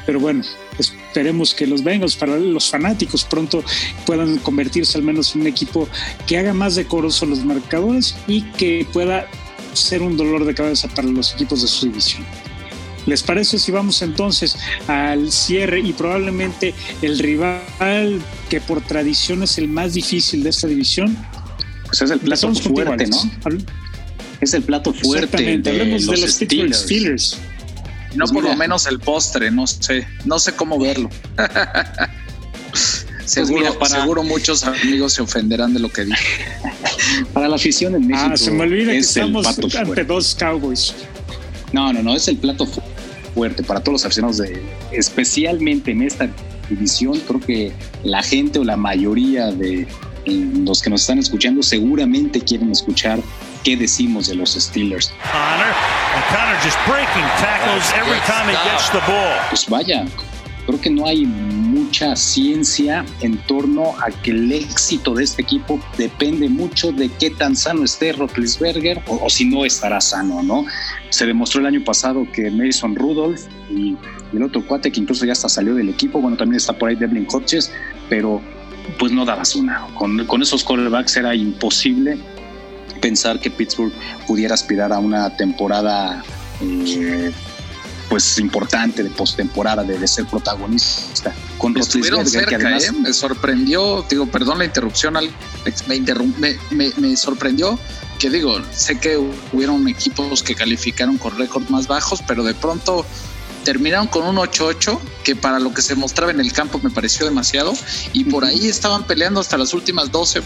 Pero 0.05 0.19
bueno, 0.19 0.43
esperemos 0.79 1.55
que 1.55 1.67
los 1.67 1.85
Bengals 1.85 2.17
para 2.17 2.37
los 2.37 2.69
fanáticos 2.69 3.25
pronto 3.25 3.63
puedan 4.05 4.39
convertirse 4.39 4.99
al 4.99 5.05
menos 5.05 5.35
en 5.35 5.43
un 5.43 5.47
equipo 5.47 5.89
que 6.27 6.39
haga 6.39 6.53
más 6.53 6.75
decoroso 6.75 7.27
los 7.27 7.45
marcadores 7.45 8.17
y 8.27 8.43
que 8.53 8.87
pueda 8.93 9.29
ser 9.75 10.03
un 10.03 10.17
dolor 10.17 10.45
de 10.45 10.55
cabeza 10.55 10.89
para 10.89 11.09
los 11.09 11.33
equipos 11.35 11.63
de 11.63 11.69
su 11.69 11.87
división. 11.87 12.25
¿Les 13.07 13.23
parece 13.23 13.59
si 13.59 13.73
vamos 13.73 14.01
entonces 14.03 14.57
al 14.87 15.33
cierre 15.33 15.81
y 15.81 15.93
probablemente 15.93 16.73
el 17.03 17.19
rival 17.19 18.21
que 18.49 18.61
por 18.61 18.81
tradición 18.81 19.43
es 19.43 19.59
el 19.59 19.69
más 19.69 19.95
difícil 19.95 20.45
de 20.45 20.51
esta 20.51 20.69
división? 20.69 21.17
Pues 21.87 22.03
es 22.03 22.11
el 22.11 22.21
plato 22.21 22.55
fuerte, 22.55 23.07
¿no? 23.09 23.19
Es 24.45 24.55
el 24.55 24.63
plato 24.63 24.93
fuerte 24.93 25.59
de, 25.59 25.85
los, 25.87 26.07
de 26.07 26.19
los 26.19 26.31
Steelers. 26.33 27.39
No 28.15 28.25
pues 28.25 28.33
por 28.33 28.45
lo 28.45 28.57
menos 28.57 28.87
el 28.87 28.99
postre, 28.99 29.51
no 29.51 29.67
sé, 29.67 30.07
no 30.25 30.39
sé 30.39 30.53
cómo 30.53 30.79
verlo. 30.79 31.09
Seguro, 33.25 33.79
seguro 33.87 34.23
muchos 34.25 34.65
amigos 34.65 35.15
se 35.15 35.23
ofenderán 35.23 35.73
de 35.73 35.81
lo 35.81 35.89
que 35.89 36.05
dije. 36.05 36.45
para 37.33 37.49
la 37.49 37.57
afición 37.57 37.95
en 37.95 38.07
México. 38.07 38.31
Ah, 38.33 38.37
se 38.37 38.51
me 38.51 38.65
olvida 38.65 38.93
que 38.93 38.99
estamos 38.99 39.47
ante 39.47 40.05
dos 40.05 40.35
Cowboys. 40.35 40.93
No, 41.73 41.93
no, 41.93 42.03
no, 42.03 42.15
es 42.15 42.29
el 42.29 42.37
plato 42.37 42.69
fuerte 43.35 43.63
para 43.63 43.81
todos 43.81 43.95
los 43.95 44.05
aficionados 44.05 44.39
de, 44.39 44.61
especialmente 44.91 45.93
en 45.93 46.03
esta 46.03 46.29
división. 46.69 47.21
Creo 47.21 47.41
que 47.41 47.73
la 48.03 48.23
gente 48.23 48.59
o 48.59 48.65
la 48.65 48.77
mayoría 48.77 49.53
de 49.53 49.87
los 50.27 50.83
que 50.83 50.91
nos 50.91 51.03
están 51.03 51.19
escuchando 51.19 51.63
seguramente 51.63 52.41
quieren 52.41 52.71
escuchar 52.71 53.21
qué 53.63 53.77
decimos 53.77 54.29
de 54.29 54.35
los 54.35 54.53
Steelers. 54.53 55.13
Pues 59.51 59.69
vaya, 59.69 60.05
creo 60.67 60.81
que 60.81 60.91
no 60.91 61.07
hay 61.07 61.27
mucha 61.27 62.15
ciencia 62.17 63.05
en 63.21 63.37
torno 63.47 63.95
a 64.01 64.11
que 64.11 64.31
el 64.31 64.53
éxito 64.53 65.15
de 65.15 65.25
este 65.25 65.43
equipo 65.43 65.81
depende 65.97 66.49
mucho 66.49 66.93
de 66.93 67.09
qué 67.09 67.31
tan 67.31 67.57
sano 67.57 67.85
esté 67.85 68.13
Rotlisberger 68.13 69.03
o, 69.07 69.29
si 69.29 69.45
no 69.45 69.65
estará 69.65 70.01
sano, 70.01 70.43
¿no? 70.43 70.65
Se 71.11 71.27
demostró 71.27 71.61
el 71.61 71.67
año 71.67 71.85
pasado 71.85 72.27
que 72.33 72.51
Mason 72.51 72.95
Rudolph 72.95 73.41
y, 73.71 73.97
el 74.33 74.43
otro 74.43 74.67
cuate 74.67 74.91
que 74.91 74.99
incluso 74.99 75.27
ya 75.27 75.33
hasta 75.33 75.47
salió 75.47 75.75
del 75.75 75.91
equipo, 75.91 76.19
bueno, 76.19 76.39
también 76.39 76.57
está 76.57 76.73
por 76.73 76.89
ahí 76.89 76.97
Devlin 76.97 77.27
Hodges, 77.31 77.71
pero 78.09 78.41
pues 78.99 79.13
no 79.13 79.27
dabas 79.27 79.55
una. 79.55 79.87
Con, 79.95 80.25
con 80.27 80.41
esos 80.41 80.65
quarterbacks 80.65 81.19
era 81.19 81.35
imposible 81.35 82.19
pensar 83.01 83.41
que 83.41 83.51
Pittsburgh 83.51 83.93
pudiera 84.27 84.55
aspirar 84.55 84.93
a 84.93 84.99
una 84.99 85.37
temporada 85.37 86.23
eh, 86.61 87.33
pues 88.13 88.37
importante 88.39 89.03
de 89.03 89.09
postemporada, 89.09 89.83
de, 89.85 89.99
de 89.99 90.07
ser 90.07 90.27
protagonista. 90.27 91.33
Con 91.57 91.77
Estuvieron 91.79 92.27
cerca, 92.27 92.57
además... 92.57 92.85
¿eh? 92.85 92.93
me 92.93 93.13
sorprendió, 93.13 94.05
digo, 94.09 94.27
perdón 94.27 94.59
la 94.59 94.67
interrupción, 94.67 95.17
Alex, 95.17 95.33
me, 95.87 95.99
me, 96.71 96.93
me, 96.97 97.17
sorprendió 97.17 97.79
que 98.19 98.29
digo, 98.29 98.61
sé 98.71 98.99
que 98.99 99.17
hubieron 99.53 99.89
equipos 99.89 100.43
que 100.43 100.55
calificaron 100.55 101.17
con 101.17 101.39
récords 101.39 101.71
más 101.71 101.87
bajos, 101.87 102.21
pero 102.27 102.45
de 102.45 102.55
pronto 102.55 103.07
terminaron 103.65 104.09
con 104.09 104.27
un 104.27 104.37
8-8, 104.37 104.99
que 105.25 105.35
para 105.35 105.59
lo 105.59 105.73
que 105.73 105.83
se 105.83 105.95
mostraba 105.95 106.33
en 106.33 106.41
el 106.41 106.53
campo 106.53 106.81
me 106.83 106.91
pareció 106.91 107.25
demasiado, 107.25 107.73
y 108.13 108.25
por 108.25 108.45
ahí 108.45 108.69
estaban 108.69 109.05
peleando 109.05 109.41
hasta 109.41 109.57
las 109.57 109.73
últimas 109.73 110.13
12 110.13 110.43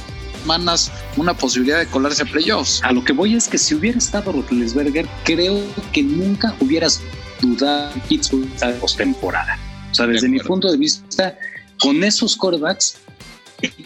semanas 0.47 0.93
una 1.17 1.35
posibilidad 1.35 1.81
de 1.81 1.87
colarse 1.87 2.23
a 2.23 2.27
playoffs. 2.27 2.81
A 2.85 2.93
lo 2.93 3.03
que 3.03 3.13
voy 3.13 3.35
es 3.35 3.49
que 3.49 3.59
si 3.59 3.75
hubiera 3.75 3.99
estado 3.99 4.31
Roethlisberger, 4.31 5.09
creo 5.25 5.61
que 5.93 6.05
nunca 6.05 6.55
hubieras 6.61 7.03
dudar 7.41 7.93
Pittsburgh 8.09 8.47
esta 8.55 8.73
postemporada. 8.75 9.59
O 9.91 9.95
sea, 9.95 10.07
desde 10.07 10.29
mi 10.29 10.39
punto 10.39 10.71
de 10.71 10.79
vista, 10.79 11.37
con 11.81 12.05
esos 12.05 12.37
quarterbacks, 12.37 12.99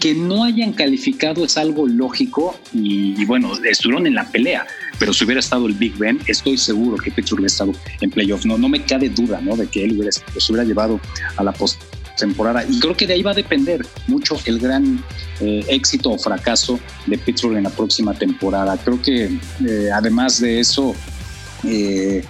que 0.00 0.14
no 0.14 0.44
hayan 0.44 0.72
calificado 0.72 1.44
es 1.44 1.56
algo 1.56 1.86
lógico 1.86 2.58
y, 2.74 3.24
bueno, 3.24 3.52
estuvieron 3.64 4.06
en 4.06 4.16
la 4.16 4.30
pelea, 4.30 4.66
pero 4.98 5.14
si 5.14 5.24
hubiera 5.24 5.40
estado 5.40 5.66
el 5.66 5.74
Big 5.74 5.96
Ben, 5.96 6.18
estoy 6.26 6.58
seguro 6.58 6.96
que 6.96 7.11
Pittsburgh 7.11 7.40
hubiera 7.40 7.52
estado 7.52 7.72
en 8.02 8.11
playoff. 8.11 8.44
No, 8.44 8.58
no 8.58 8.68
me 8.68 8.84
cabe 8.84 9.08
duda 9.08 9.40
¿no? 9.40 9.56
de 9.56 9.66
que 9.66 9.84
él 9.84 9.92
hubiera, 9.92 10.11
los 10.34 10.50
hubiera 10.50 10.64
llevado 10.64 11.00
a 11.36 11.42
la 11.42 11.52
postemporada. 12.20 12.64
Y 12.68 12.78
creo 12.78 12.96
que 12.96 13.06
de 13.06 13.14
ahí 13.14 13.22
va 13.22 13.30
a 13.30 13.34
depender 13.34 13.80
mucho 14.06 14.38
el 14.44 14.58
gran 14.58 15.02
eh, 15.40 15.64
éxito 15.68 16.10
o 16.10 16.18
fracaso 16.18 16.78
de 17.06 17.16
Pittsburgh 17.16 17.56
en 17.56 17.64
la 17.64 17.70
próxima 17.70 18.14
temporada. 18.14 18.76
Creo 18.76 19.00
que 19.00 19.24
eh, 19.66 19.90
además 19.92 20.40
de 20.40 20.60
eso, 20.60 20.94
eh, 21.64 22.24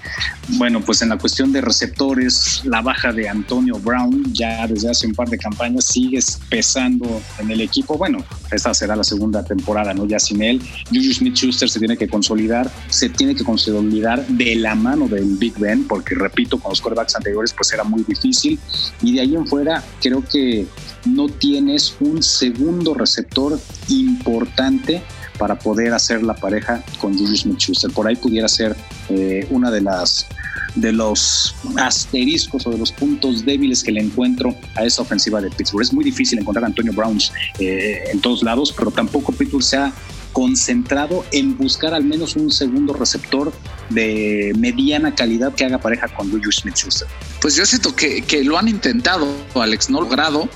bueno, 0.58 0.80
pues 0.80 1.02
en 1.02 1.10
la 1.10 1.18
cuestión 1.18 1.52
de 1.52 1.60
receptores, 1.60 2.62
la 2.64 2.82
baja 2.82 3.12
de 3.12 3.28
Antonio 3.28 3.78
Brown 3.78 4.24
ya 4.32 4.66
desde 4.66 4.90
hace 4.90 5.06
un 5.06 5.14
par 5.14 5.28
de 5.28 5.38
campañas 5.38 5.84
sigue 5.84 6.18
pesando 6.48 7.20
en 7.38 7.50
el 7.50 7.60
equipo. 7.60 7.96
Bueno, 7.96 8.24
esta 8.50 8.74
será 8.74 8.96
la 8.96 9.04
segunda 9.04 9.44
temporada, 9.44 9.94
¿no? 9.94 10.06
Ya 10.06 10.18
sin 10.18 10.42
él. 10.42 10.60
Juju 10.88 11.12
Smith-Schuster 11.14 11.68
se 11.68 11.78
tiene 11.78 11.96
que 11.96 12.08
consolidar, 12.08 12.70
se 12.88 13.08
tiene 13.08 13.34
que 13.34 13.44
consolidar 13.44 14.26
de 14.26 14.56
la 14.56 14.74
mano 14.74 15.06
del 15.08 15.36
Big 15.36 15.56
Ben, 15.58 15.86
porque 15.86 16.14
repito, 16.14 16.58
con 16.58 16.70
los 16.70 16.80
quarterbacks 16.80 17.16
anteriores 17.16 17.52
pues 17.52 17.72
era 17.72 17.84
muy 17.84 18.02
difícil. 18.02 18.58
Y 19.02 19.14
de 19.14 19.20
ahí 19.20 19.36
en 19.36 19.46
fuera 19.46 19.84
creo 20.00 20.24
que 20.24 20.66
no 21.06 21.28
tienes 21.28 21.94
un 22.00 22.22
segundo 22.22 22.94
receptor 22.94 23.58
importante 23.88 25.02
para 25.40 25.58
poder 25.58 25.94
hacer 25.94 26.22
la 26.22 26.34
pareja 26.34 26.84
con 27.00 27.16
Julius 27.18 27.40
Smith-Schuster. 27.40 27.90
Por 27.92 28.06
ahí 28.06 28.14
pudiera 28.14 28.46
ser 28.46 28.76
eh, 29.08 29.46
una 29.50 29.70
de 29.70 29.80
las 29.80 30.26
de 30.74 30.92
los 30.92 31.56
asteriscos 31.78 32.64
o 32.66 32.70
de 32.70 32.78
los 32.78 32.92
puntos 32.92 33.44
débiles 33.44 33.82
que 33.82 33.90
le 33.90 34.00
encuentro 34.00 34.54
a 34.76 34.84
esa 34.84 35.02
ofensiva 35.02 35.40
de 35.40 35.50
Pittsburgh. 35.50 35.82
Es 35.82 35.92
muy 35.92 36.04
difícil 36.04 36.38
encontrar 36.38 36.64
a 36.64 36.66
Antonio 36.68 36.92
Browns 36.92 37.32
eh, 37.58 38.04
en 38.12 38.20
todos 38.20 38.42
lados, 38.42 38.72
pero 38.76 38.90
tampoco 38.90 39.32
Pittsburgh 39.32 39.64
se 39.64 39.78
ha 39.78 39.92
concentrado 40.32 41.24
en 41.32 41.56
buscar 41.56 41.94
al 41.94 42.04
menos 42.04 42.36
un 42.36 42.52
segundo 42.52 42.92
receptor 42.92 43.50
de 43.88 44.52
mediana 44.58 45.14
calidad 45.14 45.54
que 45.54 45.64
haga 45.64 45.78
pareja 45.78 46.06
con 46.08 46.30
Julius 46.30 46.56
Smith-Schuster. 46.56 47.08
Pues 47.40 47.56
yo 47.56 47.64
siento 47.64 47.96
que, 47.96 48.22
que 48.22 48.44
lo 48.44 48.58
han 48.58 48.68
intentado, 48.68 49.26
Alex, 49.54 49.88
no 49.88 50.02
logrado, 50.02 50.48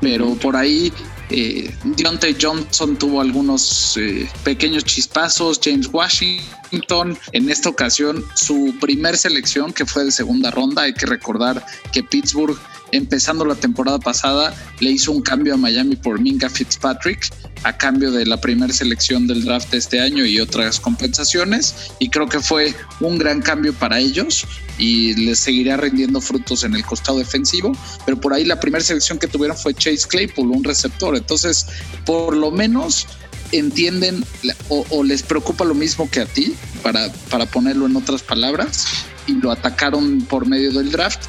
pero 0.00 0.34
por 0.34 0.56
ahí 0.56 0.92
eh, 1.30 1.74
Deontay 1.84 2.36
Johnson 2.40 2.96
tuvo 2.96 3.20
algunos 3.20 3.96
eh, 3.96 4.28
pequeños 4.44 4.84
chispazos, 4.84 5.60
James 5.62 5.88
Washington, 5.92 7.18
en 7.32 7.50
esta 7.50 7.68
ocasión 7.68 8.24
su 8.34 8.74
primer 8.80 9.16
selección 9.16 9.72
que 9.72 9.86
fue 9.86 10.04
de 10.04 10.10
segunda 10.10 10.50
ronda, 10.50 10.82
hay 10.82 10.94
que 10.94 11.06
recordar 11.06 11.64
que 11.92 12.02
Pittsburgh 12.02 12.58
empezando 12.92 13.44
la 13.44 13.54
temporada 13.54 13.98
pasada, 13.98 14.54
le 14.80 14.90
hizo 14.90 15.12
un 15.12 15.22
cambio 15.22 15.54
a 15.54 15.56
Miami 15.56 15.96
por 15.96 16.20
Minka 16.20 16.48
Fitzpatrick 16.48 17.30
a 17.62 17.76
cambio 17.76 18.10
de 18.10 18.24
la 18.26 18.40
primera 18.40 18.72
selección 18.72 19.26
del 19.26 19.44
draft 19.44 19.70
de 19.70 19.78
este 19.78 20.00
año 20.00 20.24
y 20.24 20.40
otras 20.40 20.80
compensaciones. 20.80 21.92
Y 21.98 22.08
creo 22.08 22.28
que 22.28 22.40
fue 22.40 22.74
un 23.00 23.18
gran 23.18 23.42
cambio 23.42 23.72
para 23.74 23.98
ellos 23.98 24.46
y 24.78 25.14
les 25.14 25.38
seguirá 25.40 25.76
rindiendo 25.76 26.20
frutos 26.20 26.64
en 26.64 26.74
el 26.74 26.84
costado 26.84 27.18
defensivo. 27.18 27.72
Pero 28.04 28.20
por 28.20 28.32
ahí 28.32 28.44
la 28.44 28.60
primera 28.60 28.82
selección 28.82 29.18
que 29.18 29.28
tuvieron 29.28 29.56
fue 29.56 29.74
Chase 29.74 30.08
Claypool, 30.08 30.50
un 30.50 30.64
receptor. 30.64 31.16
Entonces, 31.16 31.66
por 32.06 32.34
lo 32.36 32.50
menos 32.50 33.06
entienden 33.52 34.24
o, 34.68 34.86
o 34.90 35.02
les 35.02 35.22
preocupa 35.22 35.64
lo 35.64 35.74
mismo 35.74 36.08
que 36.08 36.20
a 36.20 36.26
ti, 36.26 36.54
para, 36.82 37.12
para 37.30 37.46
ponerlo 37.46 37.86
en 37.86 37.96
otras 37.96 38.22
palabras, 38.22 38.86
y 39.26 39.32
lo 39.34 39.50
atacaron 39.50 40.20
por 40.22 40.46
medio 40.46 40.72
del 40.72 40.90
draft 40.90 41.20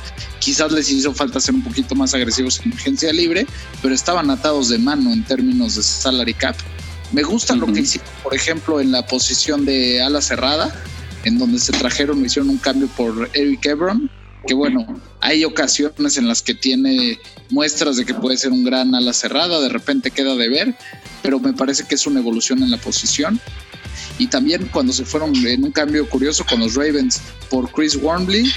Quizás 0.42 0.72
les 0.72 0.90
hizo 0.90 1.14
falta 1.14 1.40
ser 1.40 1.54
un 1.54 1.64
poquito 1.64 1.94
más 1.94 2.16
agresivos 2.16 2.60
en 2.66 2.74
agencia 2.74 3.14
libre, 3.14 3.46
pero 3.80 3.94
estaban 3.94 4.32
atados 4.32 4.70
de 4.70 4.80
mano 4.80 5.14
en 5.14 5.24
términos 5.24 5.76
de 5.76 5.84
salary 5.84 6.34
cap. 6.34 6.56
Me 7.12 7.22
gusta 7.22 7.56
lo 7.56 7.68
que 7.68 7.82
hicieron, 7.82 8.10
por 8.24 8.34
ejemplo, 8.34 8.82
en 8.82 8.92
la 8.92 9.06
posición 9.06 9.66
de 9.66 10.02
ala 10.02 10.20
cerrada, 10.20 10.74
en 11.26 11.38
donde 11.38 11.60
se 11.60 11.72
trajeron, 11.74 12.26
hicieron 12.26 12.50
un 12.50 12.58
cambio 12.58 12.88
por 12.88 13.30
Eric 13.34 13.68
Ebron, 13.68 14.10
que 14.48 14.56
bueno, 14.56 15.00
hay 15.20 15.46
ocasiones 15.46 16.18
en 16.18 16.28
las 16.28 16.42
que 16.42 16.56
tiene 16.56 17.20
muestras 17.52 17.98
de 17.98 18.06
que 18.06 18.16
puede 18.16 18.36
ser 18.38 18.52
un 18.52 18.64
gran 18.64 18.96
ala 18.96 19.14
cerrada, 19.14 19.62
de 19.62 19.70
repente 19.70 20.10
queda 20.10 20.36
de 20.36 20.50
ver, 20.50 20.76
pero 21.22 21.40
me 21.40 21.54
parece 21.54 21.84
que 21.84 21.94
es 21.94 22.08
una 22.08 22.20
evolución 22.20 22.64
en 22.64 22.72
la 22.72 22.78
posición. 22.78 23.40
Y 24.18 24.26
también 24.26 24.68
cuando 24.72 24.92
se 24.92 25.06
fueron 25.06 25.36
en 25.36 25.64
un 25.64 25.72
cambio 25.72 26.10
curioso 26.10 26.44
con 26.50 26.62
los 26.62 26.74
Ravens 26.74 27.22
por 27.52 27.72
Chris 27.72 27.96
Wormley, 27.96 28.52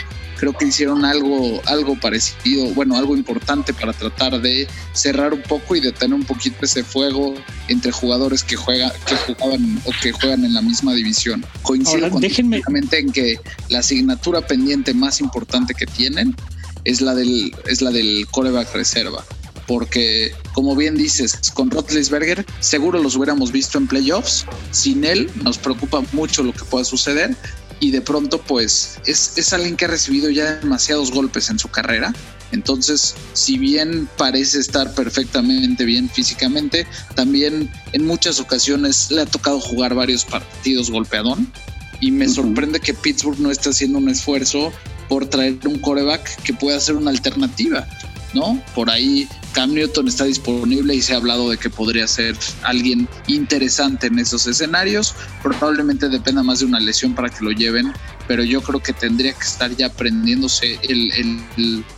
creo 0.45 0.59
que 0.59 0.66
hicieron 0.66 1.07
algo, 1.07 1.62
algo 1.64 1.99
parecido, 1.99 2.66
bueno, 2.74 2.99
algo 2.99 3.16
importante 3.16 3.72
para 3.72 3.95
tratar 3.95 4.42
de 4.42 4.68
cerrar 4.92 5.32
un 5.32 5.40
poco 5.40 5.74
y 5.74 5.80
detener 5.80 6.14
un 6.14 6.24
poquito 6.26 6.57
ese 6.61 6.84
fuego 6.84 7.34
entre 7.68 7.92
jugadores 7.92 8.45
que 8.45 8.55
juegan, 8.55 8.92
que 9.07 9.16
jugaban 9.16 9.80
o 9.86 9.90
que 10.03 10.12
juegan 10.12 10.45
en 10.45 10.53
la 10.53 10.61
misma 10.61 10.92
división. 10.92 11.47
Coincido 11.62 12.11
completamente 12.11 12.99
en 12.99 13.11
que 13.11 13.40
la 13.70 13.78
asignatura 13.78 14.47
pendiente 14.47 14.92
más 14.92 15.22
importante 15.22 15.72
que 15.72 15.86
tienen 15.86 16.36
es 16.84 17.01
la 17.01 17.14
del, 17.14 17.55
es 17.66 17.80
la 17.80 17.90
del 17.90 18.26
coreback 18.30 18.74
reserva 18.74 19.24
porque 19.66 20.34
como 20.53 20.76
bien 20.76 20.95
dices, 20.95 21.38
con 21.55 21.70
Rotlisberger 21.70 22.45
seguro 22.61 23.03
los 23.03 23.16
hubiéramos 23.16 23.51
visto 23.51 23.78
en 23.78 23.86
playoffs. 23.86 24.45
Sin 24.72 25.05
él 25.05 25.30
nos 25.42 25.57
preocupa 25.57 26.03
mucho 26.12 26.42
lo 26.42 26.53
que 26.53 26.64
pueda 26.64 26.84
suceder, 26.84 27.34
y 27.81 27.91
de 27.91 28.01
pronto 28.01 28.41
pues 28.41 28.99
es, 29.07 29.37
es 29.37 29.53
alguien 29.53 29.77
que 29.77 29.85
ha 29.85 29.89
recibido 29.89 30.31
ya 30.31 30.57
demasiados 30.57 31.11
golpes 31.11 31.51
en 31.51 31.59
su 31.59 31.68
carrera. 31.68 32.12
Entonces, 32.53 33.14
si 33.33 33.59
bien 33.59 34.09
parece 34.16 34.61
estar 34.61 34.95
perfectamente 34.95 35.85
bien 35.85 36.09
físicamente, 36.09 36.87
también 37.16 37.70
en 37.93 38.07
muchas 38.07 38.39
ocasiones 38.39 39.11
le 39.11 39.22
ha 39.22 39.27
tocado 39.27 39.61
jugar 39.61 39.95
varios 39.95 40.25
partidos 40.25 40.91
golpeadón. 40.91 41.53
Y 42.01 42.11
me 42.11 42.29
sorprende 42.29 42.81
que 42.81 42.95
Pittsburgh 42.95 43.41
no 43.41 43.51
esté 43.51 43.70
haciendo 43.70 43.99
un 43.99 44.09
esfuerzo 44.09 44.72
por 45.09 45.27
traer 45.27 45.59
un 45.66 45.79
coreback 45.79 46.43
que 46.43 46.53
pueda 46.53 46.79
ser 46.79 46.97
una 46.97 47.11
alternativa. 47.11 47.87
¿no? 48.35 48.61
Por 48.75 48.91
ahí 48.91 49.29
Cam 49.55 49.72
Newton 49.72 50.09
está 50.09 50.24
disponible 50.24 50.96
y 50.96 51.00
se 51.00 51.14
ha 51.14 51.16
hablado 51.16 51.48
de 51.48 51.57
que 51.57 51.70
podría 51.70 52.09
ser 52.09 52.36
alguien 52.64 53.09
interesante 53.28 54.09
en 54.09 54.18
esos 54.18 54.46
escenarios. 54.48 55.14
Probablemente 55.42 56.09
dependa 56.09 56.42
más 56.42 56.59
de 56.59 56.66
una 56.66 56.80
lesión 56.80 57.14
para 57.14 57.30
que 57.30 57.44
lo 57.44 57.52
lleven, 57.52 57.92
pero 58.26 58.42
yo 58.42 58.61
creo 58.62 58.80
que 58.80 58.92
tendría 58.92 59.32
que 59.32 59.44
estar 59.44 59.74
ya 59.76 59.86
aprendiéndose 59.86 60.80
el, 60.82 61.44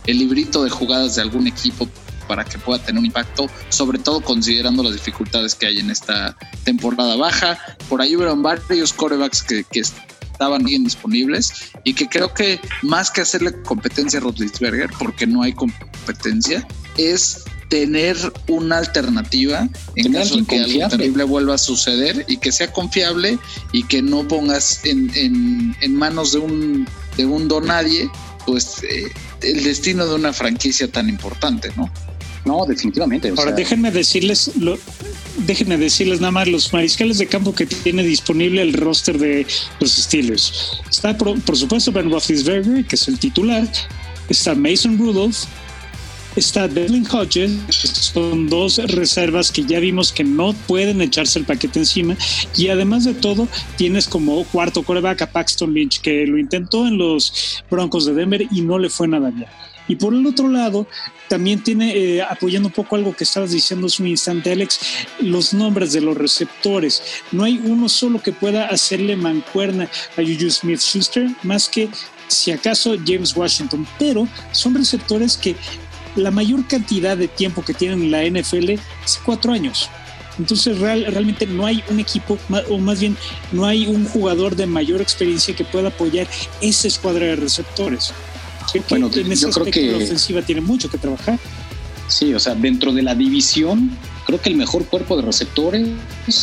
librito 0.05 0.63
de 0.63 0.69
jugadas 0.69 1.15
de 1.15 1.23
algún 1.23 1.47
equipo 1.47 1.89
para 2.27 2.45
que 2.45 2.59
pueda 2.59 2.83
tener 2.83 2.99
un 2.99 3.07
impacto, 3.07 3.49
sobre 3.69 3.97
todo 3.97 4.21
considerando 4.21 4.83
las 4.83 4.93
dificultades 4.93 5.55
que 5.55 5.65
hay 5.65 5.79
en 5.79 5.89
esta 5.89 6.37
temporada 6.63 7.15
baja. 7.15 7.57
Por 7.89 8.01
ahí 8.01 8.15
hubieron 8.15 8.43
varios 8.43 8.93
corebacks 8.93 9.41
que, 9.41 9.63
que 9.63 9.79
estaban 9.79 10.63
bien 10.63 10.83
disponibles 10.83 11.71
y 11.83 11.95
que 11.95 12.07
creo 12.07 12.31
que 12.31 12.59
más 12.83 13.09
que 13.09 13.21
hacerle 13.21 13.59
competencia 13.63 14.19
a 14.19 14.21
Roethlisberger, 14.21 14.91
porque 14.99 15.25
no 15.25 15.41
hay 15.41 15.53
competencia, 15.53 16.67
es 16.97 17.43
tener 17.69 18.15
una 18.47 18.77
alternativa 18.77 19.67
en 19.95 20.13
caso 20.13 20.37
de 20.37 20.45
que 20.45 20.59
algo 20.59 20.87
terrible 20.89 21.23
vuelva 21.23 21.55
a 21.55 21.57
suceder 21.57 22.25
y 22.27 22.37
que 22.37 22.51
sea 22.51 22.71
confiable 22.71 23.37
y 23.73 23.83
que 23.83 24.01
no 24.01 24.27
pongas 24.27 24.79
en, 24.85 25.11
en, 25.81 25.95
manos 25.95 26.31
de 26.31 26.39
un, 26.39 26.87
de 27.17 27.25
un 27.25 27.47
donadie 27.47 28.09
pues 28.45 28.81
eh, 28.83 29.11
el 29.41 29.63
destino 29.63 30.05
de 30.07 30.15
una 30.15 30.31
franquicia 30.31 30.89
tan 30.89 31.09
importante, 31.09 31.69
¿no? 31.75 31.91
No, 32.45 32.65
definitivamente. 32.65 33.33
Ahora 33.37 33.51
déjenme 33.51 33.91
decirles, 33.91 34.51
lo, 34.57 34.79
déjenme 35.45 35.77
decirles 35.77 36.21
nada 36.21 36.31
más 36.31 36.47
los 36.47 36.71
mariscales 36.71 37.17
de 37.17 37.27
campo 37.27 37.53
que 37.53 37.65
tiene 37.65 38.03
disponible 38.03 38.61
el 38.61 38.71
roster 38.71 39.19
de 39.19 39.45
los 39.81 39.91
Steelers. 39.91 40.81
Está 40.89 41.17
por, 41.17 41.39
por 41.41 41.57
supuesto 41.57 41.91
Ben 41.91 42.09
Roethlisberger, 42.09 42.85
que 42.85 42.95
es 42.95 43.07
el 43.09 43.19
titular. 43.19 43.69
Está 44.29 44.55
Mason 44.55 44.97
Rudolph, 44.97 45.43
está 46.37 46.67
Devlin 46.67 47.05
Hodges, 47.09 47.51
son 47.69 48.47
dos 48.47 48.77
reservas 48.77 49.51
que 49.51 49.63
ya 49.63 49.79
vimos 49.79 50.11
que 50.11 50.23
no 50.23 50.53
pueden 50.67 51.01
echarse 51.01 51.39
el 51.39 51.45
paquete 51.45 51.79
encima. 51.79 52.15
Y 52.55 52.69
además 52.69 53.03
de 53.03 53.13
todo, 53.13 53.47
tienes 53.75 54.07
como 54.07 54.43
cuarto 54.45 54.83
coreback 54.83 55.23
a 55.23 55.31
Paxton 55.31 55.73
Lynch, 55.73 56.01
que 56.01 56.25
lo 56.27 56.37
intentó 56.37 56.87
en 56.87 56.97
los 56.97 57.63
Broncos 57.69 58.05
de 58.05 58.13
Denver 58.13 58.45
y 58.51 58.61
no 58.61 58.77
le 58.77 58.89
fue 58.89 59.07
nada 59.07 59.31
bien. 59.31 59.47
Y 59.87 59.95
por 59.95 60.13
el 60.13 60.25
otro 60.25 60.49
lado, 60.49 60.85
también 61.29 61.63
tiene, 61.63 61.95
eh, 61.95 62.21
apoyando 62.21 62.67
un 62.67 62.73
poco 62.73 62.95
algo 62.95 63.15
que 63.15 63.23
estabas 63.23 63.51
diciendo 63.51 63.87
hace 63.87 64.03
un 64.03 64.09
instante, 64.09 64.51
Alex, 64.51 64.79
los 65.21 65.53
nombres 65.53 65.93
de 65.93 66.01
los 66.01 66.17
receptores. 66.17 67.01
No 67.31 67.43
hay 67.43 67.61
uno 67.63 67.87
solo 67.87 68.21
que 68.21 68.33
pueda 68.33 68.67
hacerle 68.67 69.15
mancuerna 69.15 69.89
a 70.17 70.21
Juju 70.21 70.49
Smith 70.49 70.81
Schuster, 70.81 71.29
más 71.43 71.69
que 71.69 71.89
si 72.27 72.51
acaso 72.51 72.95
James 73.05 73.35
Washington, 73.35 73.87
pero 73.97 74.27
son 74.51 74.75
receptores 74.75 75.37
que 75.37 75.55
la 76.17 76.31
mayor 76.31 76.67
cantidad 76.67 77.15
de 77.15 77.27
tiempo 77.27 77.63
que 77.63 77.73
tienen 77.73 78.01
en 78.03 78.11
la 78.11 78.23
NFL 78.23 78.69
es 78.71 79.19
cuatro 79.23 79.53
años. 79.53 79.89
Entonces 80.39 80.77
realmente 80.79 81.47
no 81.47 81.65
hay 81.65 81.83
un 81.89 81.99
equipo, 81.99 82.37
o 82.69 82.77
más 82.77 82.99
bien 82.99 83.17
no 83.51 83.65
hay 83.65 83.87
un 83.87 84.05
jugador 84.05 84.55
de 84.55 84.67
mayor 84.67 85.01
experiencia 85.01 85.55
que 85.55 85.63
pueda 85.63 85.87
apoyar 85.87 86.27
esa 86.61 86.87
escuadra 86.87 87.25
de 87.25 87.35
receptores. 87.37 88.13
bueno, 88.89 89.09
en 89.13 89.31
ese 89.31 89.45
yo 89.45 89.51
creo 89.51 89.65
que 89.65 89.91
la 89.91 89.97
ofensiva 89.97 90.41
tiene 90.41 90.61
mucho 90.61 90.89
que 90.89 90.97
trabajar. 90.97 91.39
Sí, 92.07 92.33
o 92.33 92.39
sea, 92.39 92.55
dentro 92.55 92.93
de 92.93 93.01
la 93.01 93.15
división, 93.15 93.97
creo 94.27 94.41
que 94.41 94.49
el 94.49 94.57
mejor 94.57 94.85
cuerpo 94.85 95.15
de 95.15 95.21
receptores 95.21 95.87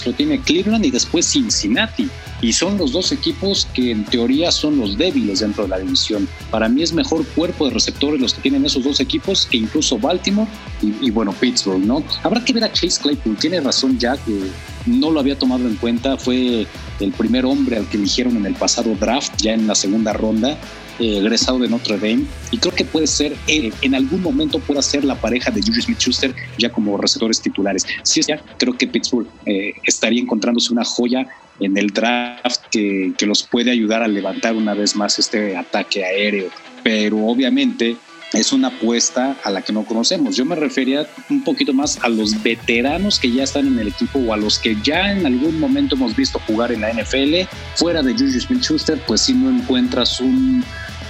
lo 0.07 0.13
tiene 0.15 0.41
Cleveland 0.41 0.87
y 0.87 0.91
después 0.91 1.27
Cincinnati. 1.27 2.09
Y 2.41 2.53
son 2.55 2.79
los 2.79 2.93
dos 2.93 3.13
equipos 3.13 3.69
que 3.75 3.91
en 3.91 4.05
teoría 4.05 4.51
son 4.51 4.79
los 4.79 4.97
débiles 4.99 5.41
dentro 5.41 5.65
de 5.65 5.69
la 5.69 5.79
división. 5.79 6.27
Para 6.51 6.69
mí 6.69 6.83
es 6.83 6.93
mejor 6.93 7.27
cuerpo 7.29 7.67
de 7.67 7.75
receptores 7.75 8.21
los 8.21 8.35
que 8.35 8.41
tienen 8.41 8.65
esos 8.65 8.85
dos 8.85 9.01
equipos 9.01 9.47
que 9.47 9.59
incluso 9.59 9.99
Baltimore 9.99 10.51
y, 10.81 11.11
bueno, 11.11 11.33
Pittsburgh, 11.33 11.85
¿no? 11.85 12.03
Habrá 12.23 12.43
que 12.45 12.55
ver 12.55 12.65
a 12.65 12.73
Chase 12.73 13.01
Claypool. 13.01 13.37
Tiene 13.37 13.61
razón 13.61 13.99
ya 13.99 14.17
que 14.17 14.51
no 14.87 15.11
lo 15.11 15.21
había 15.21 15.39
tomado 15.39 15.69
en 15.69 15.77
cuenta. 15.77 16.17
Fue 16.17 16.67
el 17.01 17.13
primer 17.13 17.45
hombre 17.45 17.77
al 17.77 17.89
que 17.89 17.99
eligieron 17.99 18.37
en 18.37 18.47
el 18.47 18.55
pasado 18.55 18.95
draft, 18.99 19.35
ya 19.37 19.53
en 19.53 19.67
la 19.67 19.75
segunda 19.75 20.13
ronda 20.15 20.59
eh, 20.99 21.19
egresado 21.19 21.59
de 21.59 21.69
Notre 21.69 21.97
Dame 21.97 22.25
y 22.51 22.59
creo 22.59 22.75
que 22.75 22.85
puede 22.85 23.07
ser, 23.07 23.37
eh, 23.49 23.73
en 23.83 23.95
algún 23.95 24.23
momento 24.23 24.59
pueda 24.59 24.83
ser 24.83 25.05
la 25.05 25.15
pareja 25.15 25.51
de 25.51 25.61
Julius 25.61 25.87
Smith-Schuster 25.87 26.35
ya 26.59 26.71
como 26.71 26.97
receptores 26.97 27.41
titulares. 27.41 27.85
Si 28.03 28.21
es 28.21 28.27
ya, 28.27 28.41
creo 28.59 28.77
que 28.77 28.87
Pittsburgh 28.87 29.27
eh, 29.47 29.75
estaría 29.85 30.21
encontrándose 30.21 30.73
una 30.73 30.85
joya 30.85 31.27
en 31.61 31.77
el 31.77 31.89
draft 31.89 32.63
que, 32.71 33.13
que 33.17 33.27
los 33.27 33.43
puede 33.43 33.71
ayudar 33.71 34.03
a 34.03 34.09
levantar 34.09 34.55
una 34.55 34.75
vez 34.75 34.97
más 34.97 35.19
este 35.19 35.57
ataque 35.57 36.05
aéreo. 36.05 36.49
Pero 36.83 37.19
obviamente 37.27 37.97
es 38.35 38.53
una 38.53 38.69
apuesta 38.69 39.37
a 39.45 39.51
la 39.51 39.63
que 39.63 39.73
no 39.73 39.85
conocemos. 39.85 40.37
Yo 40.37 40.45
me 40.45 40.57
refería 40.57 41.07
un 41.31 41.45
poquito 41.45 41.73
más 41.73 41.99
a 42.03 42.09
los 42.09 42.43
veteranos 42.43 43.19
que 43.19 43.31
ya 43.31 43.45
están 43.45 43.67
en 43.67 43.79
el 43.79 43.89
equipo 43.89 44.19
o 44.19 44.33
a 44.33 44.37
los 44.37 44.59
que 44.59 44.77
ya 44.83 45.13
en 45.13 45.25
algún 45.25 45.59
momento 45.61 45.95
hemos 45.95 46.15
visto 46.17 46.41
jugar 46.41 46.73
en 46.73 46.81
la 46.81 46.93
NFL. 46.93 47.49
Fuera 47.77 48.03
de 48.03 48.13
Juju 48.13 48.41
Smith-Schuster, 48.41 49.01
pues 49.07 49.23
si 49.23 49.35
no 49.35 49.51
encuentras 49.51 50.21
un 50.21 50.65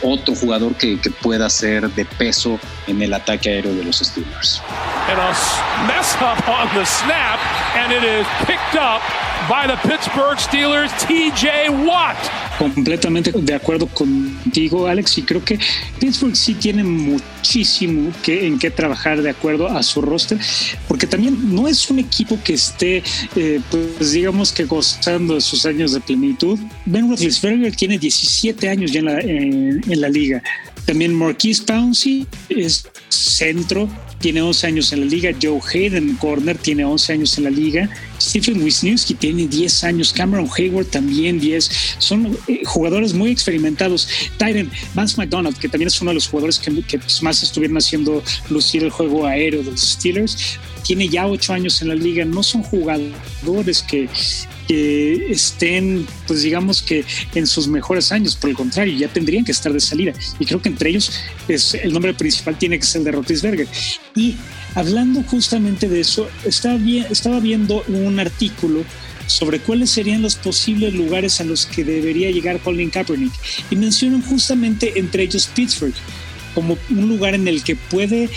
otro 0.04 0.34
jugador 0.34 0.74
que, 0.74 1.00
que, 1.00 1.10
pueda 1.10 1.48
ser 1.48 1.88
de 1.90 2.04
peso 2.04 2.58
en 2.86 3.00
el 3.02 3.14
ataque 3.14 3.48
aéreo 3.48 3.74
de 3.74 3.84
los 3.84 3.98
Steelers. 3.98 4.60
And 5.08 5.18
a 5.18 5.86
mess 5.86 6.14
up 6.20 6.48
on 6.48 6.68
the 6.74 6.84
snap, 6.84 7.38
and 7.76 7.92
it 7.92 8.04
is 8.04 8.26
picked 8.46 8.74
up 8.74 9.02
by 9.48 9.66
the 9.66 9.76
Pittsburgh 9.86 10.38
Steelers, 10.38 10.90
TJ 11.06 11.86
Watt. 11.86 12.16
Completamente 12.58 13.32
de 13.32 13.54
acuerdo 13.54 13.86
contigo, 13.88 14.86
Alex, 14.86 15.18
y 15.18 15.22
creo 15.22 15.44
que 15.44 15.58
Pittsburgh 15.98 16.36
sí 16.36 16.54
tiene 16.54 16.84
muchísimo 16.84 18.12
que, 18.22 18.46
en 18.46 18.58
qué 18.58 18.70
trabajar 18.70 19.20
de 19.20 19.30
acuerdo 19.30 19.68
a 19.68 19.82
su 19.82 20.00
roster, 20.00 20.38
porque 20.86 21.06
también 21.06 21.54
no 21.54 21.66
es 21.66 21.90
un 21.90 21.98
equipo 21.98 22.38
que 22.42 22.54
esté, 22.54 23.02
eh, 23.36 23.60
pues 23.70 24.12
digamos 24.12 24.52
que 24.52 24.64
gozando 24.64 25.34
de 25.34 25.40
sus 25.40 25.66
años 25.66 25.92
de 25.92 26.00
plenitud. 26.00 26.58
Ben 26.86 27.08
Roethlisberger 27.08 27.74
tiene 27.74 27.98
17 27.98 28.68
años 28.68 28.92
ya 28.92 29.00
en 29.00 29.04
la, 29.04 29.20
en 29.20 29.93
la 30.00 30.08
liga. 30.08 30.42
También 30.86 31.14
Marquise 31.14 31.62
Pouncey 31.62 32.26
es 32.50 32.86
centro, 33.08 33.88
tiene 34.18 34.42
11 34.42 34.66
años 34.66 34.92
en 34.92 35.00
la 35.00 35.06
liga. 35.06 35.30
Joe 35.40 35.60
Hayden, 35.72 36.16
corner, 36.16 36.56
tiene 36.58 36.84
11 36.84 37.12
años 37.14 37.38
en 37.38 37.44
la 37.44 37.50
liga. 37.50 37.88
Stephen 38.20 38.62
Wisniewski 38.62 39.14
tiene 39.14 39.46
10 39.46 39.84
años. 39.84 40.12
Cameron 40.12 40.48
Hayward 40.56 40.86
también 40.86 41.40
10. 41.40 41.96
Son 41.98 42.36
eh, 42.48 42.62
jugadores 42.64 43.14
muy 43.14 43.30
experimentados. 43.30 44.08
Tyron 44.36 44.70
Vance 44.94 45.16
McDonald, 45.16 45.58
que 45.58 45.68
también 45.68 45.88
es 45.88 46.00
uno 46.00 46.10
de 46.10 46.14
los 46.16 46.28
jugadores 46.28 46.58
que, 46.58 46.82
que 46.82 47.00
más 47.22 47.42
estuvieron 47.42 47.76
haciendo 47.76 48.22
lucir 48.50 48.84
el 48.84 48.90
juego 48.90 49.26
aéreo 49.26 49.62
de 49.62 49.72
los 49.72 49.80
Steelers 49.80 50.58
tiene 50.84 51.08
ya 51.08 51.26
ocho 51.26 51.54
años 51.54 51.80
en 51.82 51.88
la 51.88 51.94
liga, 51.94 52.24
no 52.24 52.42
son 52.42 52.62
jugadores 52.62 53.82
que, 53.82 54.08
que 54.66 55.32
estén, 55.32 56.06
pues 56.26 56.42
digamos 56.42 56.82
que 56.82 57.04
en 57.34 57.46
sus 57.46 57.68
mejores 57.68 58.12
años, 58.12 58.36
por 58.36 58.50
el 58.50 58.56
contrario, 58.56 58.96
ya 58.96 59.08
tendrían 59.08 59.44
que 59.44 59.52
estar 59.52 59.72
de 59.72 59.80
salida. 59.80 60.12
Y 60.38 60.46
creo 60.46 60.60
que 60.60 60.68
entre 60.68 60.90
ellos 60.90 61.12
es, 61.48 61.74
el 61.74 61.92
nombre 61.92 62.14
principal 62.14 62.58
tiene 62.58 62.78
que 62.78 62.86
ser 62.86 63.00
el 63.00 63.04
de 63.04 63.12
Rotisberger. 63.12 63.68
Y 64.14 64.36
hablando 64.74 65.22
justamente 65.22 65.88
de 65.88 66.00
eso, 66.00 66.28
estaba 66.44 67.40
viendo 67.40 67.82
un 67.88 68.18
artículo 68.18 68.84
sobre 69.26 69.58
cuáles 69.60 69.90
serían 69.90 70.22
los 70.22 70.36
posibles 70.36 70.94
lugares 70.94 71.40
a 71.40 71.44
los 71.44 71.66
que 71.66 71.84
debería 71.84 72.30
llegar 72.30 72.60
Colin 72.60 72.90
Kaepernick. 72.90 73.32
Y 73.70 73.76
mencionan 73.76 74.22
justamente 74.22 74.98
entre 74.98 75.24
ellos 75.24 75.48
Pittsburgh 75.54 75.94
como 76.54 76.78
un 76.90 77.08
lugar 77.08 77.34
en 77.34 77.48
el 77.48 77.64
que 77.64 77.74
puede 77.74 78.30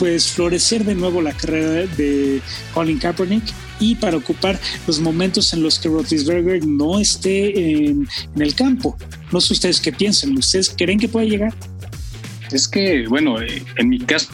pues 0.00 0.28
florecer 0.28 0.86
de 0.86 0.94
nuevo 0.94 1.20
la 1.20 1.34
carrera 1.34 1.86
de 1.94 2.40
Colin 2.72 2.98
Kaepernick 2.98 3.44
y 3.80 3.94
para 3.96 4.16
ocupar 4.16 4.58
los 4.86 4.98
momentos 4.98 5.52
en 5.52 5.62
los 5.62 5.78
que 5.78 5.90
Roethlisberger 5.90 6.66
no 6.66 6.98
esté 6.98 7.84
en, 7.84 8.08
el 8.38 8.54
campo. 8.54 8.96
No 9.30 9.42
sé 9.42 9.52
ustedes 9.52 9.78
qué 9.78 9.92
piensan, 9.92 10.36
¿ustedes 10.38 10.74
creen 10.74 10.98
que 10.98 11.06
puede 11.06 11.28
llegar? 11.28 11.54
Es 12.50 12.66
que, 12.66 13.06
bueno, 13.08 13.42
eh, 13.42 13.62
en 13.76 13.90
mi 13.90 13.98
caso, 13.98 14.30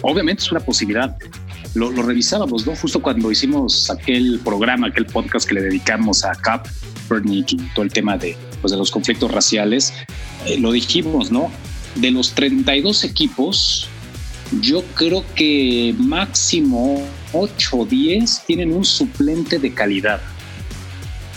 obviamente 0.00 0.42
es 0.42 0.50
una 0.50 0.60
posibilidad. 0.60 1.18
Lo, 1.74 1.90
revisábamos, 1.90 2.66
¿no? 2.66 2.74
Justo 2.74 3.02
cuando 3.02 3.30
hicimos 3.30 3.90
aquel 3.90 4.40
programa, 4.42 4.86
aquel 4.86 5.04
podcast 5.04 5.46
que 5.46 5.54
le 5.54 5.62
dedicamos 5.62 6.24
a 6.24 6.32
Kaepernick 6.32 7.52
y 7.52 7.56
todo 7.74 7.84
el 7.84 7.92
tema 7.92 8.16
de, 8.16 8.38
pues, 8.62 8.70
de 8.70 8.78
los 8.78 8.90
conflictos 8.90 9.30
raciales, 9.30 9.92
eh, 10.46 10.58
lo 10.58 10.72
dijimos, 10.72 11.30
¿no? 11.30 11.52
De 11.96 12.10
los 12.10 12.32
32 12.32 13.04
equipos, 13.04 13.90
yo 14.60 14.82
creo 14.94 15.24
que 15.34 15.94
máximo 15.98 17.02
8 17.32 17.76
o 17.76 17.86
10 17.86 18.42
tienen 18.46 18.72
un 18.72 18.84
suplente 18.84 19.58
de 19.58 19.72
calidad. 19.72 20.20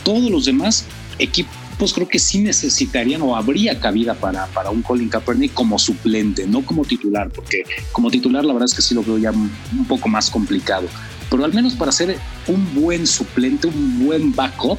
Todos 0.04 0.30
los 0.30 0.46
demás 0.46 0.86
equipos 1.18 1.94
creo 1.94 2.08
que 2.08 2.20
sí 2.20 2.40
necesitarían 2.40 3.22
o 3.22 3.36
habría 3.36 3.80
cabida 3.80 4.14
para, 4.14 4.46
para 4.48 4.70
un 4.70 4.82
Colin 4.82 5.10
Kaepernick 5.10 5.54
como 5.54 5.80
suplente, 5.80 6.46
no 6.48 6.66
como 6.66 6.86
titular, 6.86 7.30
porque 7.30 7.64
como 7.92 8.12
titular 8.12 8.46
la 8.46 8.54
verdad 8.54 8.70
es 8.70 8.76
que 8.76 8.82
sí 8.82 8.94
lo 8.94 9.04
veo 9.04 9.18
ya 9.18 9.32
un 9.32 9.86
poco 9.88 10.10
más 10.10 10.30
complicado. 10.30 10.88
Pero 11.30 11.44
al 11.44 11.54
menos 11.54 11.74
para 11.74 11.92
ser 11.92 12.18
un 12.48 12.76
buen 12.76 13.08
suplente, 13.08 13.68
un 13.68 14.06
buen 14.06 14.34
backup, 14.34 14.78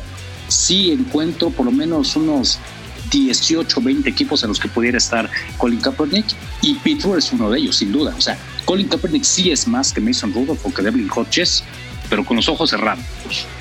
sí 0.49 0.93
encuentro 0.93 1.51
por 1.51 1.66
lo 1.66 1.72
menos 1.72 2.16
unos 2.16 2.59
18, 3.11 3.80
20 3.80 4.09
equipos 4.09 4.42
en 4.42 4.48
los 4.48 4.61
que 4.61 4.68
pudiera 4.68 4.98
estar 4.98 5.30
Colin 5.59 5.80
Kaepernick 5.80 6.26
y 6.62 6.74
Pittsburgh 6.76 7.18
es 7.18 7.32
uno 7.32 7.50
de 7.50 7.59
ellos, 7.59 7.76
sin 7.76 7.92
duda. 7.92 8.14
O 8.16 8.20
sea, 8.20 8.38
Colin 8.64 8.88
Kaepernick 8.88 9.24
sí 9.24 9.50
es 9.50 9.66
más 9.66 9.92
que 9.92 10.00
Mason 10.00 10.32
Rudolph 10.32 10.64
o 10.64 10.72
que 10.72 10.82
Devlin 10.82 11.09
Hodges, 11.14 11.64
pero 12.09 12.24
con 12.24 12.36
los 12.36 12.48
ojos 12.48 12.70
cerrados, 12.70 13.04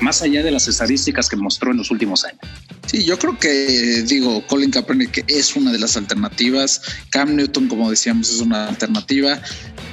más 0.00 0.22
allá 0.22 0.42
de 0.42 0.50
las 0.50 0.68
estadísticas 0.68 1.28
que 1.28 1.36
mostró 1.36 1.72
en 1.72 1.78
los 1.78 1.90
últimos 1.90 2.24
años. 2.24 2.40
Sí, 2.86 3.04
yo 3.04 3.18
creo 3.18 3.36
que, 3.38 4.04
digo, 4.06 4.46
Colin 4.46 4.70
Kaepernick 4.70 5.24
es 5.26 5.56
una 5.56 5.72
de 5.72 5.78
las 5.80 5.96
alternativas. 5.96 6.80
Cam 7.10 7.34
Newton, 7.34 7.68
como 7.68 7.90
decíamos, 7.90 8.30
es 8.30 8.40
una 8.40 8.68
alternativa. 8.68 9.40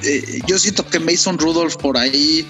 eh, 0.03 0.41
yo 0.47 0.59
siento 0.59 0.85
que 0.85 0.99
Mason 0.99 1.39
Rudolph 1.39 1.75
por 1.77 1.97
ahí, 1.97 2.45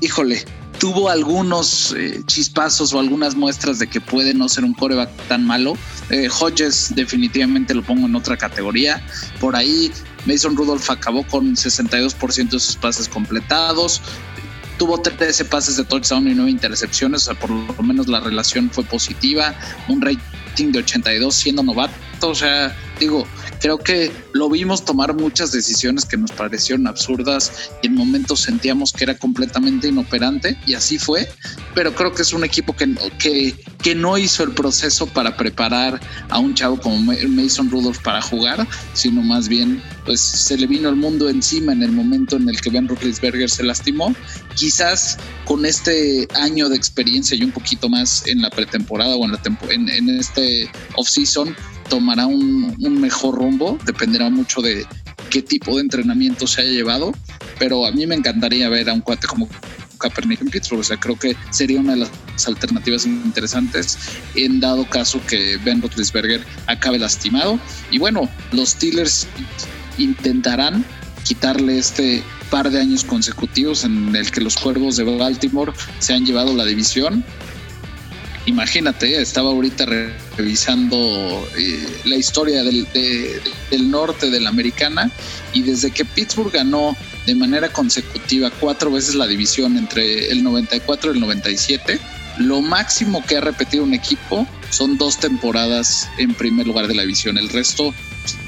híjole, 0.00 0.44
tuvo 0.78 1.08
algunos 1.08 1.94
eh, 1.96 2.22
chispazos 2.26 2.92
o 2.92 3.00
algunas 3.00 3.34
muestras 3.34 3.78
de 3.78 3.86
que 3.88 4.00
puede 4.00 4.34
no 4.34 4.48
ser 4.48 4.64
un 4.64 4.74
coreback 4.74 5.10
tan 5.28 5.44
malo. 5.44 5.76
Eh, 6.10 6.28
Hodges 6.28 6.94
definitivamente 6.94 7.74
lo 7.74 7.82
pongo 7.82 8.06
en 8.06 8.14
otra 8.14 8.36
categoría. 8.36 9.02
Por 9.40 9.56
ahí 9.56 9.92
Mason 10.26 10.56
Rudolph 10.56 10.88
acabó 10.90 11.26
con 11.26 11.54
62% 11.54 12.50
de 12.50 12.60
sus 12.60 12.76
pases 12.76 13.08
completados. 13.08 14.00
Tuvo 14.78 15.00
13 15.00 15.44
pases 15.46 15.76
de 15.76 15.84
touchdown 15.84 16.28
y 16.28 16.34
9 16.34 16.50
intercepciones, 16.50 17.22
o 17.22 17.24
sea, 17.32 17.34
por 17.34 17.50
lo 17.50 17.82
menos 17.82 18.06
la 18.06 18.20
relación 18.20 18.70
fue 18.70 18.84
positiva. 18.84 19.54
Un 19.88 20.00
rating 20.00 20.70
de 20.70 20.78
82 20.78 21.34
siendo 21.34 21.64
novato, 21.64 21.92
o 22.22 22.34
sea, 22.34 22.76
digo, 22.98 23.26
creo 23.60 23.78
que 23.78 24.10
lo 24.32 24.48
vimos 24.48 24.84
tomar 24.84 25.14
muchas 25.14 25.52
decisiones 25.52 26.04
que 26.04 26.16
nos 26.16 26.32
parecieron 26.32 26.86
absurdas 26.86 27.70
y 27.82 27.88
en 27.88 27.94
momentos 27.94 28.40
sentíamos 28.40 28.92
que 28.92 29.04
era 29.04 29.16
completamente 29.16 29.88
inoperante 29.88 30.58
y 30.66 30.74
así 30.74 30.98
fue, 30.98 31.28
pero 31.74 31.94
creo 31.94 32.12
que 32.12 32.22
es 32.22 32.32
un 32.32 32.44
equipo 32.44 32.74
que, 32.74 32.94
que, 33.18 33.54
que 33.82 33.94
no 33.94 34.18
hizo 34.18 34.42
el 34.42 34.52
proceso 34.52 35.06
para 35.06 35.36
preparar 35.36 36.00
a 36.28 36.38
un 36.38 36.54
chavo 36.54 36.78
como 36.80 36.98
Mason 37.28 37.70
Rudolph 37.70 37.98
para 38.02 38.20
jugar, 38.22 38.66
sino 38.94 39.22
más 39.22 39.48
bien 39.48 39.82
pues 40.04 40.20
se 40.20 40.56
le 40.56 40.66
vino 40.66 40.88
el 40.88 40.96
mundo 40.96 41.28
encima 41.28 41.72
en 41.72 41.82
el 41.82 41.92
momento 41.92 42.36
en 42.36 42.48
el 42.48 42.60
que 42.60 42.70
Ben 42.70 42.88
Roethlisberger 42.88 43.50
se 43.50 43.62
lastimó. 43.62 44.14
Quizás 44.54 45.18
con 45.44 45.66
este 45.66 46.26
año 46.34 46.68
de 46.68 46.76
experiencia 46.76 47.36
y 47.36 47.42
un 47.42 47.52
poquito 47.52 47.88
más 47.88 48.26
en 48.26 48.40
la 48.40 48.50
pretemporada 48.50 49.14
o 49.16 49.24
en, 49.24 49.32
la 49.32 49.40
en, 49.70 49.88
en 49.88 50.08
este 50.18 50.70
off-season, 50.96 51.54
tomará 51.88 52.26
un, 52.26 52.74
mejor 52.90 53.36
rumbo, 53.36 53.78
dependerá 53.84 54.30
mucho 54.30 54.60
de 54.60 54.86
qué 55.30 55.42
tipo 55.42 55.76
de 55.76 55.82
entrenamiento 55.82 56.46
se 56.46 56.62
haya 56.62 56.70
llevado, 56.70 57.12
pero 57.58 57.86
a 57.86 57.92
mí 57.92 58.06
me 58.06 58.14
encantaría 58.14 58.68
ver 58.68 58.88
a 58.88 58.94
un 58.94 59.00
cuate 59.00 59.26
como 59.26 59.48
Kaepernick 59.98 60.40
en 60.40 60.48
Pittsburgh, 60.48 60.80
o 60.80 60.84
sea, 60.84 60.98
creo 60.98 61.18
que 61.18 61.36
sería 61.50 61.80
una 61.80 61.92
de 61.92 61.98
las 61.98 62.48
alternativas 62.48 63.04
interesantes 63.04 63.98
en 64.34 64.60
dado 64.60 64.88
caso 64.88 65.20
que 65.26 65.58
Ben 65.58 65.82
Roethlisberger 65.82 66.44
acabe 66.66 66.98
lastimado. 66.98 67.58
Y 67.90 67.98
bueno, 67.98 68.28
los 68.52 68.70
Steelers 68.70 69.26
intentarán 69.98 70.84
quitarle 71.24 71.78
este 71.78 72.22
par 72.50 72.70
de 72.70 72.80
años 72.80 73.04
consecutivos 73.04 73.84
en 73.84 74.14
el 74.14 74.30
que 74.30 74.40
los 74.40 74.56
Cuervos 74.56 74.96
de 74.96 75.04
Baltimore 75.04 75.72
se 75.98 76.14
han 76.14 76.24
llevado 76.24 76.54
la 76.54 76.64
división 76.64 77.24
imagínate, 78.48 79.20
estaba 79.20 79.50
ahorita 79.50 79.84
revisando 80.36 81.46
eh, 81.58 82.00
la 82.06 82.16
historia 82.16 82.64
del, 82.64 82.86
norte 83.90 84.30
de 84.30 84.40
la 84.40 84.48
americana 84.48 85.10
y 85.52 85.62
desde 85.62 85.90
que 85.90 86.04
Pittsburgh 86.06 86.50
ganó 86.50 86.96
de 87.26 87.34
manera 87.34 87.70
consecutiva 87.70 88.50
cuatro 88.50 88.90
veces 88.90 89.14
la 89.14 89.26
división 89.26 89.76
entre 89.76 90.30
el 90.30 90.42
94 90.42 91.12
y 91.12 91.14
el 91.14 91.20
97, 91.20 92.00
lo 92.38 92.62
máximo 92.62 93.22
que 93.26 93.36
ha 93.36 93.42
repetido 93.42 93.84
un 93.84 93.92
equipo 93.92 94.46
son 94.70 94.96
dos 94.96 95.18
temporadas 95.18 96.08
en 96.16 96.32
primer 96.34 96.66
lugar 96.66 96.88
de 96.88 96.94
la 96.94 97.02
división. 97.02 97.36
El 97.36 97.50
resto 97.50 97.92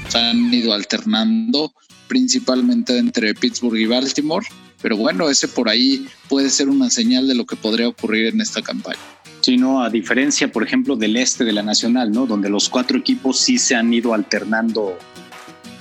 se 0.09 0.17
han 0.17 0.51
ido 0.51 0.73
alternando 0.73 1.73
principalmente 2.07 2.97
entre 2.97 3.35
Pittsburgh 3.35 3.77
y 3.77 3.85
Baltimore. 3.85 4.45
Pero 4.81 4.97
bueno, 4.97 5.29
ese 5.29 5.47
por 5.47 5.69
ahí 5.69 6.07
puede 6.27 6.49
ser 6.49 6.67
una 6.67 6.89
señal 6.89 7.27
de 7.27 7.35
lo 7.35 7.45
que 7.45 7.55
podría 7.55 7.87
ocurrir 7.87 8.27
en 8.27 8.41
esta 8.41 8.63
campaña 8.63 8.99
sino 9.41 9.83
a 9.83 9.89
diferencia, 9.89 10.51
por 10.51 10.63
ejemplo, 10.63 10.95
del 10.95 11.17
este 11.17 11.43
de 11.43 11.51
la 11.51 11.63
Nacional, 11.63 12.11
¿no? 12.11 12.25
Donde 12.25 12.49
los 12.49 12.69
cuatro 12.69 12.97
equipos 12.97 13.39
sí 13.39 13.57
se 13.57 13.75
han 13.75 13.93
ido 13.93 14.13
alternando 14.13 14.97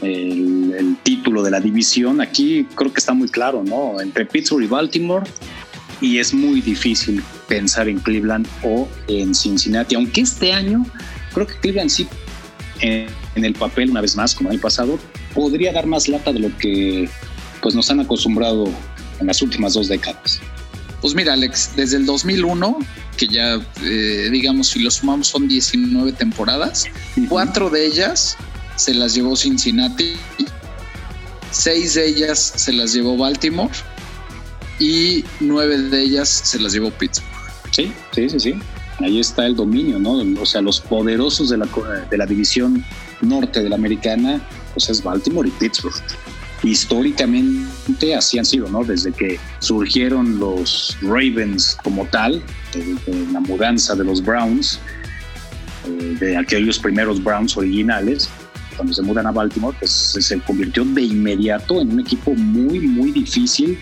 el, 0.03 0.97
título 1.03 1.43
de 1.43 1.51
la 1.51 1.61
división. 1.61 2.21
Aquí 2.21 2.67
creo 2.75 2.93
que 2.93 3.01
está 3.01 3.13
muy 3.13 3.29
claro, 3.29 3.63
¿no? 3.65 4.01
Entre 4.01 4.25
Pittsburgh 4.25 4.65
y 4.65 4.67
Baltimore. 4.67 5.29
Y 6.01 6.19
es 6.19 6.33
muy 6.33 6.63
difícil 6.63 7.23
pensar 7.47 7.89
en 7.89 7.99
Cleveland 7.99 8.47
o 8.63 8.89
en 9.09 9.35
Cincinnati. 9.35 9.95
Aunque 9.95 10.23
este 10.23 10.53
año 10.53 10.87
creo 11.35 11.47
que 11.47 11.55
Cleveland 11.57 11.91
sí, 11.91 12.09
en, 12.81 13.09
el 13.35 13.55
papel, 13.55 13.91
una 13.91 14.01
vez 14.01 14.17
más, 14.17 14.35
como 14.35 14.51
el 14.51 14.59
pasado, 14.59 14.99
podría 15.35 15.73
dar 15.73 15.87
más 15.87 16.09
lata 16.09 16.33
de 16.33 16.41
lo 16.41 16.57
que 16.57 17.09
pues, 17.61 17.75
nos 17.75 17.91
han 17.91 18.01
acostumbrado 18.01 18.69
en 19.21 19.27
las 19.27 19.43
últimas 19.43 19.75
dos 19.75 19.89
décadas. 19.89 20.41
Pues 21.01 21.15
mira, 21.15 21.33
Alex, 21.33 21.71
desde 21.77 21.97
el 21.97 22.07
2001, 22.07 22.79
que 23.17 23.27
ya, 23.27 23.61
eh, 23.83 24.29
digamos, 24.31 24.69
si 24.69 24.81
lo 24.81 24.91
sumamos 24.91 25.29
son 25.29 25.49
19 25.49 26.13
temporadas, 26.13 26.85
cuatro 27.29 27.71
de 27.71 27.87
ellas 27.87 28.37
se 28.77 28.93
las 28.95 29.15
llevó 29.15 29.35
Cincinnati, 29.35 30.15
seis 31.51 31.95
de 31.95 32.07
ellas 32.07 32.53
se 32.57 32.73
las 32.73 32.93
llevó 32.93 33.17
Baltimore 33.17 33.73
y 34.79 35.25
nueve 35.41 35.79
de 35.79 36.03
ellas 36.03 36.29
se 36.29 36.59
las 36.59 36.73
llevó 36.73 36.91
Pittsburgh. 36.91 37.29
Sí, 37.71 37.93
sí, 38.15 38.29
sí, 38.29 38.41
sí. 38.41 38.55
Ahí 38.99 39.19
está 39.19 39.47
el 39.47 39.57
dominio, 39.57 39.99
¿no? 39.99 40.13
O 40.41 40.47
sea, 40.47 40.61
los 40.61 40.81
poderosos 40.81 41.49
de 41.49 41.57
la, 41.57 41.69
de 42.11 42.19
la 42.19 42.27
división 42.27 42.85
norte 43.23 43.63
de 43.63 43.71
la 43.71 43.77
americana, 43.77 44.41
pues 44.75 44.91
es 44.91 45.03
Baltimore 45.03 45.49
y 45.49 45.53
Pittsburgh 45.53 45.95
históricamente 46.63 48.15
así 48.15 48.39
han 48.39 48.45
sido, 48.45 48.69
¿no? 48.69 48.85
Desde 48.85 49.13
que 49.13 49.39
surgieron 49.61 50.39
los 50.39 50.97
Ravens 51.03 51.77
como 51.83 52.07
tal, 52.07 52.43
de, 52.75 52.97
la 53.33 53.41
mudanza 53.41 53.95
de 53.95 54.05
los 54.05 54.23
Browns, 54.23 54.81
eh, 55.87 56.17
de 56.21 56.37
aquellos 56.37 56.79
primeros 56.79 57.23
Browns 57.23 57.57
originales, 57.57 58.29
cuando 58.77 58.95
se 58.95 59.03
mudan 59.03 59.27
a 59.27 59.31
Baltimore, 59.31 59.77
pues 59.79 59.91
se 59.91 60.41
convirtió 60.41 60.85
de 60.85 61.03
inmediato 61.03 61.81
en 61.81 61.93
un 61.93 62.01
equipo 62.01 62.33
muy, 62.35 62.81
muy 62.81 63.13
difícil 63.13 63.79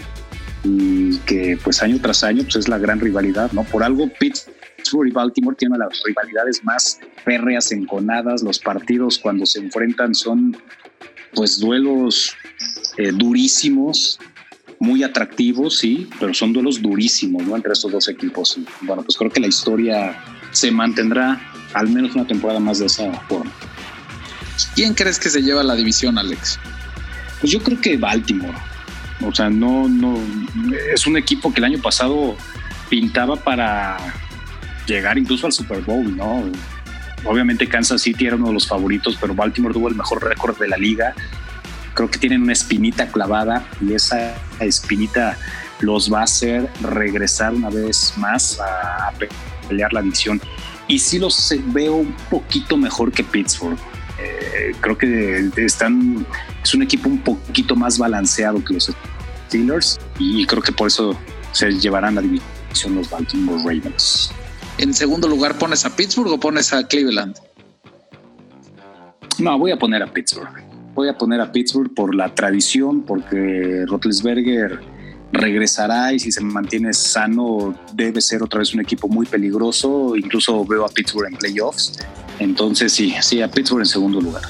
y 0.64 1.16
que 1.18 1.58
pues 1.62 1.82
año 1.82 2.00
tras 2.00 2.24
año 2.24 2.42
pues 2.42 2.56
es 2.56 2.68
la 2.68 2.78
gran 2.78 3.00
rivalidad, 3.00 3.52
¿no? 3.52 3.64
Por 3.64 3.84
algo 3.84 4.08
Pittsburgh 4.18 5.08
y 5.08 5.12
Baltimore 5.12 5.56
tienen 5.56 5.78
las 5.78 6.02
rivalidades 6.04 6.64
más 6.64 6.98
férreas, 7.24 7.70
enconadas, 7.70 8.42
los 8.42 8.58
partidos 8.58 9.18
cuando 9.18 9.46
se 9.46 9.60
enfrentan 9.60 10.14
son 10.14 10.56
pues 11.34 11.60
duelos 11.60 12.34
eh, 12.98 13.12
durísimos, 13.12 14.18
muy 14.80 15.02
atractivos, 15.02 15.78
sí, 15.78 16.08
pero 16.20 16.34
son 16.34 16.52
duelos 16.52 16.82
durísimos, 16.82 17.42
¿no? 17.44 17.56
Entre 17.56 17.72
estos 17.72 17.90
dos 17.90 18.08
equipos. 18.08 18.58
bueno, 18.82 19.02
pues 19.02 19.16
creo 19.16 19.30
que 19.30 19.40
la 19.40 19.46
historia 19.46 20.22
se 20.50 20.70
mantendrá 20.70 21.40
al 21.74 21.88
menos 21.88 22.14
una 22.14 22.26
temporada 22.26 22.60
más 22.60 22.78
de 22.78 22.86
esa 22.86 23.12
forma. 23.28 23.50
¿Quién 24.74 24.94
crees 24.94 25.18
que 25.18 25.30
se 25.30 25.42
lleva 25.42 25.62
la 25.62 25.74
división, 25.74 26.18
Alex? 26.18 26.58
Pues 27.40 27.52
yo 27.52 27.62
creo 27.62 27.80
que 27.80 27.96
Baltimore. 27.96 28.58
O 29.24 29.34
sea, 29.34 29.50
no, 29.50 29.88
no, 29.88 30.16
es 30.92 31.06
un 31.06 31.16
equipo 31.16 31.52
que 31.52 31.60
el 31.60 31.64
año 31.64 31.78
pasado 31.80 32.36
pintaba 32.88 33.36
para 33.36 33.96
llegar 34.86 35.18
incluso 35.18 35.46
al 35.46 35.52
Super 35.52 35.82
Bowl, 35.82 36.16
¿no? 36.16 36.44
Obviamente 37.24 37.66
Kansas 37.66 38.02
City 38.02 38.26
era 38.26 38.36
uno 38.36 38.48
de 38.48 38.54
los 38.54 38.66
favoritos, 38.66 39.16
pero 39.20 39.34
Baltimore 39.34 39.74
tuvo 39.74 39.88
el 39.88 39.96
mejor 39.96 40.22
récord 40.24 40.56
de 40.58 40.68
la 40.68 40.76
liga. 40.76 41.14
Creo 41.98 42.08
que 42.08 42.20
tienen 42.20 42.42
una 42.42 42.52
espinita 42.52 43.08
clavada 43.08 43.68
y 43.80 43.92
esa 43.92 44.36
espinita 44.60 45.36
los 45.80 46.12
va 46.12 46.20
a 46.20 46.22
hacer 46.22 46.70
regresar 46.80 47.52
una 47.52 47.70
vez 47.70 48.12
más 48.16 48.60
a 48.60 49.12
pelear 49.68 49.92
la 49.92 50.00
división. 50.00 50.40
Y 50.86 51.00
sí 51.00 51.18
los 51.18 51.52
veo 51.66 51.96
un 51.96 52.14
poquito 52.30 52.76
mejor 52.76 53.10
que 53.10 53.24
Pittsburgh. 53.24 53.76
Eh, 54.20 54.76
creo 54.80 54.96
que 54.96 55.50
están, 55.56 56.24
es 56.62 56.72
un 56.72 56.82
equipo 56.82 57.08
un 57.08 57.18
poquito 57.18 57.74
más 57.74 57.98
balanceado 57.98 58.62
que 58.64 58.74
los 58.74 58.92
Steelers 59.48 59.98
y 60.20 60.46
creo 60.46 60.62
que 60.62 60.70
por 60.70 60.86
eso 60.86 61.18
se 61.50 61.72
llevarán 61.72 62.14
la 62.14 62.20
división 62.20 62.94
los 62.94 63.10
Baltimore 63.10 63.58
Ravens. 63.58 64.30
En 64.78 64.94
segundo 64.94 65.26
lugar, 65.26 65.58
¿pones 65.58 65.84
a 65.84 65.96
Pittsburgh 65.96 66.30
o 66.30 66.38
pones 66.38 66.72
a 66.72 66.86
Cleveland? 66.86 67.38
No, 69.40 69.58
voy 69.58 69.72
a 69.72 69.76
poner 69.76 70.00
a 70.04 70.06
Pittsburgh. 70.06 70.67
Voy 70.98 71.06
a 71.06 71.16
poner 71.16 71.40
a 71.40 71.52
Pittsburgh 71.52 71.94
por 71.94 72.12
la 72.12 72.34
tradición, 72.34 73.02
porque 73.02 73.84
Roethlisberger 73.86 74.80
regresará 75.30 76.12
y 76.12 76.18
si 76.18 76.32
se 76.32 76.40
mantiene 76.40 76.92
sano 76.92 77.78
debe 77.94 78.20
ser 78.20 78.42
otra 78.42 78.58
vez 78.58 78.74
un 78.74 78.80
equipo 78.80 79.06
muy 79.06 79.24
peligroso. 79.24 80.16
Incluso 80.16 80.64
veo 80.64 80.84
a 80.84 80.88
Pittsburgh 80.88 81.28
en 81.30 81.36
playoffs. 81.36 82.00
Entonces 82.40 82.90
sí, 82.90 83.14
sí, 83.20 83.40
a 83.40 83.48
Pittsburgh 83.48 83.82
en 83.82 83.86
segundo 83.86 84.20
lugar. 84.20 84.42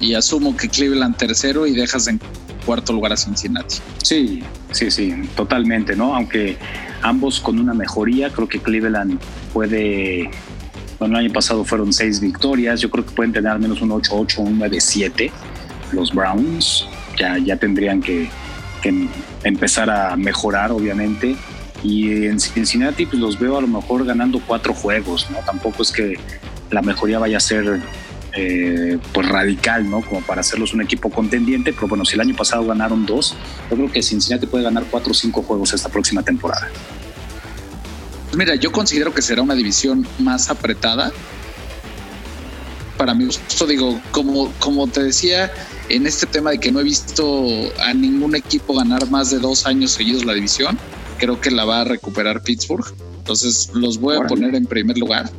Y 0.00 0.14
asumo 0.14 0.56
que 0.56 0.68
Cleveland 0.68 1.16
tercero 1.16 1.68
y 1.68 1.72
dejas 1.72 2.08
en 2.08 2.20
cuarto 2.66 2.92
lugar 2.92 3.12
a 3.12 3.16
Cincinnati. 3.16 3.76
Sí, 4.02 4.42
sí, 4.72 4.90
sí, 4.90 5.14
totalmente, 5.36 5.94
¿no? 5.94 6.16
Aunque 6.16 6.56
ambos 7.02 7.38
con 7.38 7.60
una 7.60 7.74
mejoría, 7.74 8.28
creo 8.30 8.48
que 8.48 8.58
Cleveland 8.58 9.20
puede, 9.52 10.32
bueno, 10.98 11.18
el 11.18 11.26
año 11.26 11.32
pasado 11.32 11.64
fueron 11.64 11.92
seis 11.92 12.20
victorias, 12.20 12.80
yo 12.80 12.90
creo 12.90 13.04
que 13.04 13.12
pueden 13.12 13.32
tener 13.32 13.52
al 13.52 13.60
menos 13.60 13.80
un 13.82 13.90
8-8, 13.90 14.38
un 14.38 14.60
9-7, 14.60 15.30
los 15.92 16.12
Browns, 16.12 16.86
ya, 17.18 17.38
ya 17.38 17.56
tendrían 17.56 18.00
que, 18.00 18.28
empezar 19.44 19.88
a 19.88 20.14
mejorar, 20.14 20.70
obviamente. 20.70 21.36
Y 21.82 22.26
en 22.26 22.38
Cincinnati, 22.38 23.06
pues 23.06 23.18
los 23.18 23.38
veo 23.38 23.56
a 23.56 23.62
lo 23.62 23.66
mejor 23.66 24.04
ganando 24.04 24.40
cuatro 24.46 24.74
juegos, 24.74 25.30
¿no? 25.30 25.38
Tampoco 25.38 25.82
es 25.82 25.90
que 25.90 26.18
la 26.70 26.82
mejoría 26.82 27.18
vaya 27.18 27.38
a 27.38 27.40
ser 27.40 27.80
eh, 28.34 28.98
pues 29.12 29.28
radical, 29.28 29.88
¿no? 29.88 30.02
Como 30.02 30.20
para 30.20 30.42
hacerlos 30.42 30.74
un 30.74 30.82
equipo 30.82 31.08
contendiente. 31.08 31.72
Pero 31.72 31.88
bueno, 31.88 32.04
si 32.04 32.14
el 32.14 32.20
año 32.20 32.36
pasado 32.36 32.66
ganaron 32.66 33.06
dos, 33.06 33.36
yo 33.70 33.76
creo 33.76 33.90
que 33.90 34.02
Cincinnati 34.02 34.46
puede 34.46 34.64
ganar 34.64 34.84
cuatro 34.90 35.12
o 35.12 35.14
cinco 35.14 35.42
juegos 35.42 35.72
esta 35.72 35.88
próxima 35.88 36.22
temporada. 36.22 36.68
Pues 38.34 38.48
mira, 38.48 38.56
yo 38.56 38.72
considero 38.72 39.14
que 39.14 39.22
será 39.22 39.42
una 39.42 39.54
división 39.54 40.04
más 40.18 40.50
apretada. 40.50 41.12
Para 42.96 43.14
mí, 43.14 43.26
justo 43.26 43.64
digo, 43.64 44.00
como, 44.10 44.52
como 44.58 44.88
te 44.88 45.04
decía, 45.04 45.52
en 45.88 46.04
este 46.04 46.26
tema 46.26 46.50
de 46.50 46.58
que 46.58 46.72
no 46.72 46.80
he 46.80 46.82
visto 46.82 47.46
a 47.78 47.94
ningún 47.94 48.34
equipo 48.34 48.74
ganar 48.74 49.08
más 49.08 49.30
de 49.30 49.38
dos 49.38 49.66
años 49.66 49.92
seguidos 49.92 50.24
la 50.24 50.32
división, 50.32 50.76
creo 51.18 51.40
que 51.40 51.52
la 51.52 51.64
va 51.64 51.82
a 51.82 51.84
recuperar 51.84 52.42
Pittsburgh. 52.42 52.92
Entonces 53.18 53.70
los 53.72 54.00
voy 54.00 54.16
a 54.16 54.22
poner 54.22 54.56
en 54.56 54.66
primer 54.66 54.98
lugar. 54.98 55.30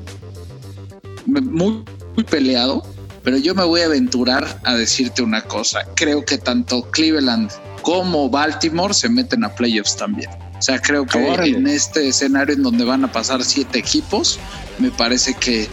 Muy, 1.26 1.84
muy 2.16 2.24
peleado, 2.24 2.82
pero 3.26 3.36
yo 3.36 3.54
me 3.56 3.66
voy 3.66 3.82
a 3.82 3.88
aventurar 3.88 4.62
a 4.64 4.74
decirte 4.74 5.22
una 5.22 5.42
cosa. 5.42 5.82
Creo 5.98 6.24
que 6.24 6.38
tanto 6.38 6.84
Cleveland 6.92 7.52
como 7.86 8.30
Baltimore 8.32 8.96
se 8.96 9.08
meten 9.10 9.44
a 9.44 9.54
playoffs 9.54 9.96
también. 9.96 10.32
O 10.58 10.62
sea, 10.62 10.82
creo 10.82 11.06
que 11.06 11.20
en 11.20 11.68
este 11.68 12.08
escenario 12.08 12.56
en 12.56 12.64
donde 12.64 12.84
van 12.84 13.06
a 13.06 13.12
pasar 13.12 13.44
siete 13.44 13.78
equipos, 13.78 14.40
me 14.80 14.90
parece 14.90 15.36
que 15.36 15.70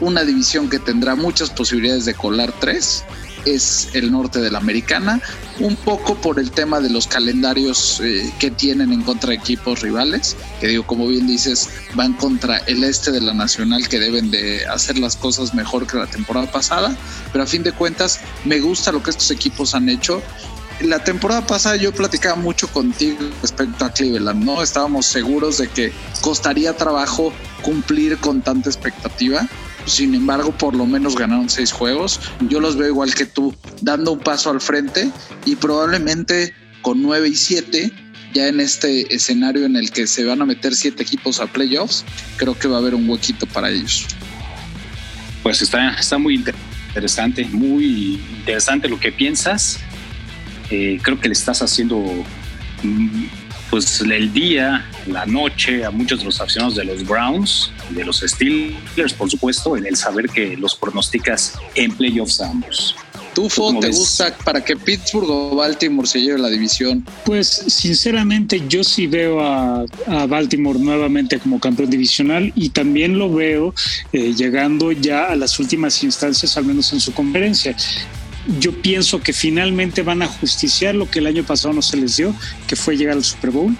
una 0.00 0.24
división 0.24 0.68
que 0.68 0.80
tendrá 0.80 1.14
muchas 1.14 1.50
posibilidades 1.50 2.04
de 2.04 2.14
colar 2.14 2.52
tres 2.58 3.04
es 3.44 3.90
el 3.92 4.10
norte 4.10 4.40
de 4.40 4.50
la 4.50 4.58
americana, 4.58 5.20
un 5.60 5.76
poco 5.76 6.16
por 6.16 6.40
el 6.40 6.50
tema 6.50 6.80
de 6.80 6.90
los 6.90 7.06
calendarios 7.06 8.00
eh, 8.02 8.28
que 8.40 8.50
tienen 8.50 8.92
en 8.92 9.02
contra 9.02 9.30
de 9.30 9.36
equipos 9.36 9.82
rivales, 9.82 10.36
que 10.60 10.66
digo, 10.66 10.84
como 10.84 11.06
bien 11.06 11.28
dices, 11.28 11.68
van 11.94 12.14
contra 12.14 12.56
el 12.66 12.82
este 12.82 13.12
de 13.12 13.20
la 13.20 13.34
nacional 13.34 13.86
que 13.86 14.00
deben 14.00 14.32
de 14.32 14.66
hacer 14.66 14.98
las 14.98 15.14
cosas 15.14 15.54
mejor 15.54 15.86
que 15.86 15.96
la 15.96 16.08
temporada 16.08 16.50
pasada, 16.50 16.96
pero 17.30 17.44
a 17.44 17.46
fin 17.46 17.62
de 17.62 17.70
cuentas 17.70 18.18
me 18.44 18.58
gusta 18.58 18.90
lo 18.90 19.00
que 19.00 19.10
estos 19.10 19.30
equipos 19.30 19.76
han 19.76 19.88
hecho 19.88 20.20
la 20.80 21.02
temporada 21.02 21.46
pasada 21.46 21.76
yo 21.76 21.92
platicaba 21.92 22.36
mucho 22.36 22.68
contigo 22.68 23.18
respecto 23.40 23.84
a 23.84 23.92
Cleveland, 23.92 24.44
¿no? 24.44 24.62
Estábamos 24.62 25.06
seguros 25.06 25.58
de 25.58 25.68
que 25.68 25.92
costaría 26.20 26.76
trabajo 26.76 27.32
cumplir 27.62 28.18
con 28.18 28.42
tanta 28.42 28.68
expectativa. 28.68 29.46
Sin 29.86 30.14
embargo, 30.14 30.52
por 30.52 30.74
lo 30.74 30.84
menos 30.84 31.16
ganaron 31.16 31.48
seis 31.48 31.72
juegos. 31.72 32.20
Yo 32.48 32.60
los 32.60 32.76
veo 32.76 32.88
igual 32.88 33.14
que 33.14 33.24
tú, 33.24 33.54
dando 33.80 34.12
un 34.12 34.18
paso 34.18 34.50
al 34.50 34.60
frente 34.60 35.10
y 35.44 35.56
probablemente 35.56 36.54
con 36.82 37.02
nueve 37.02 37.28
y 37.28 37.36
siete, 37.36 37.92
ya 38.34 38.48
en 38.48 38.60
este 38.60 39.14
escenario 39.14 39.64
en 39.64 39.76
el 39.76 39.90
que 39.90 40.06
se 40.06 40.24
van 40.24 40.42
a 40.42 40.44
meter 40.44 40.74
siete 40.74 41.02
equipos 41.02 41.40
a 41.40 41.46
playoffs, 41.46 42.04
creo 42.36 42.58
que 42.58 42.68
va 42.68 42.76
a 42.76 42.80
haber 42.80 42.94
un 42.94 43.08
huequito 43.08 43.46
para 43.46 43.70
ellos. 43.70 44.06
Pues 45.42 45.62
está, 45.62 45.92
está 45.94 46.18
muy 46.18 46.34
interesante, 46.34 47.44
muy 47.46 48.20
interesante 48.38 48.88
lo 48.88 48.98
que 49.00 49.12
piensas. 49.12 49.78
Eh, 50.70 50.98
creo 51.02 51.20
que 51.20 51.28
le 51.28 51.34
estás 51.34 51.62
haciendo 51.62 51.98
mm, 52.82 53.24
pues 53.70 54.00
el 54.00 54.32
día, 54.32 54.86
la 55.06 55.26
noche 55.26 55.84
a 55.84 55.90
muchos 55.90 56.20
de 56.20 56.24
los 56.26 56.40
aficionados 56.40 56.76
de 56.76 56.84
los 56.84 57.04
Browns, 57.04 57.70
de 57.90 58.04
los 58.04 58.20
Steelers, 58.20 59.12
por 59.12 59.30
supuesto, 59.30 59.76
en 59.76 59.86
el 59.86 59.96
saber 59.96 60.28
que 60.28 60.56
los 60.56 60.74
pronosticas 60.74 61.54
en 61.74 61.94
playoffs 61.94 62.40
a 62.40 62.50
ambos. 62.50 62.94
¿Tú, 63.34 63.50
te 63.82 63.90
gusta 63.90 64.34
para 64.46 64.64
que 64.64 64.74
Pittsburgh 64.76 65.28
o 65.28 65.56
Baltimore 65.56 66.08
se 66.08 66.22
lleve 66.22 66.38
la 66.38 66.48
división? 66.48 67.04
Pues 67.26 67.48
sinceramente 67.66 68.62
yo 68.66 68.82
sí 68.82 69.06
veo 69.06 69.42
a, 69.42 69.84
Baltimore 70.26 70.78
nuevamente 70.78 71.38
como 71.38 71.60
campeón 71.60 71.90
divisional 71.90 72.50
y 72.54 72.70
también 72.70 73.18
lo 73.18 73.30
veo 73.30 73.74
eh, 74.14 74.32
llegando 74.34 74.90
ya 74.90 75.26
a 75.26 75.36
las 75.36 75.58
últimas 75.58 76.02
instancias, 76.02 76.56
al 76.56 76.64
menos 76.64 76.90
en 76.94 77.00
su 77.00 77.12
conferencia 77.12 77.76
yo 78.60 78.72
pienso 78.80 79.20
que 79.20 79.32
finalmente 79.32 80.02
van 80.02 80.22
a 80.22 80.26
justiciar 80.26 80.94
lo 80.94 81.10
que 81.10 81.18
el 81.18 81.26
año 81.26 81.44
pasado 81.44 81.74
no 81.74 81.82
se 81.82 81.96
les 81.96 82.16
dio, 82.16 82.34
que 82.66 82.76
fue 82.76 82.96
llegar 82.96 83.16
al 83.16 83.24
Super 83.24 83.50
Bowl. 83.50 83.76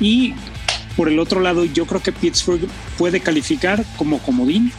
Y 0.00 0.34
por 0.96 1.08
el 1.08 1.18
otro 1.18 1.40
lado, 1.40 1.64
yo 1.64 1.86
creo 1.86 2.02
que 2.02 2.12
Pittsburgh 2.12 2.68
puede 2.96 3.20
calificar 3.20 3.84
como 3.96 4.18
comodín. 4.18 4.72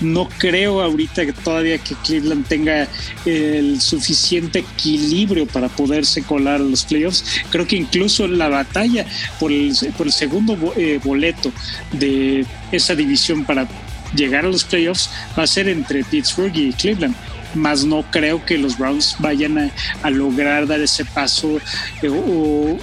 No 0.00 0.28
creo 0.38 0.80
ahorita 0.80 1.26
que 1.26 1.32
todavía 1.32 1.78
que 1.78 1.96
Cleveland 1.96 2.46
tenga 2.46 2.86
el 3.26 3.80
suficiente 3.80 4.60
equilibrio 4.60 5.46
para 5.46 5.68
poderse 5.68 6.22
colar 6.22 6.56
a 6.56 6.64
los 6.64 6.84
playoffs. 6.84 7.24
Creo 7.50 7.66
que 7.66 7.76
incluso 7.76 8.28
la 8.28 8.48
batalla 8.48 9.04
por 9.40 9.50
el, 9.50 9.76
por 9.96 10.06
el 10.06 10.12
segundo 10.12 10.72
eh, 10.76 11.00
boleto 11.02 11.50
de 11.92 12.46
esa 12.70 12.94
división 12.94 13.44
para 13.44 13.68
llegar 14.14 14.44
a 14.44 14.48
los 14.48 14.64
playoffs 14.64 15.10
va 15.36 15.42
a 15.42 15.46
ser 15.48 15.68
entre 15.68 16.04
Pittsburgh 16.04 16.56
y 16.56 16.72
Cleveland 16.72 17.14
más 17.54 17.84
no 17.84 18.02
creo 18.10 18.44
que 18.44 18.58
los 18.58 18.78
Browns 18.78 19.16
vayan 19.18 19.72
a, 20.02 20.10
lograr 20.10 20.66
dar 20.66 20.80
ese 20.80 21.04
paso 21.04 21.58
eh, 22.02 22.08
o, 22.08 22.76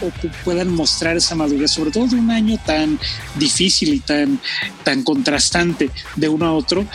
puedan 0.44 0.70
mostrar 0.74 1.18
esa 1.18 1.36
madurez, 1.36 1.72
sobre 1.72 1.92
todo 1.92 2.08
de 2.08 2.16
un 2.16 2.32
año 2.32 2.58
tan 2.66 3.00
difícil 3.36 3.94
y 3.94 4.00
tan, 4.00 4.40
tan 4.84 5.04
contrastante 5.04 5.90
de 6.16 6.30
uno 6.30 6.46
a 6.46 6.54
otro 6.54 6.86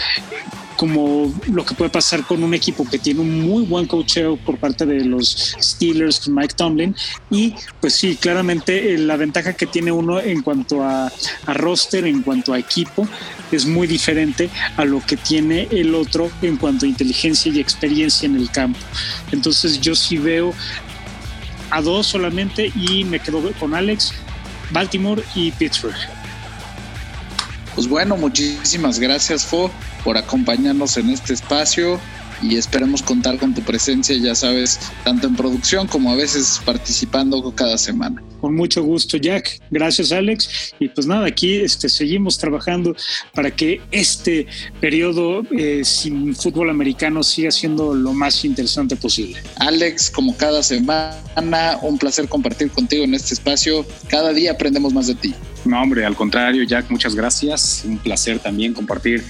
como 0.80 1.30
lo 1.52 1.66
que 1.66 1.74
puede 1.74 1.90
pasar 1.90 2.26
con 2.26 2.42
un 2.42 2.54
equipo 2.54 2.88
que 2.88 2.98
tiene 2.98 3.20
un 3.20 3.42
muy 3.42 3.64
buen 3.64 3.86
coacheo 3.86 4.38
por 4.38 4.56
parte 4.56 4.86
de 4.86 5.04
los 5.04 5.54
Steelers 5.60 6.26
Mike 6.26 6.54
Tomlin 6.56 6.96
y 7.30 7.52
pues 7.82 7.96
sí, 7.96 8.16
claramente 8.16 8.94
eh, 8.94 8.96
la 8.96 9.16
ventaja 9.16 9.52
que 9.52 9.66
tiene 9.66 9.92
uno 9.92 10.18
en 10.18 10.40
cuanto 10.40 10.82
a, 10.82 11.12
a 11.44 11.52
roster, 11.52 12.06
en 12.06 12.22
cuanto 12.22 12.54
a 12.54 12.58
equipo, 12.58 13.06
es 13.52 13.66
muy 13.66 13.86
diferente 13.86 14.48
a 14.78 14.86
lo 14.86 15.04
que 15.04 15.18
tiene 15.18 15.68
el 15.70 15.94
otro 15.94 16.30
en 16.40 16.56
cuanto 16.56 16.86
a 16.86 16.88
inteligencia 16.88 17.52
y 17.52 17.60
experiencia 17.60 18.24
en 18.24 18.36
el 18.36 18.50
campo. 18.50 18.80
Entonces 19.32 19.82
yo 19.82 19.94
sí 19.94 20.16
veo 20.16 20.54
a 21.68 21.82
dos 21.82 22.06
solamente 22.06 22.72
y 22.74 23.04
me 23.04 23.20
quedo 23.20 23.42
con 23.60 23.74
Alex, 23.74 24.14
Baltimore 24.70 25.22
y 25.34 25.52
Pittsburgh. 25.52 25.94
Pues 27.74 27.86
bueno, 27.86 28.16
muchísimas 28.16 28.98
gracias, 28.98 29.44
Fo, 29.44 29.70
por 30.04 30.16
acompañarnos 30.16 30.96
en 30.96 31.10
este 31.10 31.34
espacio 31.34 32.00
y 32.42 32.56
esperemos 32.56 33.02
contar 33.02 33.38
con 33.38 33.54
tu 33.54 33.62
presencia, 33.62 34.16
ya 34.16 34.34
sabes, 34.34 34.80
tanto 35.04 35.26
en 35.26 35.36
producción 35.36 35.86
como 35.86 36.10
a 36.10 36.16
veces 36.16 36.60
participando 36.64 37.52
cada 37.54 37.76
semana. 37.76 38.22
Con 38.40 38.54
mucho 38.54 38.82
gusto, 38.82 39.18
Jack. 39.18 39.60
Gracias, 39.70 40.12
Alex. 40.12 40.74
Y 40.78 40.88
pues 40.88 41.06
nada, 41.06 41.26
aquí 41.26 41.56
este, 41.56 41.90
seguimos 41.90 42.38
trabajando 42.38 42.96
para 43.34 43.50
que 43.50 43.82
este 43.90 44.46
periodo 44.80 45.42
eh, 45.50 45.82
sin 45.84 46.34
fútbol 46.34 46.70
americano 46.70 47.22
siga 47.22 47.50
siendo 47.50 47.94
lo 47.94 48.14
más 48.14 48.42
interesante 48.46 48.96
posible. 48.96 49.42
Alex, 49.56 50.10
como 50.10 50.34
cada 50.36 50.62
semana, 50.62 51.78
un 51.82 51.98
placer 51.98 52.28
compartir 52.28 52.70
contigo 52.70 53.04
en 53.04 53.14
este 53.14 53.34
espacio. 53.34 53.84
Cada 54.08 54.32
día 54.32 54.52
aprendemos 54.52 54.94
más 54.94 55.08
de 55.08 55.16
ti. 55.16 55.34
No, 55.66 55.82
hombre, 55.82 56.06
al 56.06 56.16
contrario, 56.16 56.62
Jack, 56.62 56.90
muchas 56.90 57.14
gracias. 57.14 57.82
Un 57.84 57.98
placer 57.98 58.38
también 58.38 58.72
compartir 58.72 59.22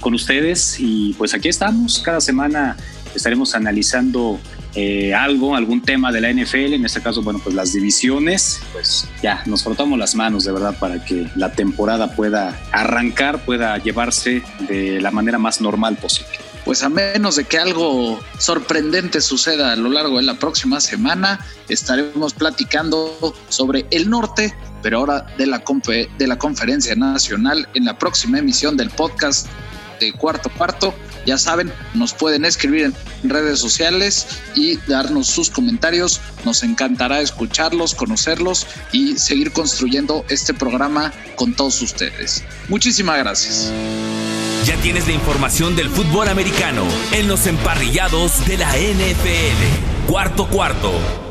con 0.00 0.14
ustedes 0.14 0.76
y 0.78 1.14
pues 1.14 1.34
aquí 1.34 1.48
estamos. 1.48 2.00
Cada 2.00 2.20
semana 2.20 2.76
estaremos 3.14 3.54
analizando 3.54 4.38
eh, 4.74 5.14
algo, 5.14 5.56
algún 5.56 5.80
tema 5.80 6.12
de 6.12 6.20
la 6.20 6.32
NFL, 6.32 6.74
en 6.74 6.84
este 6.84 7.00
caso, 7.00 7.22
bueno, 7.22 7.40
pues 7.42 7.54
las 7.54 7.72
divisiones, 7.72 8.60
pues 8.72 9.08
ya 9.22 9.42
nos 9.46 9.64
frotamos 9.64 9.98
las 9.98 10.14
manos 10.14 10.44
de 10.44 10.52
verdad 10.52 10.78
para 10.78 11.04
que 11.04 11.26
la 11.36 11.52
temporada 11.52 12.14
pueda 12.14 12.58
arrancar, 12.70 13.44
pueda 13.44 13.78
llevarse 13.78 14.42
de 14.68 15.00
la 15.00 15.10
manera 15.10 15.38
más 15.38 15.60
normal 15.60 15.96
posible. 15.96 16.30
Pues 16.64 16.82
a 16.82 16.90
menos 16.90 17.36
de 17.36 17.44
que 17.44 17.58
algo 17.58 18.20
sorprendente 18.38 19.22
suceda 19.22 19.72
a 19.72 19.76
lo 19.76 19.88
largo 19.88 20.18
de 20.18 20.24
la 20.24 20.34
próxima 20.34 20.80
semana, 20.80 21.40
estaremos 21.70 22.34
platicando 22.34 23.34
sobre 23.48 23.86
el 23.90 24.10
norte, 24.10 24.54
pero 24.82 24.98
ahora 24.98 25.26
de 25.38 25.46
la, 25.46 25.64
de 26.18 26.26
la 26.26 26.36
conferencia 26.36 26.94
nacional 26.94 27.66
en 27.72 27.86
la 27.86 27.98
próxima 27.98 28.38
emisión 28.38 28.76
del 28.76 28.90
podcast 28.90 29.46
de 30.00 30.12
cuarto 30.12 30.50
cuarto. 30.50 30.94
Ya 31.26 31.36
saben, 31.36 31.72
nos 31.94 32.14
pueden 32.14 32.44
escribir 32.44 32.84
en 33.22 33.30
redes 33.30 33.58
sociales 33.58 34.26
y 34.54 34.76
darnos 34.86 35.26
sus 35.26 35.50
comentarios. 35.50 36.20
Nos 36.44 36.62
encantará 36.62 37.20
escucharlos, 37.20 37.94
conocerlos 37.94 38.66
y 38.92 39.18
seguir 39.18 39.52
construyendo 39.52 40.24
este 40.28 40.54
programa 40.54 41.12
con 41.36 41.54
todos 41.54 41.82
ustedes. 41.82 42.44
Muchísimas 42.68 43.18
gracias. 43.18 43.70
Ya 44.64 44.76
tienes 44.76 45.06
la 45.06 45.12
información 45.12 45.76
del 45.76 45.88
fútbol 45.88 46.28
americano 46.28 46.84
en 47.12 47.28
los 47.28 47.46
emparrillados 47.46 48.46
de 48.46 48.58
la 48.58 48.70
NFL. 48.72 50.06
Cuarto 50.06 50.48
cuarto. 50.48 51.27